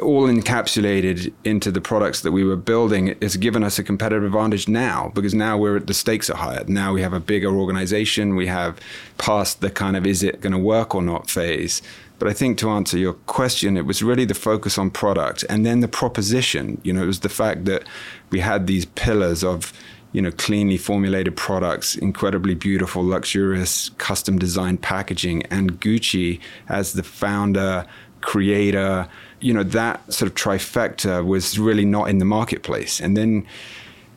all 0.00 0.26
encapsulated 0.28 1.32
into 1.44 1.70
the 1.70 1.80
products 1.80 2.20
that 2.20 2.32
we 2.32 2.44
were 2.44 2.56
building 2.56 3.16
has 3.22 3.36
given 3.36 3.64
us 3.64 3.78
a 3.78 3.82
competitive 3.82 4.24
advantage 4.24 4.68
now 4.68 5.10
because 5.14 5.34
now 5.34 5.56
we're 5.56 5.80
the 5.80 5.94
stakes 5.94 6.28
are 6.28 6.36
higher. 6.36 6.64
Now 6.66 6.92
we 6.92 7.02
have 7.02 7.12
a 7.12 7.20
bigger 7.20 7.48
organization. 7.48 8.36
We 8.36 8.46
have 8.46 8.78
passed 9.18 9.60
the 9.60 9.70
kind 9.70 9.96
of 9.96 10.06
is 10.06 10.22
it 10.22 10.40
going 10.40 10.52
to 10.52 10.58
work 10.58 10.94
or 10.94 11.02
not 11.02 11.30
phase. 11.30 11.80
But 12.18 12.28
I 12.28 12.32
think 12.32 12.58
to 12.58 12.70
answer 12.70 12.96
your 12.96 13.12
question, 13.12 13.76
it 13.76 13.84
was 13.84 14.02
really 14.02 14.24
the 14.24 14.34
focus 14.34 14.78
on 14.78 14.90
product 14.90 15.44
and 15.50 15.66
then 15.66 15.80
the 15.80 15.88
proposition. 15.88 16.80
You 16.82 16.92
know, 16.94 17.02
it 17.02 17.06
was 17.06 17.20
the 17.20 17.28
fact 17.28 17.66
that 17.66 17.84
we 18.30 18.40
had 18.40 18.66
these 18.66 18.86
pillars 18.86 19.44
of 19.44 19.72
you 20.12 20.22
know, 20.22 20.30
cleanly 20.30 20.78
formulated 20.78 21.36
products, 21.36 21.94
incredibly 21.94 22.54
beautiful, 22.54 23.04
luxurious, 23.04 23.90
custom 23.98 24.38
designed 24.38 24.80
packaging, 24.80 25.42
and 25.50 25.78
Gucci 25.78 26.40
as 26.70 26.94
the 26.94 27.02
founder, 27.02 27.84
creator, 28.22 29.08
you 29.40 29.52
know, 29.52 29.62
that 29.62 30.12
sort 30.12 30.30
of 30.30 30.34
trifecta 30.34 31.24
was 31.24 31.58
really 31.58 31.84
not 31.84 32.08
in 32.08 32.16
the 32.16 32.24
marketplace. 32.24 32.98
And 32.98 33.14
then, 33.14 33.46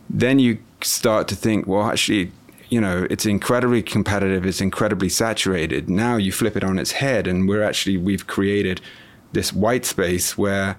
then 0.09 0.39
you 0.39 0.59
start 0.81 1.27
to 1.27 1.35
think, 1.35 1.67
well, 1.67 1.83
actually, 1.83 2.31
you 2.69 2.79
know, 2.79 3.07
it's 3.09 3.25
incredibly 3.25 3.81
competitive, 3.81 4.45
it's 4.45 4.61
incredibly 4.61 5.09
saturated. 5.09 5.89
Now 5.89 6.17
you 6.17 6.31
flip 6.31 6.55
it 6.55 6.63
on 6.63 6.77
its 6.77 6.91
head, 6.93 7.27
and 7.27 7.47
we're 7.49 7.63
actually, 7.63 7.97
we've 7.97 8.27
created 8.27 8.79
this 9.33 9.51
white 9.51 9.85
space 9.85 10.37
where 10.37 10.77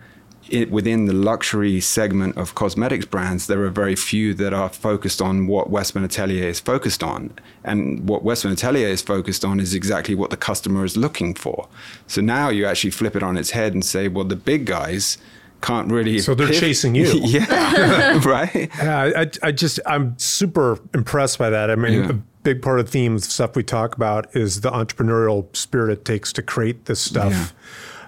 it, 0.48 0.70
within 0.70 1.07
the 1.07 1.12
luxury 1.12 1.81
segment 1.81 2.37
of 2.37 2.55
cosmetics 2.55 3.05
brands, 3.05 3.46
there 3.46 3.62
are 3.64 3.70
very 3.70 3.94
few 3.94 4.35
that 4.35 4.53
are 4.53 4.68
focused 4.68 5.22
on 5.22 5.46
what 5.46 5.70
Westman 5.70 6.05
Atelier 6.05 6.48
is 6.48 6.59
focused 6.59 7.03
on. 7.03 7.33
And 7.62 8.09
what 8.09 8.24
Westman 8.24 8.55
Atelier 8.55 8.88
is 8.88 9.03
focused 9.03 9.44
on 9.44 9.61
is 9.61 9.74
exactly 9.74 10.14
what 10.14 10.31
the 10.31 10.37
customer 10.37 10.85
is 10.85 10.96
looking 10.96 11.35
for. 11.35 11.68
So 12.07 12.20
now 12.20 12.48
you 12.48 12.66
actually 12.66 12.90
flip 12.90 13.14
it 13.14 13.22
on 13.22 13.37
its 13.37 13.50
head 13.50 13.74
and 13.74 13.85
say, 13.85 14.09
well, 14.09 14.24
the 14.24 14.37
big 14.37 14.64
guys 14.64 15.18
can't 15.60 15.90
really. 15.90 16.18
So 16.20 16.34
they're 16.34 16.46
pivot- 16.48 16.60
chasing 16.60 16.94
you. 16.94 17.04
yeah. 17.24 18.20
right? 18.24 18.70
Yeah, 18.78 19.12
I, 19.16 19.30
I 19.48 19.52
just 19.52 19.80
I'm 19.86 20.18
super 20.18 20.78
impressed 20.94 21.38
by 21.38 21.50
that. 21.50 21.70
I 21.70 21.76
mean, 21.76 21.92
Yeah. 22.04 22.10
a 22.10 22.14
big 22.42 22.62
part 22.62 22.80
of 22.80 22.86
the 22.86 22.92
theme 22.92 23.16
of 23.16 23.24
stuff 23.24 23.54
we 23.56 23.62
talk 23.62 23.94
about 23.94 24.34
is 24.34 24.62
the 24.62 24.70
entrepreneurial 24.70 25.54
spirit 25.54 25.92
it 25.92 26.04
takes 26.04 26.32
to 26.34 26.42
create 26.42 26.86
this 26.86 27.00
stuff. 27.00 27.32
Yeah. 27.32 27.46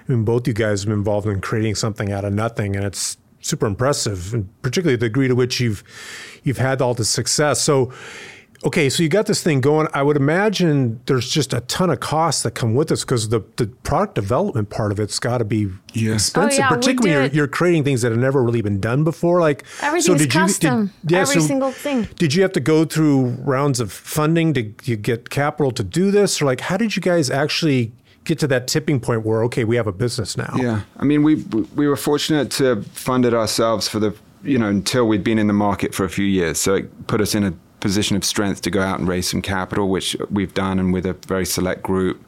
I 0.09 0.13
mean, 0.13 0.25
both 0.25 0.49
you 0.49 0.55
guys 0.55 0.83
have 0.83 0.89
been 0.89 0.99
involved 0.99 1.27
in 1.27 1.41
creating 1.41 1.75
something 1.77 2.11
out 2.11 2.25
of 2.25 2.33
nothing, 2.33 2.75
and 2.75 2.85
it's 2.85 3.17
super 3.41 3.67
impressive, 3.67 4.33
and 4.35 4.49
particularly 4.63 4.97
the 4.97 5.07
degree 5.07 5.29
to 5.29 5.35
which 5.35 5.61
you've 5.61 5.85
you've 6.45 6.59
had 6.59 6.81
all 6.83 6.95
this 6.95 7.09
success. 7.11 7.61
So. 7.61 7.93
Okay, 8.65 8.89
so 8.89 9.03
you 9.03 9.09
got 9.09 9.27
this 9.27 9.43
thing 9.43 9.61
going. 9.61 9.89
I 9.93 10.03
would 10.03 10.17
imagine 10.17 11.01
there's 11.07 11.29
just 11.29 11.53
a 11.53 11.61
ton 11.63 11.91
of 11.91 11.99
costs 11.99 12.43
that 12.45 12.53
come 12.53 12.75
with 12.75 12.89
this 12.89 13.03
because 13.03 13.29
the, 13.31 13.41
the 13.57 13.67
product 13.83 14.15
development 14.15 14.71
part 14.71 14.93
of 14.93 15.01
it's 15.01 15.19
got 15.19 15.39
to 15.39 15.45
be 15.45 15.69
Yeah. 15.95 16.13
Oh, 16.13 16.15
expensive, 16.15 16.59
Oh, 16.61 16.63
yeah, 16.63 16.69
particularly 16.69 17.11
do 17.11 17.35
you're, 17.35 17.43
you're 17.45 17.49
creating 17.49 17.83
things 17.83 18.03
that 18.03 18.13
have 18.13 18.21
never 18.21 18.43
really 18.43 18.63
been 18.63 18.79
done 18.81 19.03
before. 19.03 19.41
Like 19.41 19.65
so 19.99 20.15
did 20.15 20.33
you- 20.33 20.41
custom. 20.41 20.93
Every 21.13 21.41
single 21.41 21.73
thing. 21.73 22.09
Did 22.17 22.35
you 22.35 22.43
have 22.43 22.53
to 22.53 22.61
go 22.61 22.85
through 22.85 23.31
rounds 23.41 23.81
of 23.81 23.91
funding 23.91 24.55
to 24.55 24.73
you 24.85 24.97
get 24.97 25.31
capital 25.31 25.73
to 25.73 25.83
do 25.83 26.11
this, 26.13 26.41
or 26.41 26.45
like 26.45 26.61
how 26.61 26.77
did 26.77 26.95
you 26.95 27.03
guys 27.03 27.31
actually 27.31 27.93
get 28.25 28.39
to 28.39 28.47
that 28.47 28.69
tipping 28.69 29.01
point 29.01 29.25
where 29.27 29.43
okay, 29.45 29.65
we 29.65 29.75
have 29.75 29.89
a 29.89 29.93
business 29.93 30.37
now? 30.37 30.55
Yeah, 30.57 30.83
I 30.99 31.05
mean, 31.05 31.25
we 31.25 31.37
we 31.75 31.89
were 31.89 31.97
fortunate 31.97 32.51
to 32.53 32.83
fund 32.93 33.25
it 33.25 33.35
ourselves 33.35 33.89
for 33.89 33.99
the 33.99 34.15
you 34.45 34.59
know 34.59 34.69
until 34.69 35.09
we'd 35.09 35.25
been 35.25 35.39
in 35.41 35.49
the 35.49 35.53
market 35.53 35.95
for 35.95 36.05
a 36.05 36.09
few 36.09 36.27
years, 36.27 36.59
so 36.61 36.75
it 36.77 37.07
put 37.09 37.21
us 37.21 37.35
in 37.35 37.43
a 37.45 37.53
position 37.83 38.17
of 38.17 38.25
strength 38.25 38.63
to 38.63 38.71
go 38.71 38.81
out 38.81 38.99
and 38.99 39.07
raise 39.09 39.29
some 39.29 39.43
capital, 39.43 39.89
which 39.91 40.17
we've 40.31 40.55
done, 40.55 40.79
and 40.79 40.93
with 40.95 41.05
a 41.05 41.13
very 41.27 41.45
select 41.45 41.83
group 41.83 42.25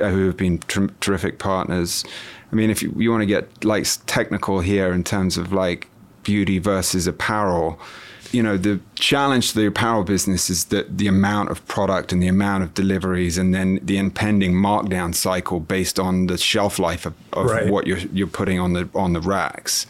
uh, 0.00 0.08
who 0.10 0.26
have 0.26 0.36
been 0.36 0.58
ter- 0.60 0.88
terrific 1.00 1.38
partners. 1.38 2.04
I 2.50 2.56
mean, 2.56 2.70
if 2.70 2.82
you, 2.82 2.92
you 2.96 3.10
want 3.10 3.20
to 3.22 3.26
get 3.26 3.64
like 3.64 3.86
technical 4.06 4.60
here 4.60 4.92
in 4.92 5.04
terms 5.04 5.36
of 5.36 5.52
like 5.52 5.88
beauty 6.24 6.58
versus 6.58 7.06
apparel. 7.06 7.78
You 8.32 8.42
know, 8.42 8.56
the 8.56 8.80
challenge 8.96 9.52
to 9.52 9.58
the 9.60 9.66
apparel 9.66 10.02
business 10.02 10.50
is 10.50 10.64
that 10.66 10.98
the 10.98 11.06
amount 11.06 11.50
of 11.50 11.64
product 11.68 12.12
and 12.12 12.20
the 12.20 12.26
amount 12.26 12.64
of 12.64 12.74
deliveries 12.74 13.38
and 13.38 13.54
then 13.54 13.78
the 13.82 13.96
impending 13.96 14.54
markdown 14.54 15.14
cycle 15.14 15.60
based 15.60 16.00
on 16.00 16.26
the 16.26 16.36
shelf 16.38 16.78
life 16.80 17.06
of, 17.06 17.14
of 17.32 17.46
Right. 17.46 17.70
what 17.70 17.86
you're, 17.86 17.98
you're 18.12 18.26
putting 18.26 18.58
on 18.58 18.72
the, 18.72 18.88
on 18.94 19.12
the 19.12 19.20
racks. 19.20 19.86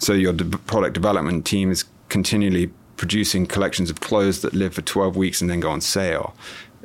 So 0.00 0.12
your 0.12 0.32
de- 0.32 0.58
product 0.58 0.94
development 0.94 1.44
team 1.46 1.70
is 1.70 1.84
continually 2.08 2.70
producing 2.96 3.46
collections 3.46 3.90
of 3.90 4.00
clothes 4.00 4.42
that 4.42 4.54
live 4.54 4.74
for 4.74 4.82
12 4.82 5.16
weeks 5.16 5.40
and 5.40 5.50
then 5.50 5.60
go 5.60 5.70
on 5.70 5.80
sale. 5.80 6.34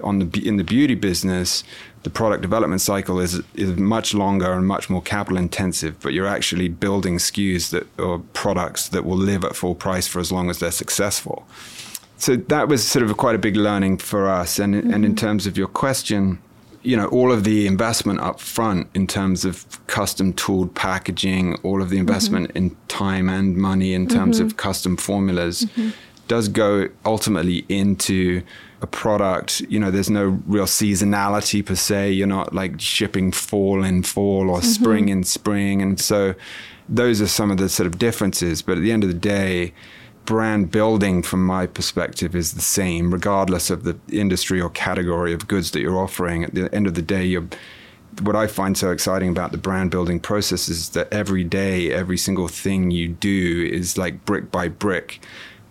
On 0.04 0.20
the, 0.20 0.48
in 0.48 0.58
the 0.58 0.64
beauty 0.64 0.96
business, 0.96 1.64
the 2.04 2.10
product 2.10 2.42
development 2.42 2.82
cycle 2.82 3.20
is, 3.20 3.42
is 3.56 3.76
much 3.76 4.14
longer 4.14 4.54
and 4.54 4.66
much 4.66 4.90
more 4.90 5.02
capital 5.02 5.38
intensive, 5.38 6.00
but 6.00 6.14
you're 6.14 6.28
actually 6.28 6.70
building 6.70 7.18
SKUs 7.18 7.72
that 7.72 8.00
or 8.00 8.20
products 8.34 8.88
that 8.90 9.04
will 9.04 9.18
live 9.18 9.44
at 9.44 9.56
full 9.56 9.76
price 9.76 10.08
for 10.08 10.20
as 10.20 10.32
long 10.32 10.50
as 10.50 10.60
they're 10.60 10.72
successful. 10.72 11.46
So 12.18 12.36
that 12.36 12.68
was 12.68 12.88
sort 12.88 13.04
of 13.04 13.12
a 13.12 13.14
quite 13.14 13.36
a 13.36 13.40
big 13.40 13.56
learning 13.56 13.98
for 13.98 14.28
us. 14.28 14.60
And, 14.60 14.76
and 14.76 14.94
in 14.94 15.04
mm-hmm. 15.04 15.16
terms 15.16 15.48
of 15.48 15.58
your 15.58 15.68
question, 15.68 16.40
you 16.82 16.96
know, 16.96 17.08
all 17.08 17.32
of 17.32 17.44
the 17.44 17.68
investment 17.68 18.20
up 18.20 18.40
front 18.40 18.88
in 18.94 19.06
terms 19.08 19.46
of 19.46 19.66
custom 19.88 20.34
tooled 20.34 20.74
packaging, 20.76 21.56
all 21.64 21.82
of 21.82 21.90
the 21.90 21.98
investment 21.98 22.50
mm-hmm. 22.50 22.58
in 22.58 22.78
time 22.88 23.30
and 23.30 23.58
money 23.58 23.94
in 23.94 24.08
terms 24.08 24.40
of 24.40 24.48
mm-hmm. 24.48 24.58
custom 24.58 24.98
formulas 24.98 25.66
mm-hmm. 25.66 25.90
does 26.28 26.48
go 26.48 26.88
ultimately 27.06 27.66
into 27.68 28.42
a 28.82 28.88
product. 28.88 29.62
You 29.62 29.80
know, 29.80 29.92
there's 29.92 30.10
no 30.10 30.40
real 30.48 30.66
seasonality 30.66 31.66
per 31.66 31.76
se. 31.76 32.12
You're 32.12 32.28
not 32.28 32.54
like 32.54 32.80
shipping 32.80 33.32
fall 33.32 33.84
in 33.84 34.04
fall 34.04 34.50
or 34.50 34.62
spring 34.62 35.10
in 35.10 35.24
spring. 35.24 35.82
And 35.82 36.00
so 36.00 36.34
those 36.88 37.22
are 37.22 37.28
some 37.28 37.52
of 37.52 37.58
the 37.58 37.68
sort 37.68 37.88
of 37.88 38.00
differences. 38.00 38.62
But 38.62 38.78
at 38.78 38.82
the 38.82 38.92
end 38.92 39.04
of 39.04 39.10
the 39.10 39.20
day, 39.20 39.74
brand 40.30 40.70
building 40.70 41.24
from 41.24 41.44
my 41.44 41.66
perspective 41.66 42.36
is 42.36 42.54
the 42.54 42.62
same 42.62 43.12
regardless 43.12 43.72
of 43.72 43.84
the 43.84 43.98
industry 44.12 44.62
or 44.62 44.70
category 44.70 45.34
of 45.34 45.48
goods 45.48 45.72
that 45.72 45.80
you're 45.80 45.98
offering. 45.98 46.44
At 46.44 46.54
the 46.54 46.72
end 46.72 46.86
of 46.86 46.94
the 46.94 47.02
day 47.02 47.26
you're 47.26 47.48
what 48.22 48.36
I 48.36 48.46
find 48.46 48.78
so 48.78 48.92
exciting 48.92 49.30
about 49.30 49.52
the 49.52 49.58
brand 49.58 49.90
building 49.90 50.20
process 50.20 50.70
is 50.70 50.90
that 50.90 51.12
every 51.12 51.44
day 51.44 51.92
every 51.92 52.18
single 52.18 52.48
thing 52.48 52.92
you 52.92 53.08
do 53.08 53.68
is 53.72 53.98
like 53.98 54.24
brick 54.24 54.52
by 54.52 54.68
brick 54.68 55.20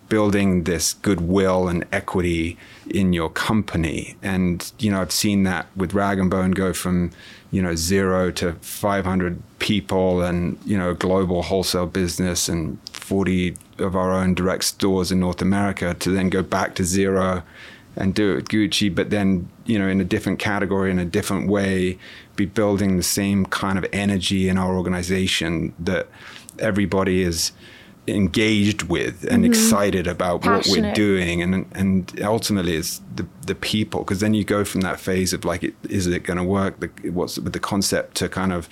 building 0.09 0.65
this 0.65 0.93
goodwill 0.93 1.69
and 1.69 1.85
equity 1.93 2.57
in 2.89 3.13
your 3.13 3.29
company. 3.29 4.17
And 4.21 4.69
you 4.77 4.91
know 4.91 4.99
I've 4.99 5.13
seen 5.13 5.43
that 5.43 5.67
with 5.77 5.93
Rag 5.93 6.19
and 6.19 6.29
Bone 6.29 6.51
go 6.51 6.73
from 6.73 7.11
you 7.49 7.61
know 7.61 7.75
zero 7.75 8.29
to 8.31 8.55
500 8.55 9.41
people 9.59 10.21
and 10.21 10.59
you 10.65 10.77
know 10.77 10.93
global 10.93 11.43
wholesale 11.43 11.85
business 11.85 12.49
and 12.49 12.77
40 12.91 13.55
of 13.79 13.95
our 13.95 14.11
own 14.11 14.33
direct 14.33 14.63
stores 14.63 15.11
in 15.11 15.19
North 15.19 15.41
America 15.41 15.93
to 15.95 16.11
then 16.11 16.29
go 16.29 16.41
back 16.43 16.75
to 16.75 16.83
zero 16.83 17.43
and 17.95 18.13
do 18.13 18.31
it 18.31 18.35
with 18.35 18.47
Gucci, 18.47 18.93
but 18.93 19.09
then, 19.09 19.49
you 19.65 19.77
know, 19.77 19.87
in 19.87 19.99
a 19.99 20.05
different 20.05 20.39
category, 20.39 20.89
in 20.89 20.99
a 20.99 21.05
different 21.05 21.49
way, 21.49 21.97
be 22.35 22.45
building 22.45 22.97
the 22.97 23.03
same 23.03 23.45
kind 23.45 23.77
of 23.77 23.85
energy 23.91 24.47
in 24.47 24.57
our 24.57 24.75
organization 24.75 25.73
that 25.79 26.07
everybody 26.59 27.21
is 27.21 27.51
engaged 28.07 28.83
with 28.83 29.23
and 29.25 29.43
mm-hmm. 29.43 29.51
excited 29.51 30.07
about 30.07 30.45
what 30.45 30.67
we're 30.67 30.93
doing. 30.93 31.41
And 31.41 31.65
and 31.73 32.21
ultimately 32.21 32.75
it's 32.75 33.01
the 33.15 33.27
the 33.45 33.55
people 33.55 34.01
because 34.01 34.19
then 34.19 34.33
you 34.33 34.43
go 34.43 34.63
from 34.63 34.81
that 34.81 34.99
phase 34.99 35.33
of 35.33 35.45
like 35.45 35.63
it, 35.63 35.75
is 35.89 36.07
it 36.07 36.23
going 36.23 36.37
to 36.37 36.43
work? 36.43 36.79
The, 36.79 37.09
what's 37.09 37.37
with 37.37 37.53
the 37.53 37.59
concept 37.59 38.15
to 38.17 38.29
kind 38.29 38.53
of 38.53 38.69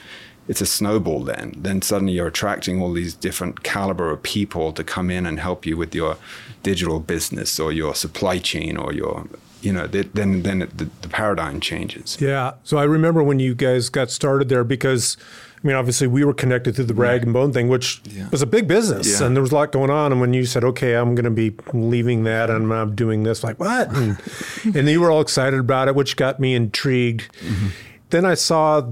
it's 0.47 0.61
a 0.61 0.65
snowball 0.65 1.23
then 1.23 1.53
then 1.57 1.81
suddenly 1.81 2.13
you're 2.13 2.27
attracting 2.27 2.81
all 2.81 2.93
these 2.93 3.13
different 3.13 3.63
caliber 3.63 4.11
of 4.11 4.21
people 4.23 4.71
to 4.73 4.83
come 4.83 5.09
in 5.11 5.25
and 5.25 5.39
help 5.39 5.65
you 5.65 5.75
with 5.77 5.93
your 5.95 6.17
digital 6.63 6.99
business 6.99 7.59
or 7.59 7.71
your 7.71 7.93
supply 7.95 8.37
chain 8.39 8.77
or 8.77 8.93
your 8.93 9.27
you 9.61 9.73
know 9.73 9.87
th- 9.87 10.09
then 10.13 10.43
then 10.43 10.61
it, 10.61 10.77
the, 10.77 10.85
the 11.01 11.09
paradigm 11.09 11.59
changes 11.59 12.17
Yeah. 12.21 12.53
So 12.63 12.77
I 12.77 12.83
remember 12.83 13.21
when 13.23 13.39
you 13.39 13.55
guys 13.55 13.89
got 13.89 14.11
started 14.11 14.49
there 14.49 14.63
because, 14.63 15.17
I 15.63 15.67
mean, 15.67 15.75
obviously 15.75 16.05
we 16.07 16.23
were 16.23 16.33
connected 16.33 16.75
through 16.75 16.85
the 16.85 16.93
rag 16.93 17.23
and 17.23 17.33
bone 17.33 17.51
thing, 17.53 17.67
which 17.67 18.01
Yeah. 18.05 18.29
was 18.29 18.43
a 18.43 18.45
big 18.45 18.67
business 18.67 19.19
Yeah. 19.19 19.25
and 19.25 19.35
there 19.35 19.41
was 19.41 19.51
a 19.51 19.55
lot 19.55 19.71
going 19.71 19.89
on. 19.89 20.11
And 20.11 20.21
when 20.21 20.33
you 20.33 20.45
said, 20.45 20.63
okay, 20.63 20.93
I'm 20.93 21.15
going 21.15 21.25
to 21.25 21.31
be 21.31 21.55
leaving 21.73 22.23
that 22.25 22.51
and 22.51 22.71
I'm 22.71 22.93
doing 22.95 23.23
this, 23.23 23.43
like, 23.43 23.59
what? 23.59 23.89
And, 23.95 24.17
and 24.75 24.87
you 24.87 25.01
were 25.01 25.09
all 25.09 25.21
excited 25.21 25.59
about 25.59 25.87
it, 25.87 25.95
which 25.95 26.15
got 26.17 26.39
me 26.39 26.53
intrigued. 26.53 27.33
Mm-hmm. 27.39 27.67
Then 28.11 28.25
I 28.25 28.35
saw 28.35 28.83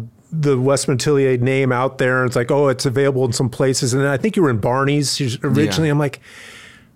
the 0.41 0.59
Westman 0.59 0.95
Atelier 0.95 1.37
name 1.37 1.71
out 1.71 1.97
there 1.97 2.21
and 2.21 2.27
it's 2.27 2.35
like, 2.35 2.51
oh, 2.51 2.67
it's 2.67 2.85
available 2.85 3.25
in 3.25 3.33
some 3.33 3.49
places. 3.49 3.93
And 3.93 4.03
then 4.03 4.09
I 4.09 4.17
think 4.17 4.35
you 4.35 4.43
were 4.43 4.49
in 4.49 4.59
Barney's 4.59 5.19
originally. 5.43 5.87
Yeah. 5.87 5.93
I'm 5.93 5.99
like, 5.99 6.19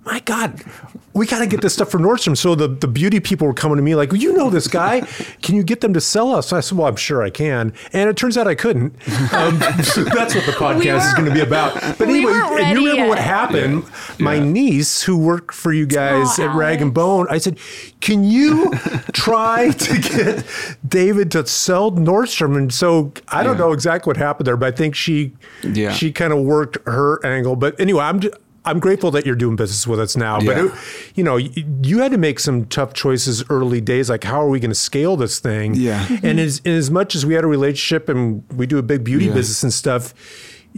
my 0.06 0.20
God, 0.22 0.64
we 1.14 1.28
got 1.28 1.40
to 1.40 1.46
get 1.48 1.62
this 1.62 1.74
stuff 1.74 1.92
from 1.92 2.02
Nordstrom. 2.04 2.36
So 2.38 2.56
the, 2.56 2.68
the 2.68 2.88
beauty 2.88 3.20
people 3.20 3.46
were 3.46 3.54
coming 3.54 3.76
to 3.76 3.84
me 3.84 3.94
like, 3.96 4.12
you 4.14 4.34
know 4.34 4.50
this 4.50 4.68
guy. 4.68 5.02
Can 5.42 5.56
you 5.56 5.62
get 5.64 5.82
them 5.82 5.94
to 5.94 6.02
sell 6.02 6.34
us? 6.34 6.52
I 6.54 6.62
said, 6.62 6.78
well, 6.78 6.88
I'm 6.88 6.96
sure 6.96 7.22
I 7.22 7.30
can. 7.30 7.74
And 7.94 8.10
it 8.10 8.16
turns 8.18 8.38
out 8.38 8.48
I 8.48 8.56
couldn't. 8.56 8.94
Um, 9.34 9.60
so 9.84 10.04
that's 10.16 10.34
what 10.36 10.46
the 10.46 10.54
podcast 10.54 10.80
We 10.80 10.90
is 10.90 11.14
going 11.14 11.26
to 11.28 11.34
be 11.34 11.42
about. 11.42 11.74
But 11.98 12.08
we 12.08 12.20
anyway, 12.26 12.32
and 12.34 12.50
you 12.50 12.56
ready 12.56 12.76
remember 12.92 13.10
what 13.10 13.18
yet. 13.18 13.26
happened? 13.28 13.84
My 14.20 14.36
Yeah. 14.36 14.44
niece, 14.46 15.04
who 15.04 15.18
worked 15.18 15.54
for 15.54 15.74
you 15.74 15.86
guys 15.86 16.40
Oh, 16.40 16.44
at 16.48 16.56
Rag 16.56 16.82
and 16.82 16.94
Bone, 16.94 17.28
I 17.30 17.38
said, 17.38 17.60
can 18.00 18.24
you 18.24 18.72
try 19.12 19.72
to 19.72 20.00
get 20.00 20.46
David 20.88 21.30
to 21.32 21.46
sell 21.46 21.92
Nordstrom? 21.92 22.58
And 22.58 22.74
so 22.74 23.12
I 23.28 23.44
don't 23.44 23.56
Yeah. 23.58 23.66
know 23.66 23.74
exactly 23.74 24.10
what 24.10 24.18
happened 24.18 24.48
there, 24.48 24.58
but 24.58 24.74
I 24.74 24.76
think 24.76 24.96
she 24.96 25.34
Yeah. 25.62 25.92
she 25.92 26.12
kind 26.12 26.32
of 26.34 26.40
worked 26.40 26.78
her 26.88 27.24
angle. 27.26 27.56
But 27.58 27.78
anyway, 27.80 28.04
I'm 28.06 28.22
just, 28.22 28.36
I'm 28.69 28.79
grateful 28.79 29.12
that 29.12 29.25
you're 29.25 29.36
doing 29.36 29.55
business 29.55 29.86
with 29.88 29.99
us 29.99 30.15
now. 30.15 30.39
But 30.39 30.58
it, 30.58 30.71
you 31.15 31.23
know, 31.23 31.36
y- 31.36 31.51
you 31.84 31.99
had 31.99 32.12
to 32.12 32.17
make 32.17 32.39
some 32.39 32.65
tough 32.65 32.93
choices 32.93 33.43
early 33.49 33.82
days, 33.82 34.10
like 34.10 34.23
how 34.23 34.41
are 34.41 34.47
we 34.49 34.60
going 34.60 34.71
to 34.71 34.75
scale 34.75 35.17
this 35.17 35.39
thing? 35.39 35.75
Yeah. 35.75 36.08
And 36.23 36.39
as, 36.39 36.62
and 36.65 36.75
as 36.75 36.89
much 36.89 37.15
as 37.15 37.25
we 37.25 37.34
had 37.34 37.43
a 37.43 37.47
relationship 37.47 38.08
and 38.10 38.43
we 38.53 38.65
do 38.67 38.77
a 38.77 38.84
big 38.84 39.03
beauty 39.03 39.25
Yeah. 39.25 39.34
business 39.34 39.63
and 39.63 39.73
stuff. 39.73 40.13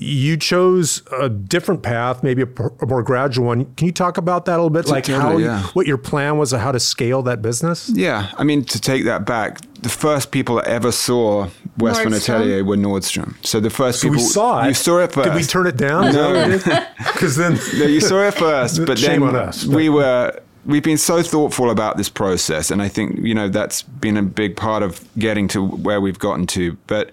You 0.03 0.35
chose 0.35 1.03
a 1.11 1.29
different 1.29 1.83
path, 1.83 2.23
maybe 2.23 2.41
a, 2.41 2.47
a 2.81 2.87
more 2.87 3.03
gradual 3.03 3.45
one. 3.45 3.65
Can 3.75 3.85
you 3.85 3.91
talk 3.93 4.17
about 4.17 4.45
that 4.45 4.53
a 4.53 4.57
little 4.57 4.71
bit, 4.71 4.87
like 4.87 5.05
how, 5.05 5.21
Totally, 5.21 5.43
you- 5.43 5.49
yeah. 5.49 5.61
what 5.73 5.85
your 5.85 5.99
plan 5.99 6.39
was, 6.39 6.53
of 6.53 6.59
how 6.61 6.71
to 6.71 6.79
scale 6.79 7.21
that 7.21 7.43
business? 7.43 7.87
Yeah, 7.93 8.31
I 8.35 8.43
mean 8.43 8.65
to 8.65 8.81
take 8.81 9.03
that 9.05 9.25
back, 9.27 9.59
the 9.83 9.89
first 9.89 10.31
people 10.31 10.55
that 10.55 10.65
ever 10.65 10.91
saw 10.91 11.49
Westman 11.77 12.13
Nordstrom? 12.13 12.35
Atelier 12.35 12.63
were 12.63 12.77
Nordstrom. 12.77 13.35
So 13.45 13.59
the 13.59 13.69
first 13.69 13.99
So 14.01 14.07
people 14.07 14.17
we 14.17 14.23
saw 14.23 14.63
it. 14.63 14.69
You 14.69 14.73
saw 14.73 14.97
it 14.99 15.11
first. 15.11 15.29
Did 15.29 15.35
we 15.35 15.43
turn 15.43 15.67
it 15.67 15.77
down? 15.77 16.11
No. 16.13 16.57
because 16.97 17.35
then 17.41 17.59
No, 17.77 17.85
you 17.85 18.01
saw 18.01 18.27
it 18.27 18.33
first, 18.33 18.83
but 18.87 18.97
Shame 18.97 19.21
then 19.21 19.29
on 19.29 19.35
us, 19.35 19.65
we 19.65 19.87
were 19.89 20.35
we've 20.65 20.83
been 20.83 20.97
so 20.97 21.21
thoughtful 21.21 21.69
about 21.69 21.97
this 21.97 22.09
process, 22.09 22.71
and 22.71 22.81
I 22.81 22.87
think 22.87 23.19
you 23.19 23.35
know 23.35 23.49
that's 23.49 23.83
been 23.83 24.17
a 24.17 24.23
big 24.23 24.55
part 24.57 24.81
of 24.81 25.07
getting 25.19 25.47
to 25.49 25.63
where 25.63 26.01
we've 26.01 26.19
gotten 26.19 26.47
to. 26.47 26.75
But 26.87 27.11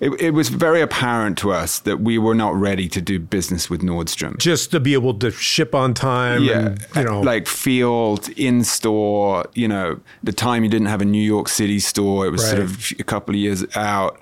it, 0.00 0.20
it 0.20 0.30
was 0.30 0.48
very 0.48 0.80
apparent 0.80 1.36
to 1.38 1.52
us 1.52 1.78
that 1.80 2.00
we 2.00 2.18
were 2.18 2.34
not 2.34 2.54
ready 2.54 2.88
to 2.88 3.00
do 3.00 3.18
business 3.18 3.68
with 3.68 3.82
Nordstrom. 3.82 4.38
just 4.38 4.70
to 4.70 4.80
be 4.80 4.94
able 4.94 5.14
to 5.14 5.30
ship 5.30 5.74
on 5.74 5.94
time, 5.94 6.42
and, 6.48 6.86
you 6.96 7.04
know, 7.04 7.20
like 7.20 7.46
field 7.46 8.28
in 8.30 8.64
store. 8.64 9.46
You 9.54 9.68
know, 9.68 10.00
the 10.22 10.32
time 10.32 10.64
you 10.64 10.70
didn't 10.70 10.88
have 10.88 11.02
a 11.02 11.04
New 11.04 11.22
York 11.22 11.48
City 11.48 11.78
store, 11.78 12.26
it 12.26 12.30
was 12.30 12.48
sort 12.48 12.62
of 12.62 12.92
a 12.98 13.04
couple 13.04 13.34
of 13.34 13.40
years 13.40 13.64
out, 13.76 14.18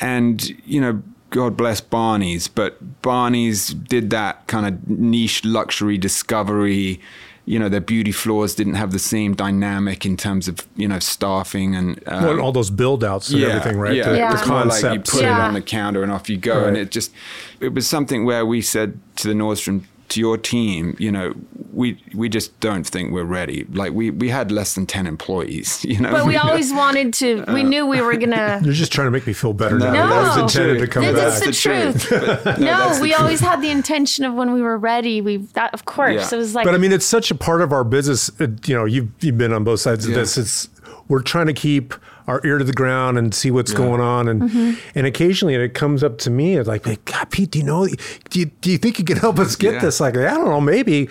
and 0.00 0.46
you 0.66 0.80
know. 0.80 1.02
God 1.30 1.56
bless 1.56 1.80
Barney's, 1.80 2.46
but 2.46 3.02
Barney's 3.02 3.74
did 3.74 4.10
that 4.10 4.46
kind 4.46 4.66
of 4.66 4.88
niche 4.88 5.44
luxury 5.44 5.98
discovery. 5.98 7.00
You 7.46 7.58
know, 7.58 7.68
their 7.68 7.82
beauty 7.82 8.10
floors 8.12 8.54
didn't 8.54 8.74
have 8.74 8.90
the 8.92 8.98
same 8.98 9.34
dynamic 9.34 10.06
in 10.06 10.16
terms 10.16 10.48
of 10.48 10.60
you 10.76 10.88
know 10.88 10.98
staffing 10.98 11.74
and 11.74 12.02
um, 12.06 12.24
Well, 12.24 12.40
all 12.40 12.52
those 12.52 12.70
build 12.70 13.04
outs 13.04 13.30
and 13.30 13.42
everything, 13.42 13.78
right? 13.78 13.94
Yeah, 13.94 14.08
The, 14.10 14.16
Yeah. 14.16 14.32
the 14.32 14.38
it's 14.38 14.48
more 14.48 14.64
like 14.64 14.82
you 14.82 14.88
concept. 14.88 15.10
put 15.10 15.22
it 15.24 15.28
on 15.28 15.52
the 15.54 15.60
counter 15.60 16.02
and 16.02 16.10
off 16.10 16.30
you 16.30 16.38
go. 16.38 16.64
And 16.64 16.76
it 16.76 16.90
just, 16.90 17.12
it 17.60 17.74
was 17.74 17.86
something 17.86 18.24
where 18.24 18.46
we 18.46 18.62
said 18.62 18.98
to 19.16 19.28
the 19.28 19.34
Nordstrom, 19.34 19.82
to 20.10 20.20
your 20.20 20.36
team, 20.36 20.96
you 20.98 21.10
know, 21.10 21.34
we 21.72 22.00
we 22.14 22.28
just 22.28 22.58
don't 22.60 22.84
think 22.86 23.10
we're 23.12 23.24
ready. 23.24 23.64
Like 23.72 23.92
we 23.92 24.10
we 24.10 24.28
had 24.28 24.52
less 24.52 24.74
than 24.74 24.86
ten 24.86 25.06
employees, 25.06 25.84
you 25.88 25.98
know. 26.00 26.10
But 26.12 26.26
we 26.26 26.36
always 26.36 26.72
wanted 26.82 27.12
to. 27.14 27.44
We 27.52 27.62
knew 27.62 27.86
we 27.86 28.00
were 28.00 28.16
gonna. 28.16 28.60
You're 28.64 28.74
just 28.74 28.92
trying 28.92 29.06
to 29.06 29.10
make 29.10 29.26
me 29.26 29.32
feel 29.32 29.52
better 29.52 29.78
now. 29.78 29.92
No. 29.92 30.08
That 30.08 30.36
was 30.38 30.54
intended 30.54 30.78
to 30.80 30.86
come 30.86 31.02
This 31.04 31.14
back. 31.40 31.48
is 31.48 31.62
the 31.62 31.70
truth. 31.70 32.06
But, 32.44 32.58
No, 32.60 32.66
that's 32.66 32.98
the 32.98 33.02
we 33.02 33.08
truth. 33.10 33.20
always 33.20 33.40
had 33.40 33.60
the 33.62 33.70
intention 33.70 34.24
of 34.24 34.34
when 34.34 34.52
we 34.52 34.62
were 34.62 34.78
ready. 34.78 35.20
We 35.20 35.38
that 35.54 35.72
of 35.74 35.84
course 35.84 36.30
Yeah. 36.30 36.36
it 36.36 36.38
was 36.38 36.54
like. 36.54 36.64
but 36.64 36.74
I 36.74 36.78
mean, 36.78 36.92
it's 36.92 37.06
such 37.06 37.30
a 37.30 37.34
part 37.34 37.60
of 37.60 37.72
our 37.72 37.84
business. 37.84 38.30
uh, 38.40 38.46
You 38.66 38.74
know, 38.74 38.84
you've 38.84 39.08
you've 39.20 39.38
been 39.38 39.52
on 39.52 39.64
both 39.64 39.80
sides 39.80 40.04
of 40.04 40.10
Yeah. 40.12 40.18
this. 40.18 40.36
It's 40.38 40.68
we're 41.08 41.22
trying 41.22 41.46
to 41.46 41.52
keep 41.54 41.94
our 42.26 42.40
ear 42.44 42.58
to 42.58 42.64
the 42.64 42.72
ground 42.72 43.18
and 43.18 43.34
see 43.34 43.50
what's 43.50 43.72
Yeah. 43.72 43.78
going 43.78 44.00
on, 44.00 44.28
and 44.28 44.42
Mm-hmm. 44.42 44.72
and 44.94 45.06
occasionally 45.06 45.54
it 45.54 45.74
comes 45.74 46.02
up 46.02 46.18
to 46.18 46.30
me 46.30 46.56
it's 46.56 46.68
like, 46.68 46.86
like, 46.86 47.04
God, 47.04 47.30
Pete, 47.30 47.50
do 47.50 47.58
you 47.58 47.64
know? 47.64 47.86
Do 48.30 48.40
you, 48.40 48.46
do 48.60 48.70
you 48.70 48.78
think 48.78 48.98
you 48.98 49.04
can 49.04 49.18
help 49.18 49.38
us 49.38 49.56
get 49.56 49.74
Yeah. 49.74 49.80
this? 49.80 50.00
Like, 50.00 50.16
I 50.16 50.34
don't 50.34 50.46
know, 50.46 50.60
maybe. 50.60 51.08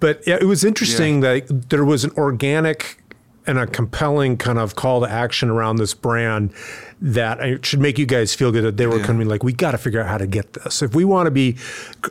But 0.00 0.22
it 0.26 0.44
was 0.44 0.64
interesting 0.64 1.20
that 1.20 1.68
there 1.70 1.84
was 1.84 2.04
an 2.04 2.10
organic 2.16 3.00
and 3.48 3.60
a 3.60 3.66
compelling 3.68 4.36
kind 4.36 4.58
of 4.58 4.74
call 4.74 5.02
to 5.02 5.08
action 5.08 5.48
around 5.50 5.76
this 5.76 5.94
brand 5.94 6.50
that 7.00 7.38
it 7.38 7.64
should 7.64 7.78
make 7.78 7.96
you 7.96 8.04
guys 8.06 8.34
feel 8.34 8.50
good 8.50 8.64
that 8.64 8.76
they 8.76 8.88
were 8.88 8.98
Yeah. 8.98 9.04
coming 9.06 9.28
like 9.28 9.44
we 9.44 9.52
got 9.52 9.70
to 9.70 9.78
figure 9.78 10.00
out 10.00 10.08
how 10.08 10.18
to 10.18 10.26
get 10.26 10.54
this 10.54 10.82
if 10.82 10.96
we 10.96 11.04
want 11.04 11.26
to 11.28 11.30
be 11.30 11.54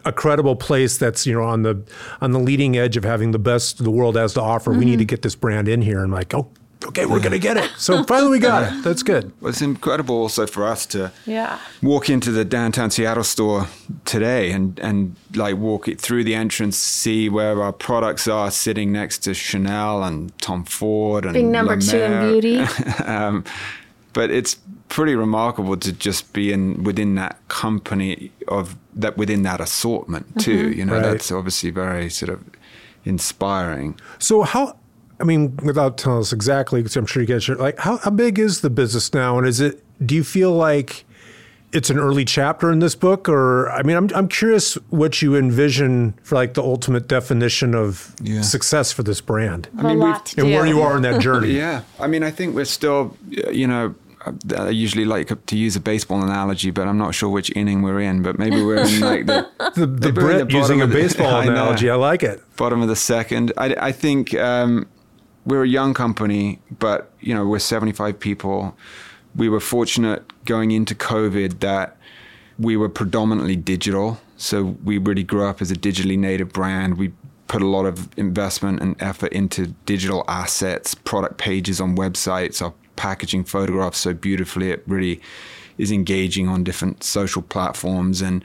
a 0.06 0.14
credible 0.14 0.56
place 0.56 0.98
that's 0.98 1.26
you 1.28 1.34
know 1.34 1.44
on 1.44 1.64
the 1.64 1.82
on 2.22 2.32
the 2.32 2.40
leading 2.40 2.78
edge 2.78 2.96
of 2.96 3.04
having 3.04 3.32
the 3.32 3.40
best 3.40 3.84
the 3.84 3.92
world 3.92 4.16
has 4.16 4.34
to 4.36 4.42
offer 4.42 4.72
we 4.72 4.86
need 4.86 5.00
to 5.00 5.04
get 5.06 5.24
this 5.24 5.36
brand 5.36 5.68
in 5.68 5.82
here 5.82 6.02
and 6.02 6.14
like 6.14 6.34
oh 6.34 6.48
okay 6.86 7.06
we're 7.06 7.20
gonna 7.20 7.40
get 7.40 7.58
it 7.58 7.70
so 7.78 8.04
finally 8.08 8.32
we 8.32 8.40
got 8.40 8.64
it 8.64 8.84
that's 8.84 9.02
good 9.04 9.32
Well, 9.42 9.50
it's 9.50 9.62
incredible 9.62 10.16
also 10.16 10.46
for 10.48 10.66
us 10.66 10.86
to 10.88 11.12
yeah. 11.26 11.58
walk 11.82 12.10
into 12.10 12.32
the 12.32 12.46
downtown 12.46 12.92
Seattle 12.92 13.24
store 13.24 13.68
today 14.04 14.52
and 14.52 14.80
and 14.80 15.16
like 15.36 15.56
walk 15.58 15.88
it 15.88 16.00
through 16.02 16.24
the 16.24 16.36
entrance, 16.36 16.78
see 16.78 17.30
where 17.30 17.62
our 17.62 17.74
products 17.74 18.28
are 18.28 18.52
sitting 18.52 18.92
next 18.92 19.20
to 19.20 19.34
Chanel 19.34 20.04
and 20.04 20.32
Tom 20.42 20.64
Ford 20.66 21.26
and 21.26 21.34
Being 21.34 21.52
number 21.52 21.76
La 21.76 21.82
two 21.82 21.98
in 22.02 22.32
beauty. 22.32 22.60
um, 23.06 23.44
but 24.14 24.30
it's 24.32 24.58
pretty 24.88 25.16
remarkable 25.16 25.76
to 25.78 25.92
just 25.92 26.32
be 26.34 26.52
in 26.54 26.84
within 26.84 27.16
that 27.16 27.36
company 27.48 28.32
of 28.48 28.76
that 28.94 29.18
within 29.18 29.44
that 29.44 29.60
assortment 29.60 30.26
too. 30.40 30.70
You 30.72 30.86
know, 30.86 30.94
Right. 30.94 31.04
that's 31.04 31.32
obviously 31.32 31.72
very 31.72 32.10
sort 32.10 32.30
of 32.30 32.40
inspiring. 33.06 34.00
so 34.20 34.42
how 34.44 34.78
i 35.20 35.24
mean 35.24 35.56
without 35.64 35.98
telling 35.98 36.20
us 36.20 36.34
exactly 36.34 36.82
because 36.82 36.96
i'm 36.96 37.06
sure 37.06 37.22
you 37.22 37.28
guys 37.28 37.44
should 37.44 37.58
like 37.60 37.78
how, 37.80 37.98
how 37.98 38.10
big 38.12 38.38
is 38.40 38.62
the 38.62 38.70
business 38.70 39.14
now 39.14 39.38
and 39.38 39.48
is 39.48 39.60
it 39.60 39.84
do 40.06 40.16
you 40.16 40.24
feel 40.24 40.52
like 40.52 41.06
it's 41.72 41.90
an 41.90 41.98
early 41.98 42.24
chapter 42.24 42.72
in 42.72 42.80
this 42.80 42.96
book 42.96 43.28
or 43.28 43.70
i 43.72 43.82
mean 43.84 43.96
i'm, 43.98 44.10
I'm 44.16 44.28
curious 44.28 44.76
what 44.90 45.22
you 45.22 45.36
envision 45.36 46.14
for 46.24 46.36
like 46.36 46.54
the 46.54 46.64
ultimate 46.64 47.08
definition 47.08 47.76
of 47.76 48.16
Yeah. 48.22 48.42
success 48.42 48.92
for 48.92 49.04
this 49.04 49.22
brand 49.22 49.68
a 49.78 49.84
mean, 49.84 50.00
lot 50.00 50.26
to 50.28 50.42
and 50.42 50.50
do. 50.50 50.56
where 50.56 50.66
you 50.66 50.82
are 50.82 50.96
in 50.96 51.02
that 51.04 51.22
journey 51.22 51.52
Yeah, 51.52 51.82
I 52.00 52.08
mean, 52.08 52.24
I 52.24 52.32
think 52.32 52.56
we're 52.56 52.66
still, 52.66 53.16
uh, 53.46 53.50
you 53.52 53.68
know, 53.68 53.96
I 54.58 54.70
usually 54.70 55.06
like 55.06 55.46
to 55.46 55.56
use 55.56 55.76
a 55.76 55.80
baseball 55.80 56.24
analogy, 56.24 56.72
but 56.72 56.88
I'm 56.88 56.98
not 56.98 57.14
sure 57.14 57.30
which 57.30 57.52
inning 57.56 57.84
we're 57.84 58.00
in. 58.00 58.24
But 58.24 58.40
maybe 58.40 58.60
we're 58.64 58.78
in 58.84 59.00
like 59.00 59.28
the 59.28 59.48
the, 59.76 59.86
the 59.86 59.88
maybe 59.88 60.06
we're 60.06 60.12
Brit 60.40 60.48
the 60.50 60.58
using 60.58 60.82
a 60.82 60.86
of 60.86 60.90
the- 60.90 60.96
baseball 60.96 61.36
I 61.42 61.46
know. 61.46 61.52
analogy. 61.52 61.92
I 61.92 61.96
like 61.96 62.24
it. 62.24 62.42
bottom 62.58 62.82
of 62.82 62.88
the 62.88 62.96
second. 62.96 63.54
I, 63.56 63.76
I 63.80 63.92
think 63.92 64.34
um, 64.34 64.88
we're 65.46 65.64
a 65.64 65.68
young 65.68 65.94
company, 65.94 66.60
but 66.80 67.12
you 67.20 67.34
know 67.34 67.46
we're 67.46 67.60
75 67.60 68.20
people. 68.20 68.76
We 69.36 69.50
were 69.50 69.60
fortunate 69.60 70.24
going 70.46 70.72
into 70.72 70.96
COVID 70.96 71.60
that 71.60 71.98
we 72.58 72.78
were 72.78 72.90
predominantly 72.90 73.56
digital, 73.56 74.20
so 74.38 74.78
we 74.84 74.98
really 74.98 75.24
grew 75.24 75.46
up 75.46 75.62
as 75.62 75.72
a 75.72 75.76
digitally 75.76 76.18
native 76.18 76.54
brand. 76.54 76.98
We 76.98 77.12
put 77.48 77.62
a 77.62 77.68
lot 77.68 77.86
of 77.86 78.10
investment 78.18 78.82
and 78.82 78.96
effort 79.02 79.32
into 79.32 79.68
digital 79.86 80.24
assets, 80.28 80.96
product 80.96 81.38
pages 81.38 81.80
on 81.80 81.96
websites, 81.96 82.62
our 82.62 82.74
packaging 82.96 83.44
photographs 83.44 84.00
so 84.00 84.14
beautifully. 84.14 84.72
It 84.72 84.84
really 84.88 85.22
is 85.78 85.92
engaging 85.92 86.48
on 86.48 86.64
different 86.64 87.04
social 87.04 87.42
platforms 87.42 88.22
and 88.22 88.44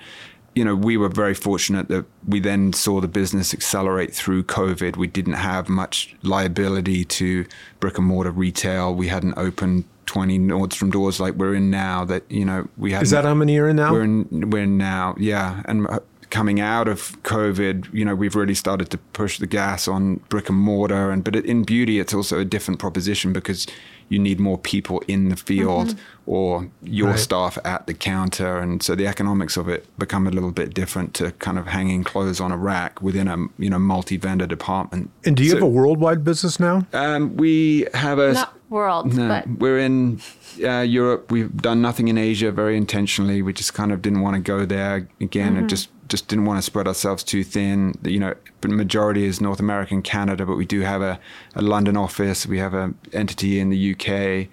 you 0.55 0.65
know, 0.65 0.75
we 0.75 0.97
were 0.97 1.09
very 1.09 1.35
fortunate 1.35 1.89
that 1.89 2.05
we 2.27 2.41
then 2.41 2.73
saw 2.73 3.01
the 3.01 3.09
business 3.09 3.55
accelerate 3.55 4.15
through 4.15 4.43
COVID. 4.45 4.97
We 4.97 5.07
didn't 5.07 5.35
have 5.35 5.69
much 5.69 6.15
liability 6.23 7.05
to 7.05 7.47
brick 7.79 7.99
and 7.99 8.07
mortar 8.07 8.33
retail. 8.33 8.95
We 8.95 9.09
hadn't 9.09 9.35
opened 9.37 9.85
20 10.07 10.41
Nordstrom 10.41 10.91
doors 10.91 11.21
like 11.21 11.35
we're 11.35 11.55
in 11.55 11.71
now. 11.71 12.05
That 12.05 12.25
you 12.29 12.45
know, 12.45 12.69
we 12.77 12.93
had. 12.93 13.03
Is 13.03 13.11
that 13.11 13.25
how 13.25 13.35
many 13.35 13.55
you're 13.55 13.69
in 13.69 13.77
now? 13.77 13.93
We're 13.93 14.03
in. 14.03 14.51
We're 14.51 14.65
in 14.65 14.77
now. 14.77 15.15
Yeah, 15.19 15.63
and 15.67 15.87
uh, 15.87 16.01
coming 16.31 16.61
out 16.61 16.89
of 16.89 17.21
COVID, 17.23 17.93
you 17.93 18.05
know, 18.05 18.15
we've 18.15 18.35
really 18.35 18.55
started 18.55 18.91
to 18.91 18.99
push 18.99 19.39
the 19.39 19.47
gas 19.47 19.87
on 19.87 20.17
brick 20.29 20.49
and 20.49 20.59
mortar. 20.59 21.11
And 21.11 21.23
but 21.23 21.37
in 21.37 21.65
beauty, 21.65 22.01
it's 22.01 22.15
also 22.15 22.41
a 22.41 22.45
different 22.45 22.81
proposition 22.81 23.33
because 23.33 23.67
you 24.11 24.19
need 24.19 24.39
more 24.41 24.59
people 24.59 25.03
in 25.09 25.31
the 25.31 25.37
field 25.37 25.89
mm-hmm. 25.89 26.31
or 26.31 26.69
your 26.83 27.11
right. 27.11 27.19
staff 27.19 27.57
at 27.65 27.87
the 27.87 27.95
counter, 27.95 28.59
and 28.59 28.83
so 28.83 28.95
the 28.95 29.07
economics 29.07 29.57
of 29.57 29.69
it 29.69 29.87
become 29.99 30.27
a 30.27 30.31
little 30.31 30.51
bit 30.51 30.75
different 30.75 31.15
to 31.15 31.31
kind 31.33 31.59
of 31.59 31.69
hanging 31.69 32.05
clothes 32.05 32.41
on 32.41 32.53
a 32.53 32.57
rack 32.57 33.01
within 33.01 33.29
a 33.29 33.37
you 33.59 33.71
know 33.71 33.79
multi-vendor 33.79 34.47
department. 34.47 35.11
And 35.25 35.37
do 35.37 35.45
you 35.45 35.51
so, 35.51 35.57
have 35.57 35.63
a 35.63 35.69
worldwide 35.69 36.25
business 36.25 36.61
now? 36.61 36.87
Um, 36.93 37.37
we 37.37 37.87
have 37.95 38.19
a 38.19 38.33
not 38.33 38.59
world, 38.69 39.15
no, 39.15 39.29
but 39.29 39.49
we're 39.49 39.79
in 39.79 40.21
uh, 40.63 40.81
Europe. 40.81 41.31
We've 41.31 41.57
done 41.57 41.81
nothing 41.81 42.09
in 42.09 42.19
Asia 42.19 42.51
very 42.51 42.77
intentionally. 42.77 43.43
We 43.43 43.53
just 43.53 43.75
kind 43.75 43.93
of 43.93 44.03
didn't 44.03 44.21
want 44.21 44.35
to 44.35 44.43
go 44.43 44.67
there 44.67 45.09
again, 45.21 45.51
mm-hmm. 45.51 45.59
and 45.59 45.71
just 45.71 45.89
just 46.11 46.29
didn't 46.29 46.45
want 46.45 46.59
to 46.59 46.63
spread 46.63 46.87
ourselves 46.87 47.25
too 47.25 47.43
thin. 47.43 47.99
You 48.05 48.21
know, 48.21 48.35
the 48.61 48.69
majority 48.69 49.25
is 49.25 49.41
North 49.41 49.61
American, 49.61 50.03
Canada, 50.03 50.45
but 50.45 50.57
we 50.57 50.67
do 50.67 50.81
have 50.81 51.01
a, 51.01 51.19
a 51.55 51.63
London 51.63 51.97
office. 51.97 52.47
We 52.47 52.59
have 52.59 52.75
an 52.75 52.99
entity 53.13 53.61
in 53.61 53.71
the 53.71 53.95
UK 53.95 54.49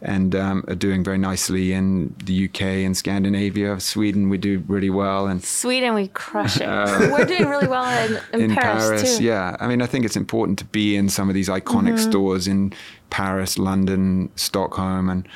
and 0.00 0.34
um, 0.34 0.64
are 0.66 0.74
doing 0.74 1.04
very 1.04 1.18
nicely 1.18 1.72
in 1.72 2.12
the 2.24 2.46
UK 2.46 2.62
and 2.62 2.96
Scandinavia. 2.96 3.78
Sweden, 3.78 4.28
we 4.28 4.38
do 4.38 4.64
really 4.66 4.90
well. 4.90 5.28
And 5.28 5.44
Sweden, 5.44 5.94
we 5.94 6.08
crush 6.08 6.56
it. 6.56 6.64
Uh, 6.64 7.08
We're 7.12 7.24
doing 7.24 7.48
really 7.48 7.68
well 7.68 7.86
in, 8.04 8.20
in, 8.32 8.50
in 8.50 8.56
Paris, 8.56 8.88
Paris, 8.88 9.18
too. 9.18 9.24
Yeah, 9.24 9.56
I 9.60 9.68
mean, 9.68 9.80
I 9.80 9.86
think 9.86 10.04
it's 10.04 10.16
important 10.16 10.58
to 10.58 10.64
be 10.64 10.96
in 10.96 11.08
some 11.08 11.28
of 11.28 11.36
these 11.36 11.48
iconic 11.48 11.94
mm-hmm. 11.94 12.10
stores 12.10 12.48
in 12.48 12.72
Paris, 13.10 13.58
London, 13.58 14.30
Stockholm, 14.34 15.08
and 15.08 15.28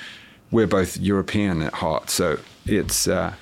we're 0.50 0.66
both 0.66 0.96
European 0.96 1.62
at 1.62 1.74
heart, 1.74 2.10
so 2.10 2.38
it's. 2.64 3.06
Uh, 3.06 3.34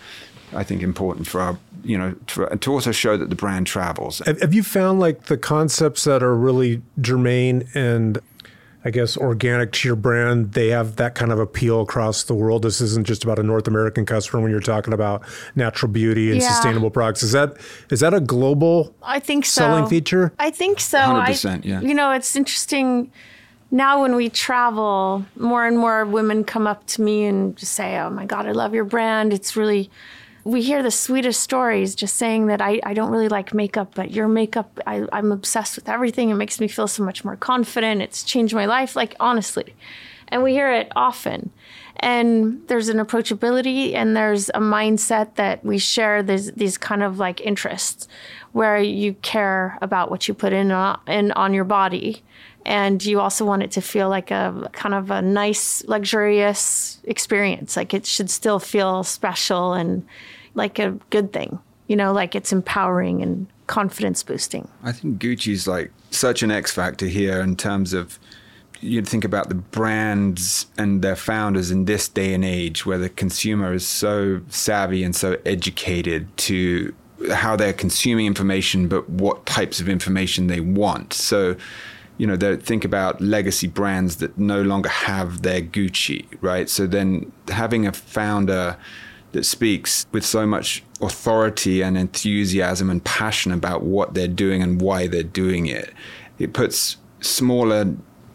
I 0.55 0.62
think 0.62 0.82
important 0.82 1.26
for 1.26 1.41
our 1.41 1.59
you 1.85 1.99
know 1.99 2.14
to, 2.28 2.57
to, 2.57 2.72
also 2.72 2.93
show 2.93 3.16
that 3.16 3.30
the 3.30 3.37
brand 3.37 3.66
travels. 3.66 4.20
Have 4.26 4.55
you 4.55 4.62
found 4.62 5.01
like 5.01 5.24
the 5.24 5.37
concepts 5.37 6.05
that 6.05 6.22
are 6.22 6.35
really 6.35 6.82
germane 7.01 7.68
and 7.74 8.20
I 8.87 8.91
guess 8.91 9.16
organic 9.16 9.72
to 9.72 9.89
your 9.89 9.97
brand, 9.97 10.53
they 10.53 10.68
have 10.68 10.97
that 10.97 11.14
kind 11.14 11.32
of 11.32 11.39
appeal 11.39 11.80
across 11.80 12.24
the 12.24 12.35
world. 12.35 12.62
This 12.62 12.82
isn't 12.82 13.07
just 13.07 13.24
about 13.24 13.39
a 13.39 13.43
North 13.43 13.66
American 13.66 14.05
customer 14.05 14.43
when 14.43 14.51
you're 14.51 14.61
talking 14.61 14.93
about 14.93 15.22
natural 15.55 15.91
beauty 15.91 16.30
and 16.30 16.41
yeah. 16.41 16.51
sustainable 16.51 16.91
products. 16.91 17.22
Is 17.22 17.32
that 17.32 17.57
is 17.91 18.01
that 18.01 18.12
a 18.12 18.20
global 18.20 18.95
I 19.03 19.20
think 19.20 19.47
so. 19.47 19.61
selling 19.61 19.87
feature? 19.87 20.35
I 20.39 20.51
think 20.51 20.80
so. 20.80 20.99
100%, 20.99 21.51
I, 21.51 21.61
yeah. 21.66 21.80
You 21.80 21.95
know, 21.95 22.11
it's 22.11 22.37
interesting 22.37 23.11
now 23.70 24.03
when 24.03 24.14
we 24.14 24.28
travel, 24.28 25.24
more 25.37 25.66
and 25.66 25.78
more 25.78 26.05
women 26.05 26.45
come 26.45 26.66
up 26.66 26.87
to 26.89 27.03
me 27.03 27.24
and 27.24 27.57
just 27.57 27.72
say, 27.72 27.99
"Oh 27.99 28.11
my 28.11 28.26
god, 28.26 28.47
I 28.47 28.53
love 28.53 28.74
your 28.74 28.85
brand. 28.85 29.32
It's 29.32 29.57
really 29.57 29.91
we 30.45 30.61
hear 30.61 30.82
the 30.82 30.90
sweetest 30.90 31.40
stories 31.40 31.95
just 31.95 32.16
saying 32.16 32.47
that 32.47 32.61
I, 32.61 32.78
I 32.82 32.92
don't 32.92 33.11
really 33.11 33.28
like 33.28 33.55
makeup, 33.55 33.92
but 33.95 34.11
your 34.11 34.28
makeup, 34.28 34.78
I, 34.86 35.07
I'm 35.11 35.32
obsessed 35.32 35.76
with 35.76 35.88
everything. 35.88 36.28
It 36.28 36.34
makes 36.34 36.61
me 36.61 36.68
feel 36.68 36.86
so 36.86 37.03
much 37.03 37.24
more 37.24 37.36
confident. 37.36 38.03
It's 38.03 38.22
changed 38.22 38.55
my 38.55 38.66
life, 38.66 38.95
like 38.95 39.16
honestly. 39.18 39.74
And 40.28 40.42
we 40.42 40.53
hear 40.53 40.70
it 40.70 40.92
often. 40.95 41.51
And 41.97 42.61
there's 42.68 42.90
an 42.90 42.99
approachability 42.99 43.95
and 43.95 44.14
there's 44.14 44.51
a 44.51 44.61
mindset 44.61 45.36
that 45.36 45.64
we 45.64 45.78
share 45.78 46.22
these, 46.22 46.53
these 46.53 46.76
kind 46.76 47.03
of 47.03 47.18
like 47.18 47.40
interests 47.40 48.07
where 48.55 48.78
you 48.80 49.14
care 49.14 49.76
about 49.82 50.11
what 50.11 50.26
you 50.26 50.32
put 50.32 50.52
in, 50.52 50.70
uh, 50.70 50.96
in 51.07 51.32
on 51.32 51.52
your 51.52 51.64
body 51.64 52.22
and 52.64 53.05
you 53.05 53.20
also 53.20 53.44
want 53.44 53.62
it 53.62 53.70
to 53.72 53.82
feel 53.82 54.09
like 54.09 54.30
a 54.30 54.70
kind 54.72 54.94
of 54.94 55.11
a 55.11 55.20
nice 55.20 55.84
luxurious 55.84 57.00
experience 57.05 57.76
like 57.76 57.92
it 57.92 58.07
should 58.07 58.30
still 58.30 58.59
feel 58.59 59.02
special 59.02 59.74
and 59.74 60.07
like 60.55 60.78
a 60.78 60.92
good 61.11 61.32
thing, 61.32 61.59
you 61.88 61.96
know, 61.96 62.12
like 62.12 62.34
it's 62.34 62.52
empowering 62.52 63.22
and 63.22 63.46
confidence 63.66 64.22
boosting. 64.22 64.68
I 64.82 64.92
think 64.92 65.20
Gucci's 65.20 65.66
like 65.66 65.90
such 66.11 66.42
an 66.42 66.50
X 66.50 66.72
factor 66.72 67.07
here 67.07 67.40
in 67.40 67.57
terms 67.57 67.92
of 67.92 68.18
you'd 68.80 69.09
think 69.09 69.24
about 69.24 69.48
the 69.48 69.55
brands 69.55 70.66
and 70.78 71.02
their 71.02 71.16
founders 71.16 71.70
in 71.70 71.86
this 71.86 72.09
day 72.09 72.34
and 72.34 72.44
age 72.44 72.86
where 72.86 72.98
the 72.98 73.09
consumer 73.09 73.72
is 73.72 73.86
so 73.86 74.42
savvy 74.48 75.02
and 75.02 75.16
so 75.16 75.38
educated 75.44 76.34
to 76.36 76.94
how 77.32 77.56
they're 77.56 77.72
consuming 77.72 78.26
information, 78.26 78.88
but 78.88 79.08
what 79.08 79.46
types 79.46 79.80
of 79.80 79.88
information 79.88 80.46
they 80.46 80.60
want. 80.60 81.12
So, 81.12 81.56
you 82.18 82.26
know, 82.26 82.56
think 82.56 82.84
about 82.84 83.20
legacy 83.20 83.66
brands 83.66 84.16
that 84.16 84.36
no 84.38 84.62
longer 84.62 84.88
have 84.88 85.42
their 85.42 85.60
Gucci, 85.60 86.26
right? 86.40 86.68
So 86.68 86.86
then 86.86 87.32
having 87.48 87.86
a 87.86 87.92
founder 87.92 88.76
that 89.32 89.44
speaks 89.44 90.06
with 90.12 90.24
so 90.24 90.46
much 90.46 90.82
authority 91.00 91.82
and 91.82 91.98
enthusiasm 91.98 92.88
and 92.88 93.04
passion 93.04 93.50
about 93.52 93.82
what 93.82 94.14
they're 94.14 94.28
doing 94.28 94.62
and 94.62 94.80
why 94.80 95.08
they're 95.08 95.22
doing 95.22 95.66
it. 95.66 95.92
It 96.38 96.52
puts 96.52 96.98
smaller, 97.20 97.94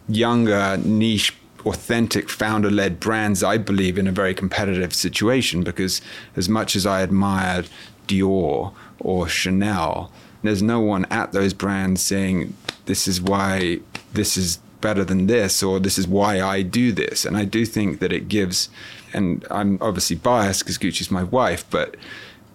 younger, 0.09 0.77
niche, 0.83 1.33
authentic, 1.65 2.29
founder 2.29 2.69
led 2.69 2.99
brands, 2.99 3.43
I 3.43 3.57
believe, 3.57 3.97
in 3.97 4.07
a 4.07 4.11
very 4.11 4.33
competitive 4.33 4.93
situation 4.93 5.63
because 5.63 6.01
as 6.35 6.49
much 6.49 6.75
as 6.75 6.85
I 6.85 7.01
admired 7.01 7.69
Dior 8.09 8.73
or 8.99 9.27
Chanel, 9.27 10.11
there's 10.43 10.61
no 10.61 10.79
one 10.79 11.05
at 11.05 11.31
those 11.31 11.53
brands 11.53 12.01
saying, 12.01 12.55
this 12.85 13.07
is 13.07 13.21
why 13.21 13.79
this 14.13 14.35
is 14.35 14.57
better 14.81 15.03
than 15.03 15.27
this 15.27 15.61
or 15.61 15.79
this 15.79 15.97
is 15.97 16.07
why 16.07 16.41
I 16.41 16.61
do 16.61 16.91
this. 16.91 17.25
And 17.25 17.37
I 17.37 17.45
do 17.45 17.65
think 17.65 17.99
that 17.99 18.11
it 18.11 18.27
gives, 18.27 18.69
and 19.13 19.45
I'm 19.51 19.77
obviously 19.81 20.15
biased 20.15 20.61
because 20.61 20.77
Gucci's 20.77 21.11
my 21.11 21.23
wife, 21.23 21.65
but 21.69 21.95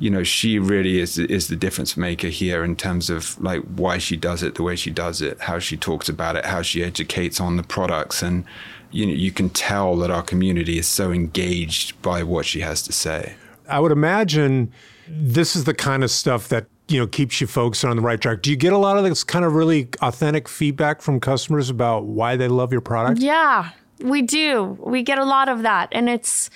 you 0.00 0.10
know, 0.10 0.24
she 0.24 0.58
really 0.58 0.98
is 0.98 1.18
is 1.18 1.46
the 1.46 1.56
difference 1.56 1.96
maker 1.96 2.26
here 2.26 2.64
in 2.64 2.74
terms 2.74 3.10
of 3.10 3.40
like 3.40 3.62
why 3.76 3.98
she 3.98 4.16
does 4.16 4.42
it 4.42 4.56
the 4.56 4.62
way 4.62 4.74
she 4.74 4.90
does 4.90 5.22
it, 5.22 5.40
how 5.40 5.60
she 5.60 5.76
talks 5.76 6.08
about 6.08 6.34
it, 6.34 6.44
how 6.44 6.62
she 6.62 6.82
educates 6.82 7.40
on 7.40 7.56
the 7.56 7.62
products, 7.62 8.20
and 8.20 8.44
you 8.90 9.06
know, 9.06 9.12
you 9.12 9.30
can 9.30 9.50
tell 9.50 9.96
that 9.96 10.10
our 10.10 10.22
community 10.22 10.78
is 10.78 10.86
so 10.86 11.12
engaged 11.12 12.00
by 12.02 12.22
what 12.22 12.44
she 12.44 12.60
has 12.60 12.82
to 12.82 12.92
say. 12.92 13.34
I 13.68 13.80
would 13.80 13.92
imagine 13.92 14.72
this 15.08 15.56
is 15.56 15.64
the 15.64 15.74
kind 15.74 16.04
of 16.04 16.10
stuff 16.10 16.48
that 16.48 16.66
you 16.88 16.98
know 16.98 17.06
keeps 17.06 17.40
you 17.40 17.46
focused 17.46 17.84
on 17.84 17.96
the 17.96 18.02
right 18.02 18.20
track. 18.20 18.42
Do 18.42 18.50
you 18.50 18.56
get 18.56 18.72
a 18.72 18.78
lot 18.78 18.98
of 18.98 19.04
this 19.04 19.24
kind 19.24 19.44
of 19.44 19.54
really 19.54 19.88
authentic 20.00 20.48
feedback 20.48 21.02
from 21.02 21.20
customers 21.20 21.70
about 21.70 22.04
why 22.04 22.36
they 22.36 22.48
love 22.48 22.72
your 22.72 22.80
product? 22.80 23.20
Yeah, 23.20 23.70
we 24.00 24.22
do. 24.22 24.78
We 24.80 25.02
get 25.02 25.18
a 25.18 25.24
lot 25.24 25.48
of 25.48 25.62
that, 25.62 25.88
and 25.92 26.08
it's 26.08 26.50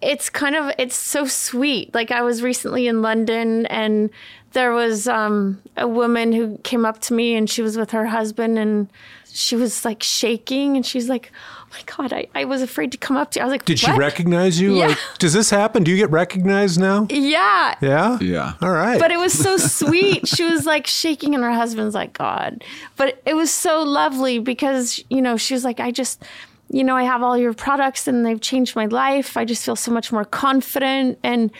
it's 0.00 0.28
kind 0.28 0.54
of 0.54 0.72
it's 0.78 0.96
so 0.96 1.26
sweet. 1.26 1.94
Like 1.94 2.10
I 2.10 2.22
was 2.22 2.42
recently 2.42 2.86
in 2.86 3.02
London, 3.02 3.66
and 3.66 4.10
there 4.52 4.72
was 4.72 5.08
um, 5.08 5.62
a 5.76 5.88
woman 5.88 6.32
who 6.32 6.58
came 6.58 6.84
up 6.84 7.00
to 7.02 7.14
me, 7.14 7.34
and 7.34 7.48
she 7.48 7.62
was 7.62 7.76
with 7.76 7.90
her 7.92 8.06
husband, 8.06 8.58
and 8.58 8.88
she 9.32 9.56
was 9.56 9.84
like 9.84 10.02
shaking, 10.02 10.76
and 10.76 10.84
she's 10.84 11.08
like 11.08 11.32
my 11.74 11.82
God, 11.96 12.12
I, 12.12 12.26
I 12.34 12.44
was 12.44 12.62
afraid 12.62 12.92
to 12.92 12.98
come 12.98 13.16
up 13.16 13.32
to 13.32 13.38
you. 13.38 13.42
I 13.42 13.46
was 13.46 13.52
like, 13.52 13.64
Did 13.64 13.82
what? 13.82 13.92
she 13.92 13.98
recognize 13.98 14.60
you? 14.60 14.76
Yeah. 14.76 14.88
Like, 14.88 14.98
does 15.18 15.32
this 15.32 15.50
happen? 15.50 15.82
Do 15.82 15.90
you 15.90 15.96
get 15.96 16.10
recognized 16.10 16.78
now? 16.78 17.06
Yeah. 17.10 17.74
Yeah? 17.80 18.18
Yeah. 18.20 18.54
All 18.62 18.70
right. 18.70 18.98
But 18.98 19.10
it 19.10 19.18
was 19.18 19.32
so 19.32 19.56
sweet. 19.56 20.28
she 20.28 20.44
was 20.44 20.66
like 20.66 20.86
shaking, 20.86 21.34
and 21.34 21.42
her 21.42 21.52
husband's 21.52 21.94
like, 21.94 22.12
God. 22.12 22.64
But 22.96 23.20
it 23.26 23.34
was 23.34 23.50
so 23.50 23.82
lovely 23.82 24.38
because, 24.38 25.02
you 25.10 25.20
know, 25.20 25.36
she 25.36 25.54
was 25.54 25.64
like, 25.64 25.80
I 25.80 25.90
just, 25.90 26.22
you 26.70 26.84
know, 26.84 26.96
I 26.96 27.02
have 27.02 27.22
all 27.22 27.36
your 27.36 27.54
products 27.54 28.06
and 28.06 28.24
they've 28.24 28.40
changed 28.40 28.76
my 28.76 28.86
life. 28.86 29.36
I 29.36 29.44
just 29.44 29.64
feel 29.64 29.76
so 29.76 29.90
much 29.90 30.12
more 30.12 30.24
confident. 30.24 31.18
And 31.22 31.50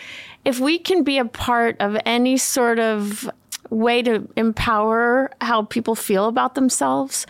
if 0.45 0.59
we 0.59 0.79
can 0.79 1.03
be 1.03 1.17
a 1.17 1.25
part 1.25 1.75
of 1.79 1.97
any 2.05 2.37
sort 2.37 2.79
of 2.79 3.29
way 3.69 4.01
to 4.03 4.27
empower 4.35 5.31
how 5.41 5.63
people 5.63 5.95
feel 5.95 6.27
about 6.27 6.55
themselves, 6.55 7.25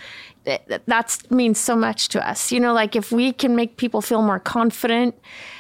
that 0.45 1.17
means 1.29 1.59
so 1.59 1.75
much 1.75 2.09
to 2.09 2.27
us. 2.27 2.51
You 2.51 2.59
know, 2.59 2.73
like 2.73 2.95
if 2.95 3.11
we 3.11 3.33
can 3.33 3.55
make 3.55 3.77
people 3.77 4.01
feel 4.01 4.21
more 4.21 4.39
confident, 4.39 5.15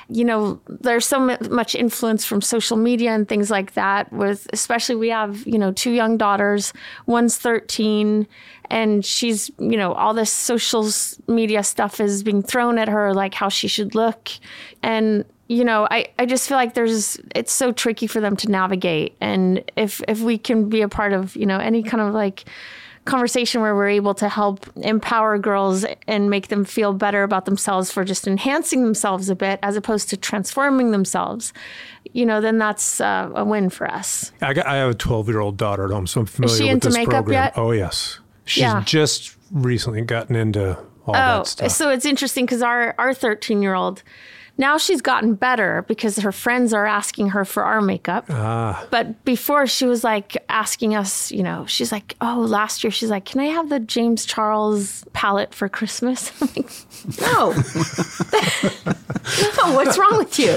you 0.07 0.23
know, 0.23 0.61
there's 0.67 1.05
so 1.05 1.19
much 1.19 1.73
influence 1.75 2.25
from 2.25 2.41
social 2.41 2.77
media 2.77 3.11
and 3.11 3.27
things 3.27 3.49
like 3.49 3.73
that. 3.73 4.11
With 4.13 4.47
especially, 4.53 4.95
we 4.95 5.09
have 5.09 5.45
you 5.47 5.57
know 5.57 5.71
two 5.71 5.91
young 5.91 6.17
daughters. 6.17 6.73
One's 7.07 7.37
13, 7.37 8.27
and 8.69 9.03
she's 9.03 9.49
you 9.57 9.77
know 9.77 9.93
all 9.93 10.13
this 10.13 10.31
social 10.31 10.87
media 11.27 11.63
stuff 11.63 11.99
is 11.99 12.23
being 12.23 12.43
thrown 12.43 12.77
at 12.77 12.87
her, 12.87 13.13
like 13.13 13.33
how 13.33 13.49
she 13.49 13.67
should 13.67 13.95
look, 13.95 14.29
and 14.83 15.25
you 15.47 15.63
know, 15.63 15.87
I, 15.91 16.07
I 16.17 16.25
just 16.25 16.47
feel 16.47 16.57
like 16.57 16.73
there's 16.73 17.19
it's 17.35 17.53
so 17.53 17.71
tricky 17.71 18.07
for 18.07 18.19
them 18.19 18.35
to 18.37 18.49
navigate. 18.49 19.15
And 19.21 19.63
if 19.75 20.01
if 20.07 20.21
we 20.21 20.37
can 20.37 20.69
be 20.69 20.81
a 20.81 20.89
part 20.89 21.13
of, 21.13 21.35
you 21.35 21.45
know, 21.45 21.59
any 21.59 21.83
kind 21.83 22.01
of 22.01 22.13
like 22.13 22.45
conversation 23.05 23.61
where 23.61 23.75
we're 23.75 23.89
able 23.89 24.13
to 24.15 24.27
help 24.27 24.65
empower 24.77 25.37
girls 25.37 25.85
and 26.07 26.29
make 26.29 26.47
them 26.47 26.65
feel 26.65 26.91
better 26.91 27.23
about 27.23 27.45
themselves 27.45 27.91
for 27.91 28.03
just 28.03 28.27
enhancing 28.27 28.83
themselves 28.83 29.29
a 29.29 29.35
bit 29.35 29.59
as 29.61 29.75
opposed 29.75 30.09
to 30.09 30.17
transforming 30.17 30.91
themselves, 30.91 31.53
you 32.13 32.25
know, 32.25 32.41
then 32.41 32.57
that's 32.57 32.99
uh, 32.99 33.31
a 33.35 33.45
win 33.45 33.69
for 33.69 33.89
us. 33.89 34.31
I, 34.41 34.53
got, 34.53 34.65
I 34.65 34.77
have 34.77 34.89
a 34.89 34.95
12 34.95 35.29
year 35.29 35.39
old 35.39 35.57
daughter 35.57 35.85
at 35.85 35.91
home, 35.91 36.07
so 36.07 36.21
I'm 36.21 36.25
familiar 36.25 36.53
Is 36.53 36.57
she 36.57 36.63
with 36.65 36.73
into 36.73 36.87
this 36.87 36.97
makeup 36.97 37.11
program. 37.11 37.43
Yet? 37.43 37.53
Oh, 37.57 37.71
yes. 37.71 38.19
She's 38.45 38.61
yeah. 38.61 38.83
just 38.85 39.35
recently 39.51 40.01
gotten 40.01 40.35
into 40.35 40.77
all 41.05 41.09
oh, 41.09 41.13
that 41.13 41.47
stuff. 41.47 41.71
So 41.71 41.89
it's 41.91 42.05
interesting 42.05 42.45
because 42.45 42.61
our, 42.61 42.95
our 42.97 43.13
13 43.13 43.61
year 43.61 43.75
old, 43.75 44.01
Now 44.57 44.77
she's 44.77 45.01
gotten 45.01 45.35
better 45.35 45.83
because 45.87 46.17
her 46.17 46.31
friends 46.31 46.73
are 46.73 46.85
asking 46.85 47.29
her 47.29 47.43
for 47.43 47.63
our 47.63 47.81
makeup. 47.81 48.25
Ah. 48.29 48.85
But 48.89 49.23
before 49.25 49.67
she 49.67 49.85
was 49.85 50.03
like 50.03 50.37
asking 50.47 50.95
us, 50.95 51.31
you 51.31 51.43
know, 51.43 51.65
she's 51.65 51.91
like, 51.91 52.15
oh, 52.21 52.45
last 52.47 52.83
year 52.83 52.91
she's 52.91 53.09
like, 53.09 53.25
can 53.25 53.41
I 53.41 53.45
have 53.45 53.69
the 53.69 53.79
James 53.81 54.25
Charles 54.25 55.03
palette 55.13 55.53
for 55.53 55.67
Christmas? 55.67 56.31
I'm 56.41 56.49
like, 56.55 56.71
no. 57.19 57.51
no, 59.57 59.75
what's 59.75 59.97
wrong 59.97 60.17
with 60.17 60.39
you? 60.39 60.51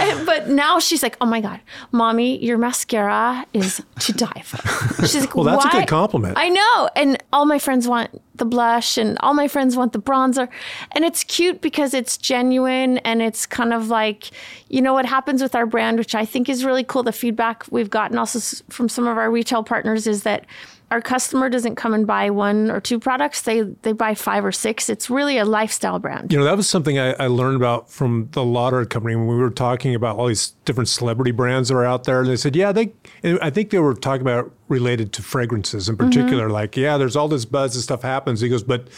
And- 0.00 0.24
but 0.26 0.48
now 0.48 0.78
she's 0.78 1.02
like, 1.02 1.16
oh 1.20 1.26
my 1.26 1.40
God, 1.40 1.60
mommy, 1.92 2.42
your 2.42 2.56
mascara 2.58 3.44
is 3.52 3.82
to 4.00 4.12
die 4.12 4.42
for. 4.44 5.06
She's 5.06 5.20
like, 5.22 5.34
Well, 5.34 5.44
that's 5.44 5.66
a 5.66 5.68
good 5.68 5.88
compliment. 5.88 6.38
I 6.38 6.48
know. 6.48 6.88
And 6.96 7.22
all 7.32 7.44
my 7.44 7.58
friends 7.58 7.86
want 7.86 8.10
the 8.34 8.44
blush 8.44 8.98
and 8.98 9.16
all 9.20 9.34
my 9.34 9.48
friends 9.48 9.76
want 9.76 9.92
the 9.92 10.00
bronzer. 10.00 10.48
And 10.92 11.04
it's 11.04 11.22
cute 11.24 11.60
because 11.60 11.94
it's 11.94 12.16
genuine 12.16 12.98
and 12.98 13.22
it's 13.22 13.46
kind 13.46 13.72
of 13.72 13.88
like, 13.88 14.30
you 14.68 14.82
know, 14.82 14.92
what 14.92 15.06
happens 15.06 15.40
with 15.42 15.54
our 15.54 15.66
brand, 15.66 15.98
which 15.98 16.14
I 16.14 16.24
think 16.24 16.48
is 16.48 16.64
really 16.64 16.84
cool. 16.84 17.02
The 17.02 17.12
feedback 17.12 17.64
we've 17.70 17.90
gotten 17.90 18.18
also 18.18 18.62
from 18.70 18.88
some 18.88 19.06
of 19.06 19.16
our 19.16 19.30
retail 19.30 19.62
partners 19.62 20.06
is 20.06 20.24
that 20.24 20.46
our 20.90 21.00
customer 21.00 21.48
doesn't 21.48 21.74
come 21.76 21.92
and 21.94 22.06
buy 22.06 22.30
one 22.30 22.70
or 22.70 22.80
two 22.80 22.98
products. 23.00 23.42
They 23.42 23.62
they 23.82 23.92
buy 23.92 24.14
five 24.14 24.44
or 24.44 24.52
six. 24.52 24.88
It's 24.88 25.10
really 25.10 25.38
a 25.38 25.44
lifestyle 25.44 25.98
brand. 25.98 26.32
You 26.32 26.38
know, 26.38 26.44
that 26.44 26.56
was 26.56 26.68
something 26.68 26.98
I, 26.98 27.12
I 27.14 27.26
learned 27.26 27.56
about 27.56 27.90
from 27.90 28.28
the 28.32 28.44
Lauder 28.44 28.84
company 28.84 29.16
when 29.16 29.26
we 29.26 29.36
were 29.36 29.50
talking 29.50 29.94
about 29.94 30.16
all 30.16 30.26
these 30.28 30.50
different 30.64 30.88
celebrity 30.88 31.30
brands 31.32 31.68
that 31.68 31.74
are 31.76 31.84
out 31.84 32.04
there. 32.04 32.20
And 32.20 32.28
they 32.28 32.36
said, 32.36 32.54
yeah, 32.54 32.70
they, 32.72 32.92
I 33.24 33.50
think 33.50 33.70
they 33.70 33.78
were 33.78 33.94
talking 33.94 34.22
about 34.22 34.52
related 34.68 35.12
to 35.12 35.22
fragrances 35.22 35.88
in 35.88 35.96
particular. 35.96 36.48
Like, 36.48 36.76
yeah, 36.76 36.96
there's 36.96 37.16
all 37.16 37.28
this 37.28 37.44
buzz 37.44 37.74
and 37.74 37.82
stuff 37.82 38.02
happens. 38.02 38.40
He 38.40 38.48
goes, 38.48 38.62
but 38.62 38.88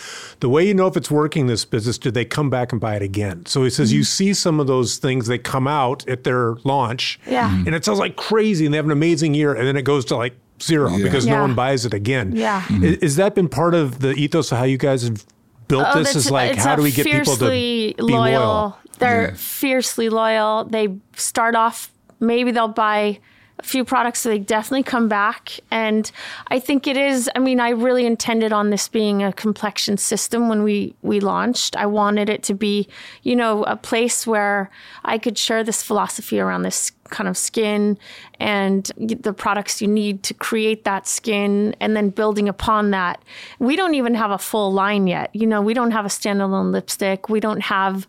the 0.41 0.49
way 0.49 0.66
you 0.66 0.74
know 0.74 0.87
if 0.87 0.97
it's 0.97 1.11
working 1.11 1.47
this 1.49 1.64
business, 1.64 1.99
do 1.99 2.11
they 2.11 2.24
come 2.24 2.51
back 2.51 2.70
and 2.72 2.80
buy 2.80 2.95
it 2.97 3.03
again? 3.03 3.47
So 3.47 3.64
he 3.64 3.70
says, 3.70 3.93
you 3.93 4.05
see 4.05 4.32
some 4.32 4.61
of 4.61 4.66
those 4.68 4.99
things, 4.99 5.26
they 5.26 5.39
come 5.39 5.66
out 5.66 6.07
at 6.09 6.22
their 6.24 6.55
launch 6.64 7.18
Yeah. 7.26 7.51
Mhm. 7.51 7.66
and 7.66 7.74
it 7.74 7.84
sells 7.84 7.99
like 7.99 8.16
crazy 8.16 8.64
and 8.64 8.72
they 8.72 8.76
have 8.76 8.84
an 8.87 8.93
amazing 8.93 9.34
year. 9.34 9.55
And 9.55 9.66
then 9.66 9.76
it 9.76 9.82
goes 9.82 10.05
to 10.07 10.16
like 10.16 10.37
zero 10.63 10.91
Yeah. 10.91 11.05
because 11.05 11.27
no 11.27 11.41
one 11.41 11.55
buys 11.55 11.85
it 11.85 11.95
again. 11.95 12.35
Yeah. 12.35 12.63
I- 12.65 12.73
mm-hmm. 12.73 13.05
Is, 13.05 13.17
that 13.17 13.35
been 13.35 13.49
part 13.49 13.75
of 13.75 14.01
the 14.01 14.13
ethos 14.13 14.53
of 14.53 14.59
how 14.59 14.65
you 14.65 14.79
guys 14.79 15.03
have 15.03 15.25
built 15.69 15.87
Oh, 15.95 15.99
this? 15.99 16.15
Is 16.17 16.31
like, 16.31 16.57
how 16.57 16.77
do 16.77 16.83
we 16.83 16.93
get 16.93 17.07
people 17.07 17.35
to 17.37 17.39
fiercely 17.51 17.95
be 17.99 18.03
loyal? 18.03 18.79
They're 18.99 19.29
Yeah. 19.31 19.35
fiercely 19.37 20.09
loyal. 20.09 20.65
They 20.65 20.97
start 21.17 21.55
off, 21.55 21.93
maybe 22.21 22.51
they'll 22.51 22.69
buy 22.69 23.19
a 23.59 23.63
few 23.63 23.85
products, 23.85 24.23
they 24.23 24.39
definitely 24.39 24.83
come 24.83 25.09
back. 25.09 25.59
And 25.71 26.11
I 26.49 26.59
think 26.59 26.87
it 26.87 26.97
is. 26.97 27.31
I 27.35 27.39
mean, 27.39 27.61
I 27.61 27.71
really 27.71 28.05
intended 28.05 28.53
on 28.53 28.71
this 28.71 28.89
being 28.89 29.23
a 29.23 29.33
complexion 29.33 29.97
system 29.97 30.49
when 30.49 30.63
we 30.63 30.95
we 31.03 31.21
launched. 31.21 31.77
I 31.77 31.87
wanted 31.87 32.29
it 32.29 32.43
to 32.45 32.55
be, 32.55 32.89
you 33.23 33.35
know, 33.35 33.65
a 33.65 33.77
place 33.77 34.27
where 34.27 34.71
I 35.05 35.19
could 35.19 35.39
share 35.39 35.65
this 35.65 35.83
philosophy 35.83 36.39
around 36.39 36.63
this 36.63 36.93
kind 37.09 37.29
of 37.29 37.37
skin 37.37 37.97
and 38.41 38.91
the 38.99 39.33
products 39.33 39.81
you 39.81 39.89
need 39.89 40.23
to 40.25 40.35
create 40.35 40.85
that 40.85 41.07
skin 41.07 41.75
and 41.81 41.97
then 41.97 42.11
building 42.11 42.49
upon 42.49 42.91
that. 42.91 43.23
We 43.59 43.77
don't 43.77 43.95
even 43.95 44.15
have 44.15 44.31
a 44.31 44.39
full 44.39 44.73
line 44.73 45.07
yet. 45.07 45.31
You 45.35 45.47
know, 45.47 45.63
we 45.63 45.73
don't 45.73 45.93
have 45.93 46.05
a 46.05 46.09
standalone 46.09 46.73
lipstick. 46.73 47.29
We 47.29 47.41
don't 47.41 47.61
have 47.61 48.07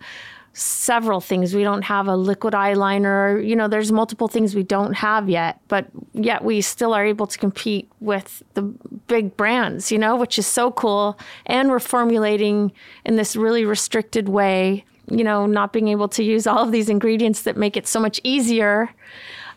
several 0.59 1.21
things. 1.21 1.53
We 1.53 1.61
don't 1.63 1.83
have 1.83 2.07
a 2.07 2.15
liquid 2.15 2.53
eyeliner. 2.53 3.45
You 3.47 3.55
know, 3.55 3.67
there's 3.67 3.91
multiple 3.91 4.27
things 4.27 4.55
we 4.55 4.63
don't 4.63 4.93
have 4.93 5.29
yet, 5.29 5.59
but 5.67 5.85
yet 6.13 6.43
we 6.43 6.61
still 6.61 6.93
are 6.93 7.05
able 7.05 7.27
to 7.27 7.37
compete 7.37 7.87
with 7.99 8.41
the 8.55 8.63
big 9.07 9.37
brands, 9.37 9.91
you 9.91 9.99
know, 9.99 10.15
which 10.15 10.39
is 10.39 10.47
so 10.47 10.71
cool. 10.71 11.17
And 11.45 11.69
we're 11.69 11.79
formulating 11.79 12.71
in 13.05 13.17
this 13.17 13.35
really 13.35 13.65
restricted 13.65 14.29
way, 14.29 14.83
you 15.11 15.23
know, 15.23 15.45
not 15.45 15.73
being 15.73 15.89
able 15.89 16.07
to 16.09 16.23
use 16.23 16.47
all 16.47 16.63
of 16.63 16.71
these 16.71 16.89
ingredients 16.89 17.43
that 17.43 17.55
make 17.55 17.77
it 17.77 17.87
so 17.87 17.99
much 17.99 18.19
easier. 18.23 18.89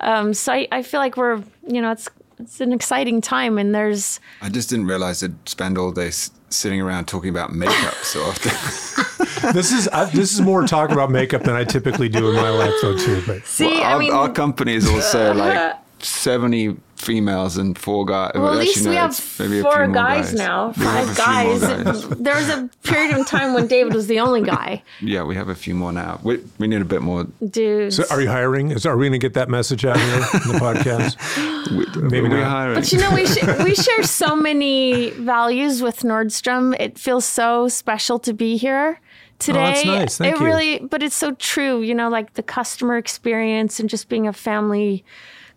Um, 0.00 0.34
so 0.34 0.52
I, 0.52 0.68
I 0.70 0.82
feel 0.82 1.00
like 1.00 1.16
we're, 1.16 1.42
you 1.66 1.80
know, 1.80 1.92
it's 1.92 2.08
it's 2.38 2.58
an 2.60 2.72
exciting 2.72 3.20
time 3.20 3.58
and 3.58 3.74
there's 3.74 4.18
I 4.40 4.48
just 4.48 4.70
didn't 4.70 4.86
realize 4.86 5.22
I'd 5.22 5.46
spend 5.46 5.76
all 5.76 5.92
day 5.92 6.08
s- 6.08 6.30
sitting 6.50 6.80
around 6.80 7.06
talking 7.06 7.30
about 7.30 7.52
makeup 7.52 7.94
so 8.02 8.22
often. 8.22 8.52
This 9.54 9.72
is 9.72 9.88
I, 9.88 10.04
this 10.04 10.34
is 10.34 10.40
more 10.42 10.66
talk 10.66 10.90
about 10.90 11.10
makeup 11.10 11.42
than 11.44 11.56
I 11.56 11.64
typically 11.64 12.10
do 12.10 12.28
in 12.28 12.36
my 12.36 12.50
life, 12.50 12.74
though, 12.82 12.96
too. 12.96 13.22
But 13.26 13.46
see, 13.46 13.80
our, 13.80 13.96
I 13.96 13.98
mean 13.98 14.12
our 14.12 14.30
company 14.30 14.74
is 14.74 14.86
also 14.86 15.32
like 15.32 15.76
70 16.00 16.76
females 17.00 17.56
and 17.56 17.76
four 17.78 18.04
guys. 18.04 18.32
Well, 18.34 18.48
at 18.48 18.50
Actually, 18.60 18.66
least 18.66 18.84
no, 18.84 18.90
we 18.90 18.96
have 18.96 19.10
it's 19.10 19.38
maybe 19.38 19.58
a 19.58 19.62
four 19.62 19.72
few 19.72 19.84
more 19.86 19.94
guys, 19.94 20.34
now, 20.34 20.72
five 20.72 21.08
a 21.08 21.14
few 21.14 21.24
more 21.24 21.58
guys. 21.58 21.84
guys. 22.04 22.08
there 22.18 22.34
was 22.36 22.48
a 22.48 22.70
period 22.82 23.16
of 23.18 23.26
time 23.26 23.54
when 23.54 23.66
David 23.66 23.94
was 23.94 24.06
the 24.06 24.20
only 24.20 24.42
guy. 24.42 24.82
yeah, 25.00 25.22
we 25.22 25.34
have 25.34 25.48
a 25.48 25.54
few 25.54 25.74
more 25.74 25.92
now. 25.92 26.20
We, 26.22 26.40
we 26.58 26.68
need 26.68 26.82
a 26.82 26.84
bit 26.84 27.02
more. 27.02 27.24
Dudes. 27.48 27.96
so 27.96 28.04
are 28.10 28.20
you 28.20 28.28
hiring? 28.28 28.70
Is 28.70 28.86
are 28.86 28.96
we 28.96 29.04
going 29.08 29.12
to 29.12 29.18
get 29.18 29.34
that 29.34 29.48
message 29.48 29.84
out 29.84 29.98
here 29.98 30.14
in 30.14 30.20
the 30.20 30.58
podcast? 30.60 31.16
We, 31.70 31.86
Maybe 32.02 32.28
we're 32.28 32.42
hiring. 32.42 32.74
But 32.76 32.90
you 32.90 32.98
know, 32.98 33.14
we 33.14 33.26
sh- 33.26 33.42
we 33.62 33.74
share 33.74 34.02
so 34.02 34.34
many 34.34 35.10
values 35.10 35.82
with 35.82 36.00
Nordstrom. 36.00 36.74
It 36.80 36.98
feels 36.98 37.24
so 37.24 37.68
special 37.68 38.18
to 38.20 38.32
be 38.32 38.56
here 38.56 38.98
today. 39.38 39.58
Oh, 39.58 39.62
that's 39.62 39.84
nice. 39.84 40.18
Thank 40.18 40.36
it 40.36 40.40
you. 40.40 40.46
really, 40.46 40.78
but 40.80 41.02
it's 41.02 41.14
so 41.14 41.32
true. 41.34 41.80
You 41.82 41.94
know, 41.94 42.08
like 42.08 42.34
the 42.34 42.42
customer 42.42 42.96
experience 42.96 43.78
and 43.78 43.88
just 43.88 44.08
being 44.08 44.26
a 44.26 44.32
family 44.32 45.04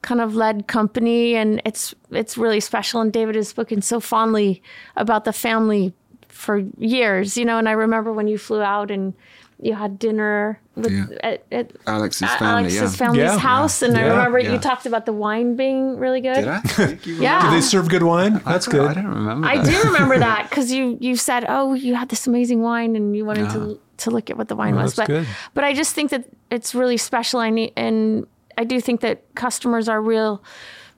kind 0.03 0.21
of 0.21 0.35
led 0.35 0.67
company, 0.67 1.35
and 1.35 1.59
it's 1.65 1.95
it's 2.11 2.37
really 2.37 2.59
special. 2.59 3.01
And 3.01 3.11
David 3.11 3.35
has 3.35 3.47
spoken 3.49 3.81
so 3.81 3.99
fondly 3.99 4.61
about 4.95 5.23
the 5.25 5.33
family 5.33 5.93
for 6.29 6.59
years. 6.77 7.35
You 7.37 7.45
know, 7.45 7.57
and 7.57 7.67
I 7.67 7.71
remember 7.73 8.13
when 8.13 8.27
you 8.27 8.37
flew 8.37 8.61
out 8.61 8.91
and. 8.91 9.13
You 9.61 9.75
had 9.75 9.97
dinner 9.97 10.59
with 10.75 10.91
Yeah. 10.91 11.05
at, 11.23 11.43
at 11.49 11.71
Alex's 11.87 12.27
family, 12.31 12.47
Alex's 12.47 12.81
yeah. 12.81 12.89
family's 13.05 13.23
Yeah. 13.31 13.37
house, 13.37 13.81
and 13.81 13.95
I 13.97 14.01
remember 14.07 14.39
Yeah. 14.39 14.51
you 14.53 14.57
talked 14.57 14.85
about 14.85 15.05
the 15.05 15.13
wine 15.13 15.55
being 15.55 15.97
really 15.97 16.19
good. 16.19 16.35
Did 16.35 16.47
I? 16.49 16.59
Think 16.79 17.05
you 17.07 17.13
Yeah. 17.15 17.37
remember? 17.37 17.49
Do 17.51 17.55
they 17.55 17.61
serve 17.61 17.87
good 17.87 18.03
wine? 18.03 18.41
That's 18.45 18.67
I 18.67 18.71
good. 18.71 18.89
I 18.97 19.01
don't 19.01 19.13
remember. 19.13 19.47
I 19.47 19.57
that. 19.57 19.65
do 19.65 19.81
remember 19.89 20.17
that 20.19 20.49
because 20.49 20.69
you 20.73 20.97
you 20.99 21.15
said, 21.15 21.45
"Oh, 21.47 21.75
you 21.75 21.95
had 21.95 22.09
this 22.09 22.27
amazing 22.27 22.61
wine, 22.61 22.97
and 22.97 23.15
you 23.15 23.23
wanted 23.23 23.51
to 23.51 23.79
to 24.03 24.11
look 24.11 24.29
at 24.29 24.35
what 24.37 24.47
the 24.49 24.55
wine 24.55 24.75
Well, 24.75 24.83
was." 24.83 24.95
that's 24.95 25.07
But 25.07 25.13
good. 25.19 25.27
but 25.53 25.63
I 25.63 25.71
just 25.73 25.93
think 25.95 26.09
that 26.09 26.25
it's 26.51 26.75
really 26.75 26.97
special. 26.97 27.39
I 27.39 27.49
need, 27.49 27.71
and 27.77 28.25
I 28.57 28.63
do 28.63 28.79
think 28.81 29.01
that 29.01 29.33
customers 29.35 29.87
are 29.89 30.01
real, 30.01 30.43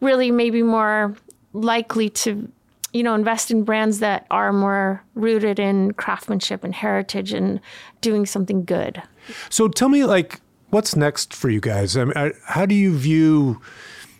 really 0.02 0.32
maybe 0.32 0.62
more 0.64 1.16
likely 1.54 2.10
to, 2.10 2.52
you 2.94 3.04
know, 3.04 3.16
invest 3.16 3.52
in 3.52 3.64
brands 3.64 4.00
that 4.00 4.26
are 4.32 4.52
more 4.54 5.04
rooted 5.16 5.60
in 5.60 5.92
craftsmanship 5.94 6.64
and 6.64 6.74
heritage 6.74 7.34
and 7.34 7.60
doing 8.02 8.26
something 8.26 8.66
good. 8.66 9.02
So 9.50 9.68
tell 9.68 9.90
me, 9.90 10.06
like, 10.06 10.42
what's 10.70 10.96
next 10.96 11.34
for 11.34 11.50
you 11.50 11.60
guys? 11.62 11.98
I 11.98 12.04
mean, 12.06 12.14
I, 12.16 12.32
how 12.46 12.66
do 12.66 12.76
you 12.76 12.96
view 12.98 13.62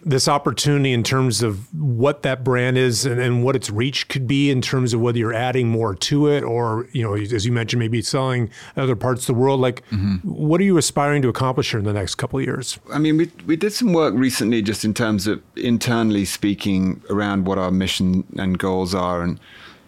this 0.06 0.28
opportunity 0.28 0.94
in 0.94 1.04
terms 1.04 1.42
of 1.42 1.74
what 1.74 2.22
that 2.22 2.44
brand 2.44 2.78
is 2.78 3.06
and, 3.06 3.20
and 3.20 3.44
what 3.44 3.56
its 3.56 3.72
reach 3.72 4.08
could 4.08 4.28
be 4.28 4.52
in 4.52 4.62
terms 4.62 4.94
of 4.94 5.02
whether 5.02 5.18
you're 5.18 5.34
adding 5.34 5.68
more 5.68 5.96
to 5.96 6.28
it 6.28 6.44
or, 6.44 6.88
you 6.92 7.02
know, 7.02 7.16
as 7.16 7.44
you 7.44 7.52
mentioned, 7.52 7.80
maybe 7.80 8.04
selling 8.04 8.52
other 8.78 8.96
parts 8.96 9.22
of 9.22 9.28
the 9.28 9.34
world? 9.34 9.60
Like, 9.60 9.84
mm-hmm. 9.90 10.18
what 10.22 10.62
are 10.62 10.64
you 10.64 10.78
aspiring 10.78 11.24
to 11.24 11.28
accomplish 11.28 11.72
here 11.72 11.80
in 11.80 11.86
the 11.86 11.94
next 11.94 12.16
couple 12.16 12.38
of 12.38 12.46
years? 12.46 12.78
I 12.94 13.00
mean, 13.00 13.18
we 13.18 13.32
we 13.48 13.56
did 13.56 13.74
some 13.74 13.94
work 13.94 14.14
recently, 14.16 14.62
just 14.62 14.86
in 14.86 14.94
terms 14.94 15.26
of 15.26 15.42
internally 15.56 16.26
speaking, 16.26 17.02
around 17.10 17.48
what 17.48 17.58
our 17.58 17.72
mission 17.72 18.26
and 18.38 18.60
goals 18.60 18.94
are, 18.94 19.24
and 19.24 19.40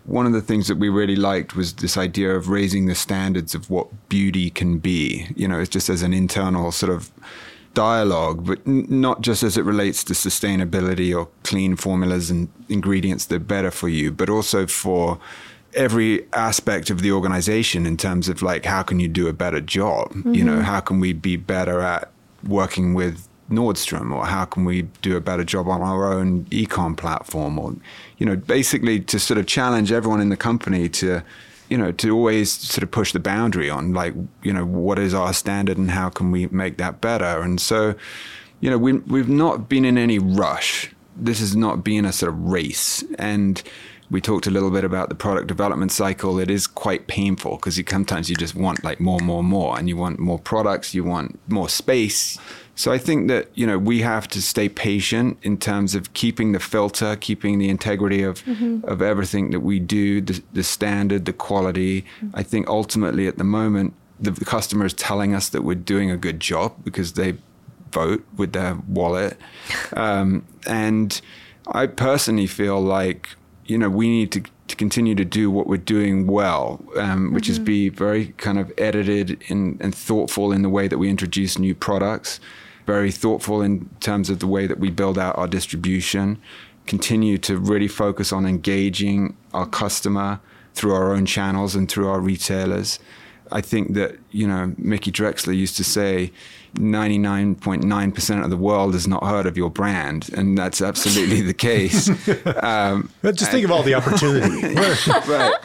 one 0.05 0.25
of 0.25 0.31
the 0.31 0.41
things 0.41 0.67
that 0.67 0.77
we 0.77 0.89
really 0.89 1.17
liked 1.17 1.55
was 1.55 1.73
this 1.73 1.97
idea 1.97 2.33
of 2.35 2.49
raising 2.49 2.87
the 2.87 2.95
standards 2.95 3.53
of 3.53 3.69
what 3.69 3.87
beauty 4.09 4.49
can 4.49 4.79
be. 4.79 5.27
You 5.35 5.47
know, 5.47 5.59
it's 5.59 5.69
just 5.69 5.89
as 5.89 6.01
an 6.01 6.13
internal 6.13 6.71
sort 6.71 6.91
of 6.91 7.11
dialogue, 7.77 8.43
but 8.43 8.59
n- 8.65 8.87
not 8.89 9.21
just 9.21 9.43
as 9.43 9.55
it 9.55 9.63
relates 9.63 10.03
to 10.03 10.13
sustainability 10.13 11.15
or 11.15 11.29
clean 11.43 11.75
formulas 11.75 12.31
and 12.31 12.49
ingredients 12.69 13.27
that 13.27 13.35
are 13.35 13.39
better 13.39 13.69
for 13.69 13.87
you, 13.87 14.11
but 14.11 14.29
also 14.29 14.65
for 14.65 15.19
every 15.75 16.25
aspect 16.33 16.89
of 16.89 17.01
the 17.03 17.11
organization 17.11 17.85
in 17.85 17.95
terms 17.95 18.27
of 18.29 18.41
like 18.41 18.65
how 18.65 18.81
can 18.81 18.99
you 18.99 19.07
do 19.07 19.27
a 19.27 19.33
better 19.33 19.61
job? 19.61 20.11
You 20.25 20.43
know 20.43 20.53
mm-hmm. 20.53 20.61
how 20.61 20.79
can 20.79 20.99
we 20.99 21.13
be 21.13 21.35
better 21.35 21.81
at 21.81 22.09
working 22.47 22.95
with 22.95 23.27
Nordstrom 23.51 24.11
or 24.11 24.25
how 24.25 24.45
can 24.45 24.65
we 24.65 24.81
do 25.03 25.15
a 25.15 25.21
better 25.21 25.43
job 25.43 25.67
on 25.67 25.81
our 25.81 26.11
own 26.11 26.45
ecom 26.45 26.97
platform 26.97 27.59
or 27.59 27.75
you 28.17 28.25
know 28.25 28.35
basically 28.35 28.99
to 29.01 29.19
sort 29.19 29.37
of 29.37 29.45
challenge 29.45 29.91
everyone 29.91 30.19
in 30.19 30.29
the 30.29 30.37
company 30.49 30.89
to 30.89 31.21
you 31.69 31.77
know 31.77 31.91
to 31.91 32.15
always 32.15 32.51
sort 32.51 32.83
of 32.83 32.91
push 32.91 33.11
the 33.11 33.19
boundary 33.19 33.69
on 33.69 33.93
like 33.93 34.13
you 34.43 34.53
know 34.53 34.65
what 34.65 34.99
is 34.99 35.13
our 35.13 35.33
standard 35.33 35.77
and 35.77 35.91
how 35.91 36.09
can 36.09 36.31
we 36.31 36.47
make 36.47 36.77
that 36.77 37.01
better? 37.01 37.41
And 37.41 37.59
so 37.59 37.95
you 38.59 38.69
know 38.69 38.77
we 38.77 38.93
we've 38.93 39.29
not 39.29 39.69
been 39.69 39.85
in 39.85 39.97
any 39.97 40.19
rush. 40.19 40.93
This 41.15 41.39
has 41.39 41.55
not 41.55 41.83
been 41.83 42.05
a 42.05 42.13
sort 42.13 42.31
of 42.31 42.39
race. 42.39 43.03
And 43.17 43.61
we 44.09 44.21
talked 44.21 44.47
a 44.47 44.51
little 44.51 44.71
bit 44.71 44.83
about 44.83 45.09
the 45.09 45.15
product 45.15 45.47
development 45.47 45.91
cycle. 45.91 46.39
It 46.39 46.49
is 46.49 46.65
quite 46.65 47.07
painful 47.07 47.57
because 47.57 47.77
you 47.77 47.83
sometimes 47.89 48.29
you 48.29 48.35
just 48.35 48.55
want 48.55 48.83
like 48.83 48.99
more, 48.99 49.19
more, 49.19 49.43
more, 49.43 49.77
and 49.77 49.89
you 49.89 49.97
want 49.97 50.19
more 50.19 50.39
products, 50.39 50.93
you 50.93 51.03
want 51.03 51.39
more 51.49 51.67
space. 51.67 52.37
So 52.77 52.93
I 52.93 52.99
think 52.99 53.27
that 53.27 53.49
you 53.55 53.67
know 53.67 53.77
we 53.77 54.01
have 54.01 54.27
to 54.29 54.41
stay 54.41 54.69
patient 54.69 55.37
in 55.41 55.57
terms 55.57 55.95
of 55.95 56.13
keeping 56.13 56.53
the 56.53 56.59
filter, 56.59 57.17
keeping 57.17 57.59
the 57.59 57.69
integrity 57.69 58.23
of 58.23 58.43
of 58.83 59.01
everything 59.01 59.51
that 59.51 59.59
we 59.59 59.79
do, 59.79 60.21
the, 60.21 60.41
the 60.53 60.63
standard, 60.63 61.25
the 61.25 61.33
quality. 61.33 62.05
I 62.33 62.43
think 62.43 62.67
ultimately 62.67 63.27
at 63.27 63.37
the 63.37 63.43
moment 63.43 63.93
the 64.19 64.31
customer 64.45 64.85
is 64.85 64.93
telling 64.93 65.33
us 65.33 65.49
that 65.49 65.63
we're 65.63 65.75
doing 65.75 66.09
a 66.09 66.17
good 66.17 66.39
job 66.39 66.73
because 66.83 67.13
they 67.13 67.37
vote 67.91 68.25
with 68.35 68.53
their 68.53 68.75
wallet. 68.87 69.37
Um, 69.93 70.45
and 70.67 71.19
I 71.67 71.87
personally 71.87 72.47
feel 72.47 72.79
like, 72.79 73.29
you 73.65 73.77
know, 73.77 73.89
we 73.89 74.07
need 74.09 74.31
to, 74.33 74.43
to 74.67 74.75
continue 74.75 75.15
to 75.15 75.25
do 75.25 75.49
what 75.49 75.65
we're 75.67 75.77
doing 75.77 76.27
well, 76.27 76.83
um, 76.97 77.33
which 77.33 77.45
mm-hmm. 77.45 77.51
is 77.53 77.59
be 77.59 77.89
very 77.89 78.27
kind 78.37 78.59
of 78.59 78.71
edited 78.77 79.41
in, 79.47 79.77
and 79.79 79.95
thoughtful 79.95 80.51
in 80.51 80.61
the 80.61 80.69
way 80.69 80.87
that 80.87 80.97
we 80.97 81.09
introduce 81.09 81.57
new 81.57 81.73
products, 81.73 82.39
very 82.87 83.11
thoughtful 83.11 83.61
in 83.61 83.87
terms 83.99 84.31
of 84.31 84.39
the 84.39 84.47
way 84.47 84.65
that 84.65 84.79
we 84.79 84.89
build 84.89 85.19
out 85.19 85.37
our 85.37 85.47
distribution, 85.47 86.41
continue 86.87 87.37
to 87.37 87.57
really 87.57 87.87
focus 87.87 88.33
on 88.33 88.47
engaging 88.47 89.35
our 89.53 89.67
customer 89.67 90.39
through 90.73 90.93
our 90.95 91.13
own 91.13 91.25
channels 91.25 91.75
and 91.75 91.91
through 91.91 92.07
our 92.07 92.19
retailers. 92.19 92.97
I 93.51 93.61
think 93.61 93.93
that, 93.93 94.17
you 94.31 94.47
know, 94.47 94.73
Mickey 94.77 95.11
Drexler 95.11 95.55
used 95.55 95.77
to 95.77 95.83
say 95.83 96.31
99.9% 96.75 98.43
of 98.43 98.49
the 98.49 98.57
world 98.57 98.93
has 98.93 99.07
not 99.07 99.23
heard 99.23 99.45
of 99.45 99.57
your 99.57 99.69
brand. 99.69 100.29
And 100.33 100.57
that's 100.57 100.81
absolutely 100.81 101.41
the 101.41 101.53
case. 101.53 102.09
Um, 102.57 103.09
Just 103.23 103.51
think 103.51 103.65
of 103.65 103.71
all 103.71 103.83
the 103.83 103.93
opportunity, 104.01 104.75
right. 104.75 105.07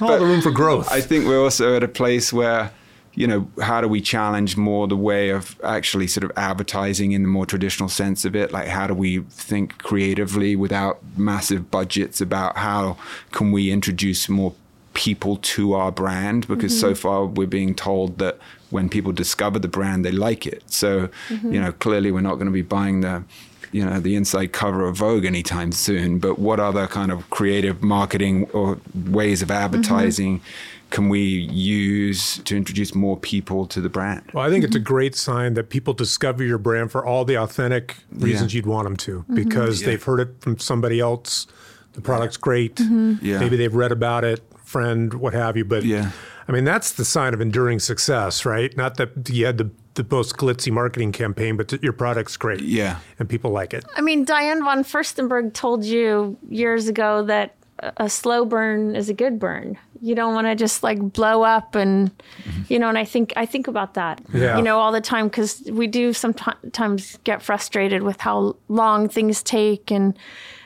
all 0.00 0.08
but 0.08 0.18
the 0.18 0.24
room 0.24 0.40
for 0.40 0.50
growth. 0.50 0.90
I 0.90 1.00
think 1.00 1.26
we're 1.26 1.42
also 1.42 1.76
at 1.76 1.82
a 1.82 1.88
place 1.88 2.32
where, 2.32 2.70
you 3.14 3.26
know, 3.26 3.48
how 3.60 3.80
do 3.80 3.88
we 3.88 4.00
challenge 4.00 4.56
more 4.56 4.88
the 4.88 4.96
way 4.96 5.28
of 5.30 5.60
actually 5.62 6.06
sort 6.06 6.24
of 6.24 6.32
advertising 6.36 7.12
in 7.12 7.22
the 7.22 7.28
more 7.28 7.44
traditional 7.44 7.88
sense 7.88 8.24
of 8.24 8.34
it? 8.34 8.52
Like, 8.52 8.68
how 8.68 8.86
do 8.86 8.94
we 8.94 9.20
think 9.20 9.78
creatively 9.78 10.56
without 10.56 10.98
massive 11.16 11.70
budgets 11.70 12.20
about 12.20 12.56
how 12.56 12.96
can 13.30 13.52
we 13.52 13.70
introduce 13.70 14.28
more 14.28 14.54
people 14.94 15.36
to 15.38 15.72
our 15.74 15.90
brand 15.90 16.46
because 16.48 16.72
mm-hmm. 16.72 16.88
so 16.88 16.94
far 16.94 17.24
we're 17.24 17.46
being 17.46 17.74
told 17.74 18.18
that 18.18 18.38
when 18.70 18.88
people 18.88 19.10
discover 19.10 19.58
the 19.58 19.68
brand 19.68 20.04
they 20.04 20.12
like 20.12 20.46
it 20.46 20.62
so 20.66 21.08
mm-hmm. 21.28 21.52
you 21.52 21.58
know 21.58 21.72
clearly 21.72 22.12
we're 22.12 22.20
not 22.20 22.34
going 22.34 22.46
to 22.46 22.52
be 22.52 22.60
buying 22.60 23.00
the 23.00 23.22
you 23.70 23.84
know 23.84 23.98
the 24.00 24.14
inside 24.14 24.52
cover 24.52 24.86
of 24.86 24.96
Vogue 24.96 25.24
anytime 25.24 25.72
soon 25.72 26.18
but 26.18 26.38
what 26.38 26.60
other 26.60 26.86
kind 26.86 27.10
of 27.10 27.28
creative 27.30 27.82
marketing 27.82 28.44
or 28.50 28.78
ways 28.94 29.40
of 29.40 29.50
advertising 29.50 30.38
mm-hmm. 30.38 30.81
Can 30.92 31.08
we 31.08 31.20
use 31.20 32.38
to 32.44 32.56
introduce 32.56 32.94
more 32.94 33.16
people 33.16 33.66
to 33.66 33.80
the 33.80 33.88
brand 33.88 34.22
well 34.32 34.44
i 34.44 34.50
think 34.50 34.64
it's 34.64 34.76
a 34.76 34.80
great 34.80 35.14
sign 35.16 35.54
that 35.54 35.68
people 35.68 35.92
discover 35.92 36.44
your 36.44 36.58
brand 36.58 36.92
for 36.92 37.04
all 37.04 37.24
the 37.24 37.34
authentic 37.34 37.96
reasons 38.12 38.54
yeah. 38.54 38.58
you'd 38.58 38.66
want 38.66 38.84
them 38.84 38.96
to 38.96 39.18
mm-hmm. 39.20 39.34
because 39.34 39.80
yeah. 39.80 39.88
they've 39.88 40.04
heard 40.04 40.20
it 40.20 40.40
from 40.40 40.58
somebody 40.58 41.00
else 41.00 41.46
the 41.94 42.00
product's 42.00 42.36
great 42.36 42.76
mm-hmm. 42.76 43.14
yeah. 43.20 43.38
maybe 43.40 43.56
they've 43.56 43.74
read 43.74 43.92
about 43.92 44.22
it 44.24 44.42
friend, 44.72 45.12
what 45.14 45.34
have 45.34 45.56
you. 45.56 45.64
But 45.64 45.84
yeah. 45.84 46.10
I 46.48 46.52
mean, 46.52 46.64
that's 46.64 46.92
the 46.92 47.04
sign 47.04 47.34
of 47.34 47.40
enduring 47.40 47.78
success, 47.78 48.44
right? 48.44 48.76
Not 48.76 48.96
that 48.96 49.28
you 49.28 49.46
had 49.46 49.58
the, 49.58 49.70
the 49.94 50.06
most 50.10 50.36
glitzy 50.36 50.72
marketing 50.72 51.12
campaign, 51.12 51.56
but 51.56 51.80
your 51.82 51.92
product's 51.92 52.36
great. 52.36 52.62
Yeah. 52.62 52.98
And 53.18 53.28
people 53.28 53.50
like 53.52 53.74
it. 53.74 53.84
I 53.94 54.00
mean, 54.00 54.24
Diane 54.24 54.64
von 54.64 54.82
Furstenberg 54.82 55.52
told 55.52 55.84
you 55.84 56.36
years 56.48 56.88
ago 56.88 57.22
that 57.24 57.54
a 57.98 58.08
slow 58.08 58.44
burn 58.44 58.96
is 58.96 59.08
a 59.08 59.14
good 59.14 59.38
burn. 59.38 59.78
You 60.02 60.14
don't 60.14 60.34
want 60.34 60.48
to 60.48 60.56
just 60.56 60.82
like 60.82 61.00
blow 61.00 61.42
up 61.42 61.74
and, 61.74 62.10
mm-hmm. 62.44 62.62
you 62.68 62.78
know, 62.78 62.88
and 62.88 62.98
I 62.98 63.04
think, 63.04 63.32
I 63.36 63.46
think 63.46 63.68
about 63.68 63.94
that, 63.94 64.20
yeah. 64.34 64.56
you 64.56 64.62
know, 64.62 64.78
all 64.78 64.90
the 64.90 65.00
time 65.00 65.28
because 65.28 65.62
we 65.70 65.86
do 65.86 66.12
sometimes 66.12 67.18
get 67.24 67.40
frustrated 67.40 68.02
with 68.02 68.20
how 68.20 68.56
long 68.68 69.08
things 69.08 69.42
take. 69.42 69.92
And, 69.92 70.18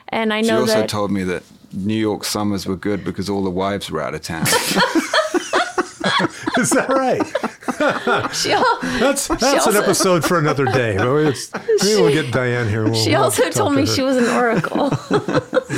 and 0.09 0.33
I 0.33 0.41
know 0.41 0.47
she 0.65 0.71
also 0.71 0.81
that, 0.81 0.89
told 0.89 1.11
me 1.11 1.23
that 1.23 1.43
New 1.71 1.95
York 1.95 2.23
summers 2.23 2.65
were 2.65 2.75
good 2.75 3.03
because 3.03 3.29
all 3.29 3.43
the 3.43 3.51
wives 3.51 3.91
were 3.91 4.01
out 4.01 4.15
of 4.15 4.21
town. 4.21 4.47
Is 6.57 6.71
that 6.71 6.89
right? 6.89 7.21
that's 8.99 9.27
that's 9.27 9.67
an 9.67 9.75
episode 9.75 10.23
for 10.23 10.39
another 10.39 10.65
day. 10.65 10.97
Maybe 10.97 12.01
we'll 12.01 12.11
get 12.11 12.31
Diane 12.31 12.67
here. 12.69 12.85
We'll, 12.85 12.95
she 12.95 13.15
also 13.15 13.43
we'll 13.43 13.51
told 13.51 13.75
me 13.75 13.85
to 13.85 13.91
she 13.91 14.01
was 14.01 14.17
an 14.17 14.25
oracle. 14.25 14.91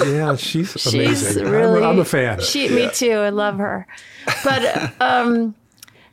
yeah, 0.05 0.35
she's 0.35 0.93
amazing. 0.93 1.33
She's 1.33 1.41
really, 1.41 1.79
I'm, 1.79 1.91
I'm, 1.91 1.99
a 1.99 2.05
fan. 2.05 2.39
She, 2.41 2.67
yeah. 2.67 2.75
Me 2.75 2.89
too. 2.91 3.11
I 3.11 3.29
love 3.29 3.57
her. 3.57 3.85
But 4.43 5.01
um, 5.01 5.55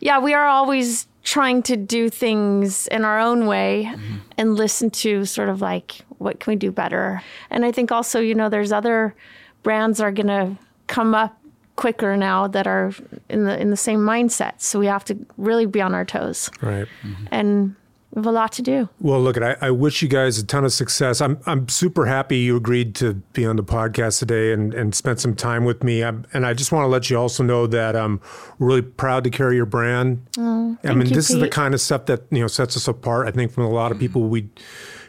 yeah, 0.01 0.19
we 0.19 0.35
are 0.35 0.47
always 0.47 1.07
trying 1.23 1.63
to 1.65 1.77
do 1.77 2.09
things 2.09 2.87
in 2.87 3.05
our 3.05 3.19
own 3.19 3.47
way 3.47 3.89
mm-hmm. 3.91 4.17
and 4.39 4.55
listen 4.55 4.91
to 4.91 5.25
sort 5.25 5.49
of 5.49 5.61
like 5.61 6.05
what 6.19 6.41
can 6.41 6.53
we 6.53 6.57
do 6.57 6.71
better. 6.71 7.23
And 7.51 7.65
I 7.65 7.73
think 7.73 7.91
also, 7.93 8.21
you 8.21 8.35
know, 8.35 8.49
there's 8.49 8.73
other 8.73 9.15
brands 9.63 10.01
are 10.01 10.13
going 10.13 10.29
to 10.29 10.57
come 10.87 11.15
up 11.15 11.37
quicker 11.77 12.17
now 12.17 12.49
that 12.49 12.67
are 12.67 12.93
in 13.29 13.45
the 13.45 13.59
in 13.61 13.71
the 13.71 13.77
same 13.77 14.01
mindset. 14.01 14.61
So 14.61 14.79
we 14.79 14.87
have 14.87 15.05
to 15.07 15.17
really 15.37 15.67
be 15.67 15.81
on 15.81 15.95
our 15.95 16.05
toes. 16.05 16.51
Right. 16.61 16.89
Mm-hmm. 17.03 17.25
And 17.31 17.77
we 18.13 18.21
have 18.21 18.27
a 18.27 18.33
lot 18.33 18.53
to 18.53 18.63
do. 18.63 18.89
Well, 18.99 19.21
look, 19.21 19.37
I, 19.41 19.57
I 19.61 19.71
wish 19.71 20.01
you 20.01 20.09
guys 20.09 20.39
a 20.39 20.47
ton 20.47 20.65
of 20.65 20.73
success. 20.73 21.21
I'm 21.21 21.39
I'm 21.47 21.69
super 21.69 22.07
happy 22.07 22.39
you 22.39 22.57
agreed 22.57 22.95
to 22.97 23.15
be 23.35 23.45
on 23.45 23.57
the 23.57 23.65
podcast 23.65 24.19
today 24.21 24.53
and, 24.53 24.73
and 24.73 24.95
spend 24.95 25.21
some 25.21 25.35
time 25.35 25.65
with 25.65 25.85
me. 25.85 26.03
I'm, 26.03 26.25
and 26.33 26.47
I 26.47 26.55
just 26.55 26.73
want 26.73 26.85
to 26.85 26.89
let 26.89 27.11
you 27.11 27.19
also 27.19 27.43
know 27.43 27.67
that 27.67 27.95
I'm 27.95 28.21
really 28.59 28.83
proud 28.83 29.25
to 29.25 29.31
carry 29.31 29.57
your 29.57 29.67
brand. 29.67 30.27
Oh, 30.39 30.79
I 30.83 30.95
mean, 30.95 31.09
you, 31.09 31.15
this 31.15 31.29
Pete. 31.29 31.37
is 31.37 31.43
the 31.43 31.49
kind 31.49 31.75
of 31.75 31.81
stuff 31.81 32.07
that 32.07 32.23
you 32.31 32.41
know 32.41 32.47
sets 32.47 32.77
us 32.77 32.89
apart. 32.89 33.29
I 33.29 33.33
think 33.33 33.53
from 33.53 33.65
a 33.65 33.71
lot 33.71 33.93
of 33.93 33.99
people 33.99 34.23
we 34.29 34.49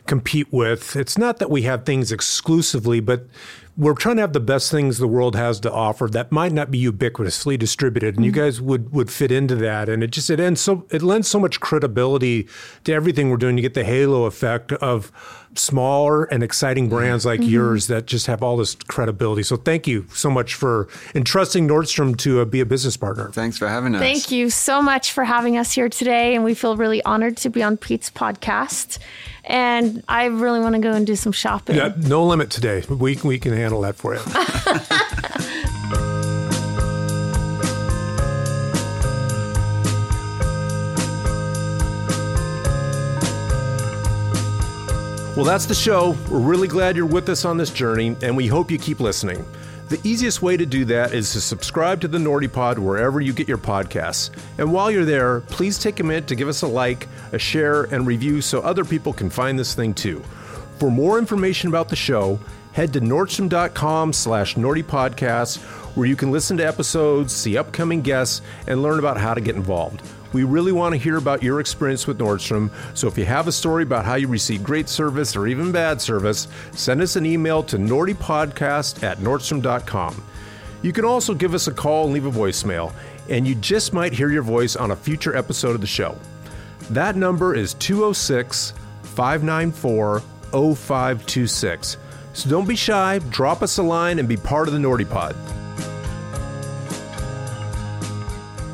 compete 0.08 0.52
with. 0.52 0.96
It's 0.96 1.18
not 1.18 1.38
that 1.38 1.50
we 1.50 1.62
have 1.64 1.86
things 1.86 2.12
exclusively, 2.12 3.00
but 3.00 3.28
we're 3.78 3.94
trying 3.94 4.16
to 4.16 4.22
have 4.22 4.34
the 4.34 4.40
best 4.40 4.72
things 4.72 4.98
the 4.98 5.08
world 5.08 5.36
has 5.36 5.60
to 5.60 5.72
offer 5.72 6.08
that 6.08 6.32
might 6.32 6.52
not 6.52 6.72
be 6.72 6.84
ubiquitously 6.84 7.58
distributed 7.58 8.16
and 8.16 8.18
mm-hmm. 8.18 8.24
you 8.26 8.32
guys 8.32 8.60
would 8.60 8.92
would 8.92 9.12
fit 9.12 9.32
into 9.32 9.56
that 9.56 9.88
and 9.88 10.04
it 10.04 10.12
just 10.12 10.30
it 10.30 10.40
ends 10.40 10.60
so 10.60 10.86
it 10.90 11.02
lends 11.02 11.28
so 11.28 11.40
much 11.40 11.60
credibility 11.60 12.48
to 12.84 12.92
everything 12.92 13.30
we're 13.30 13.38
doing 13.38 13.58
you 13.58 13.62
get 13.62 13.76
the 13.76 13.84
halo 13.84 14.26
effect 14.26 14.72
of 14.74 15.12
smaller 15.58 16.26
and 16.26 16.44
exciting 16.44 16.90
brands 16.90 17.26
like 17.26 17.40
mm-hmm. 17.40 17.50
yours 17.50 17.88
that 17.88 18.06
just 18.06 18.28
have 18.28 18.44
all 18.44 18.58
this 18.58 18.76
credibility 18.76 19.44
so 19.44 19.56
thank 19.56 19.88
you 19.88 20.06
so 20.14 20.30
much 20.30 20.54
for 20.54 20.88
entrusting 21.16 21.68
Nordstrom 21.68 22.18
to 22.18 22.42
uh, 22.42 22.46
be 22.46 22.60
a 22.60 22.66
business 22.66 22.98
partner 22.98 23.30
thanks 23.32 23.58
for 23.58 23.68
having 23.68 23.96
us 23.96 24.02
thank 24.02 24.32
you 24.32 24.50
so 24.50 24.82
much 24.82 25.12
for 25.12 25.24
having 25.24 25.58
us 25.58 25.72
here 25.72 25.90
today 25.90 26.36
and 26.36 26.44
we 26.44 26.54
feel 26.54 26.78
really 26.78 27.04
honored 27.04 27.38
to 27.38 27.50
be 27.50 27.64
on 27.64 27.78
Pete's 27.78 28.10
podcast 28.10 29.00
and 29.48 30.04
I 30.08 30.26
really 30.26 30.60
want 30.60 30.76
to 30.76 30.82
go 30.82 30.92
and 30.92 31.08
do 31.08 31.16
some 31.16 31.32
shopping. 31.32 31.78
Yeah, 31.78 31.94
no 31.98 32.26
limit 32.26 32.50
today. 32.52 32.84
We 32.90 33.18
we 33.24 33.40
can 33.40 33.54
handle 33.54 33.82
that 33.82 33.96
for 33.96 34.14
you. 34.14 34.20
Well, 45.38 45.46
that's 45.46 45.68
the 45.68 45.76
show. 45.76 46.18
We're 46.32 46.40
really 46.40 46.68
glad 46.68 46.96
you're 46.96 47.06
with 47.06 47.30
us 47.30 47.46
on 47.46 47.58
this 47.58 47.70
journey, 47.70 48.16
and 48.24 48.36
we 48.36 48.48
hope 48.48 48.72
you 48.72 48.80
keep 48.80 49.00
listening. 49.00 49.46
The 49.88 50.00
easiest 50.04 50.42
way 50.42 50.58
to 50.58 50.66
do 50.66 50.84
that 50.86 51.14
is 51.14 51.32
to 51.34 51.42
subscribe 51.42 52.02
to 52.02 52.08
the 52.08 52.18
Nordy 52.18 52.52
Pod 52.52 52.80
wherever 52.80 53.22
you 53.22 53.34
get 53.34 53.48
your 53.48 53.60
podcasts. 53.60 54.32
And 54.58 54.74
while 54.74 54.90
you're 54.90 55.06
there, 55.06 55.42
please 55.42 55.78
take 55.78 56.00
a 56.00 56.04
minute 56.04 56.26
to 56.30 56.36
give 56.36 56.48
us 56.48 56.64
a 56.64 56.68
like, 56.68 57.08
a 57.34 57.38
share, 57.38 57.84
and 57.84 58.08
review 58.08 58.42
so 58.42 58.62
other 58.62 58.84
people 58.84 59.14
can 59.14 59.30
find 59.30 59.60
this 59.60 59.76
thing 59.76 59.94
too. 59.94 60.24
For 60.80 60.90
more 60.90 61.20
information 61.20 61.70
about 61.70 61.90
the 61.90 61.96
show, 61.96 62.40
head 62.74 62.92
to 62.94 63.00
nordstrom.com 63.00 64.14
slash 64.14 64.56
nordypodcast 64.56 65.60
where 65.96 66.08
you 66.08 66.16
can 66.16 66.32
listen 66.32 66.58
to 66.58 66.66
episodes, 66.66 67.32
see 67.32 67.58
upcoming 67.58 68.02
guests, 68.02 68.42
and 68.66 68.82
learn 68.82 68.98
about 68.98 69.18
how 69.18 69.36
to 69.36 69.42
get 69.42 69.56
involved. 69.56 70.02
We 70.34 70.44
really 70.44 70.72
want 70.72 70.94
to 70.94 71.00
hear 71.00 71.18
about 71.18 71.42
your 71.42 71.60
experience 71.60 72.06
with 72.08 72.20
Nordstrom, 72.20 72.70
so 72.94 73.08
if 73.08 73.18
you 73.18 73.26
have 73.26 73.48
a 73.48 73.52
story 73.52 73.84
about 73.84 74.06
how 74.06 74.16
you 74.16 74.28
received 74.28 74.64
great 74.64 74.90
service 74.90 75.36
or 75.36 75.48
even 75.48 75.72
bad 75.72 76.02
service, 76.02 76.48
send 76.72 77.02
us 77.02 77.16
an 77.16 77.26
email 77.26 77.64
to 77.64 77.78
nordypodcast 77.78 79.04
at 79.04 79.20
nordstrom.com. 79.20 80.24
You 80.82 80.94
can 80.94 81.06
also 81.06 81.34
give 81.34 81.54
us 81.54 81.68
a 81.68 81.74
call 81.74 82.06
and 82.06 82.14
leave 82.14 82.26
a 82.26 82.32
voicemail, 82.32 82.94
and 83.30 83.48
you 83.48 83.56
just 83.56 83.94
might 83.94 84.14
hear 84.14 84.30
your 84.30 84.44
voice 84.44 84.76
on 84.76 84.92
a 84.92 84.96
future 84.96 85.36
episode 85.36 85.76
of 85.76 85.82
the 85.82 85.88
show. 85.88 86.18
That 86.92 87.16
number 87.16 87.56
is 87.56 87.74
206 87.76 88.74
594 89.04 90.22
0526. 90.52 91.98
So 92.34 92.50
don't 92.50 92.68
be 92.68 92.76
shy, 92.76 93.20
drop 93.30 93.64
us 93.64 93.78
a 93.80 93.84
line, 93.84 94.20
and 94.20 94.28
be 94.30 94.38
part 94.38 94.68
of 94.68 94.74
the 94.74 94.80
Nordy 94.80 95.10
Pod. 95.10 95.36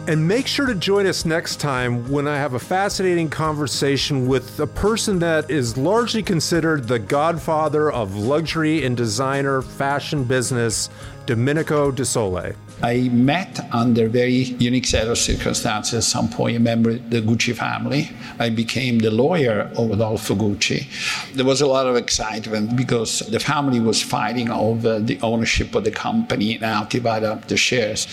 And 0.05 0.27
make 0.27 0.47
sure 0.47 0.65
to 0.65 0.75
join 0.75 1.07
us 1.07 1.23
next 1.23 1.61
time 1.61 2.11
when 2.11 2.27
I 2.27 2.35
have 2.35 2.55
a 2.55 2.59
fascinating 2.59 3.29
conversation 3.29 4.27
with 4.27 4.59
a 4.59 4.67
person 4.67 5.19
that 5.19 5.49
is 5.49 5.77
largely 5.77 6.21
considered 6.21 6.89
the 6.89 6.99
godfather 6.99 7.89
of 7.89 8.13
luxury 8.13 8.83
and 8.83 8.97
designer 8.97 9.61
fashion 9.61 10.25
business, 10.25 10.89
Domenico 11.25 11.89
De 11.89 12.03
Sole. 12.03 12.51
I 12.83 13.07
met 13.13 13.61
under 13.73 14.09
very 14.09 14.43
unique 14.59 14.85
set 14.85 15.07
of 15.07 15.17
circumstances 15.17 15.93
at 15.93 16.03
some 16.03 16.27
point, 16.29 16.57
a 16.57 16.59
member 16.59 16.89
of 16.89 17.09
the 17.09 17.21
Gucci 17.21 17.55
family. 17.55 18.09
I 18.39 18.49
became 18.49 18.99
the 18.99 19.09
lawyer 19.09 19.71
of 19.77 19.91
Adolfo 19.91 20.35
Gucci. 20.35 20.87
There 21.33 21.45
was 21.45 21.61
a 21.61 21.65
lot 21.65 21.87
of 21.87 21.95
excitement 21.95 22.75
because 22.75 23.19
the 23.19 23.39
family 23.39 23.79
was 23.79 24.01
fighting 24.01 24.49
over 24.49 24.99
the 24.99 25.17
ownership 25.21 25.73
of 25.75 25.85
the 25.85 25.91
company 25.91 26.55
and 26.55 26.65
how 26.65 26.83
to 26.83 26.97
divide 26.97 27.23
up 27.23 27.47
the 27.47 27.55
shares. 27.55 28.05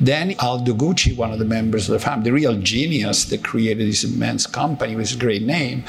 Then 0.00 0.34
Aldo 0.38 0.72
Gucci, 0.72 1.14
one 1.14 1.30
of 1.30 1.38
the 1.38 1.44
members 1.44 1.90
of 1.90 1.92
the 1.92 1.98
family, 2.00 2.24
the 2.24 2.32
real 2.32 2.56
genius 2.56 3.26
that 3.26 3.44
created 3.44 3.86
this 3.86 4.04
immense 4.04 4.46
company 4.46 4.96
with 4.96 5.14
a 5.14 5.18
great 5.18 5.42
name, 5.42 5.84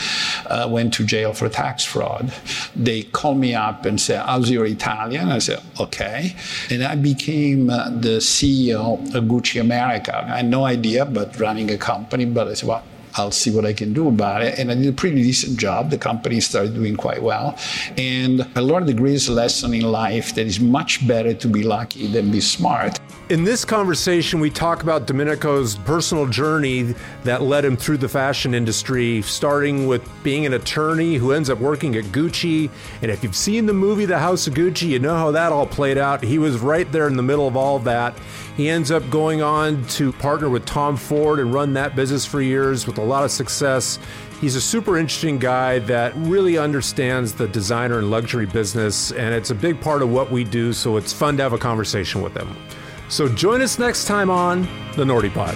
uh, 0.47 0.67
went 0.69 0.93
to 0.95 1.05
jail 1.05 1.31
for 1.31 1.47
tax 1.47 1.85
fraud. 1.85 2.33
They 2.75 3.03
called 3.03 3.37
me 3.37 3.55
up 3.55 3.85
and 3.85 3.99
said, 4.01 4.25
How's 4.25 4.49
your 4.49 4.65
Italian? 4.65 5.29
I 5.29 5.39
said, 5.39 5.63
Okay. 5.79 6.35
And 6.69 6.83
I 6.83 6.95
became 6.95 7.69
uh, 7.69 7.91
the 7.91 8.24
CEO 8.25 9.15
of 9.15 9.23
Gucci 9.25 9.61
America. 9.61 10.25
I 10.27 10.37
had 10.37 10.49
no 10.49 10.65
idea 10.65 11.03
about 11.03 11.39
running 11.39 11.71
a 11.71 11.77
company, 11.77 12.25
but 12.25 12.47
I 12.47 12.53
said, 12.53 12.69
well, 12.69 12.83
I'll 13.17 13.31
see 13.31 13.51
what 13.51 13.65
I 13.65 13.73
can 13.73 13.93
do 13.93 14.07
about 14.07 14.41
it. 14.41 14.59
And 14.59 14.69
I 14.71 14.75
did 14.75 14.87
a 14.87 14.91
pretty 14.91 15.21
decent 15.23 15.57
job. 15.57 15.89
The 15.89 15.97
company 15.97 16.39
started 16.41 16.73
doing 16.73 16.97
quite 16.97 17.21
well. 17.21 17.57
And 17.97 18.45
I 18.55 18.59
learned 18.59 18.87
the 18.87 18.93
greatest 18.93 19.29
lesson 19.29 19.73
in 19.73 19.83
life 19.83 20.35
that 20.35 20.45
it's 20.45 20.59
much 20.59 21.07
better 21.07 21.33
to 21.33 21.47
be 21.47 21.63
lucky 21.63 22.07
than 22.07 22.31
be 22.31 22.41
smart. 22.41 22.99
In 23.27 23.43
this 23.43 23.65
conversation, 23.65 24.39
we 24.39 24.51
talk 24.51 24.83
about 24.83 25.07
Domenico's 25.07 25.77
personal 25.77 26.27
journey 26.27 26.93
that 27.23 27.41
led 27.41 27.65
him 27.65 27.75
through 27.75 27.97
the 27.97 28.07
fashion 28.07 28.53
industry, 28.53 29.23
starting 29.23 29.87
with 29.87 30.07
being 30.21 30.45
an 30.45 30.53
attorney 30.53 31.15
who 31.15 31.31
ends 31.31 31.49
up 31.49 31.57
working 31.57 31.95
at 31.95 32.03
Gucci. 32.05 32.69
And 33.01 33.09
if 33.09 33.23
you've 33.23 33.35
seen 33.35 33.65
the 33.65 33.73
movie 33.73 34.05
The 34.05 34.19
House 34.19 34.45
of 34.45 34.53
Gucci, 34.53 34.89
you 34.89 34.99
know 34.99 35.15
how 35.15 35.31
that 35.31 35.51
all 35.51 35.65
played 35.65 35.97
out. 35.97 36.21
He 36.21 36.37
was 36.37 36.59
right 36.59 36.91
there 36.91 37.07
in 37.07 37.15
the 37.15 37.23
middle 37.23 37.47
of 37.47 37.57
all 37.57 37.77
of 37.77 37.83
that. 37.85 38.15
He 38.57 38.69
ends 38.69 38.91
up 38.91 39.09
going 39.09 39.41
on 39.41 39.83
to 39.87 40.13
partner 40.13 40.47
with 40.47 40.67
Tom 40.67 40.95
Ford 40.95 41.39
and 41.39 41.51
run 41.51 41.73
that 41.73 41.95
business 41.95 42.27
for 42.27 42.43
years 42.43 42.85
with 42.85 42.99
a 42.99 43.03
lot 43.03 43.23
of 43.23 43.31
success. 43.31 43.97
He's 44.39 44.55
a 44.55 44.61
super 44.61 44.99
interesting 44.99 45.39
guy 45.39 45.79
that 45.79 46.15
really 46.15 46.59
understands 46.59 47.33
the 47.33 47.47
designer 47.47 47.97
and 47.97 48.11
luxury 48.11 48.45
business, 48.45 49.11
and 49.13 49.33
it's 49.33 49.49
a 49.49 49.55
big 49.55 49.81
part 49.81 50.03
of 50.03 50.11
what 50.11 50.29
we 50.29 50.43
do, 50.43 50.73
so 50.73 50.95
it's 50.95 51.11
fun 51.11 51.37
to 51.37 51.43
have 51.43 51.53
a 51.53 51.57
conversation 51.57 52.21
with 52.21 52.37
him. 52.37 52.55
So 53.09 53.27
join 53.29 53.61
us 53.61 53.79
next 53.79 54.05
time 54.05 54.29
on 54.29 54.63
the 54.95 55.03
Nordy 55.03 55.33
Pod. 55.33 55.55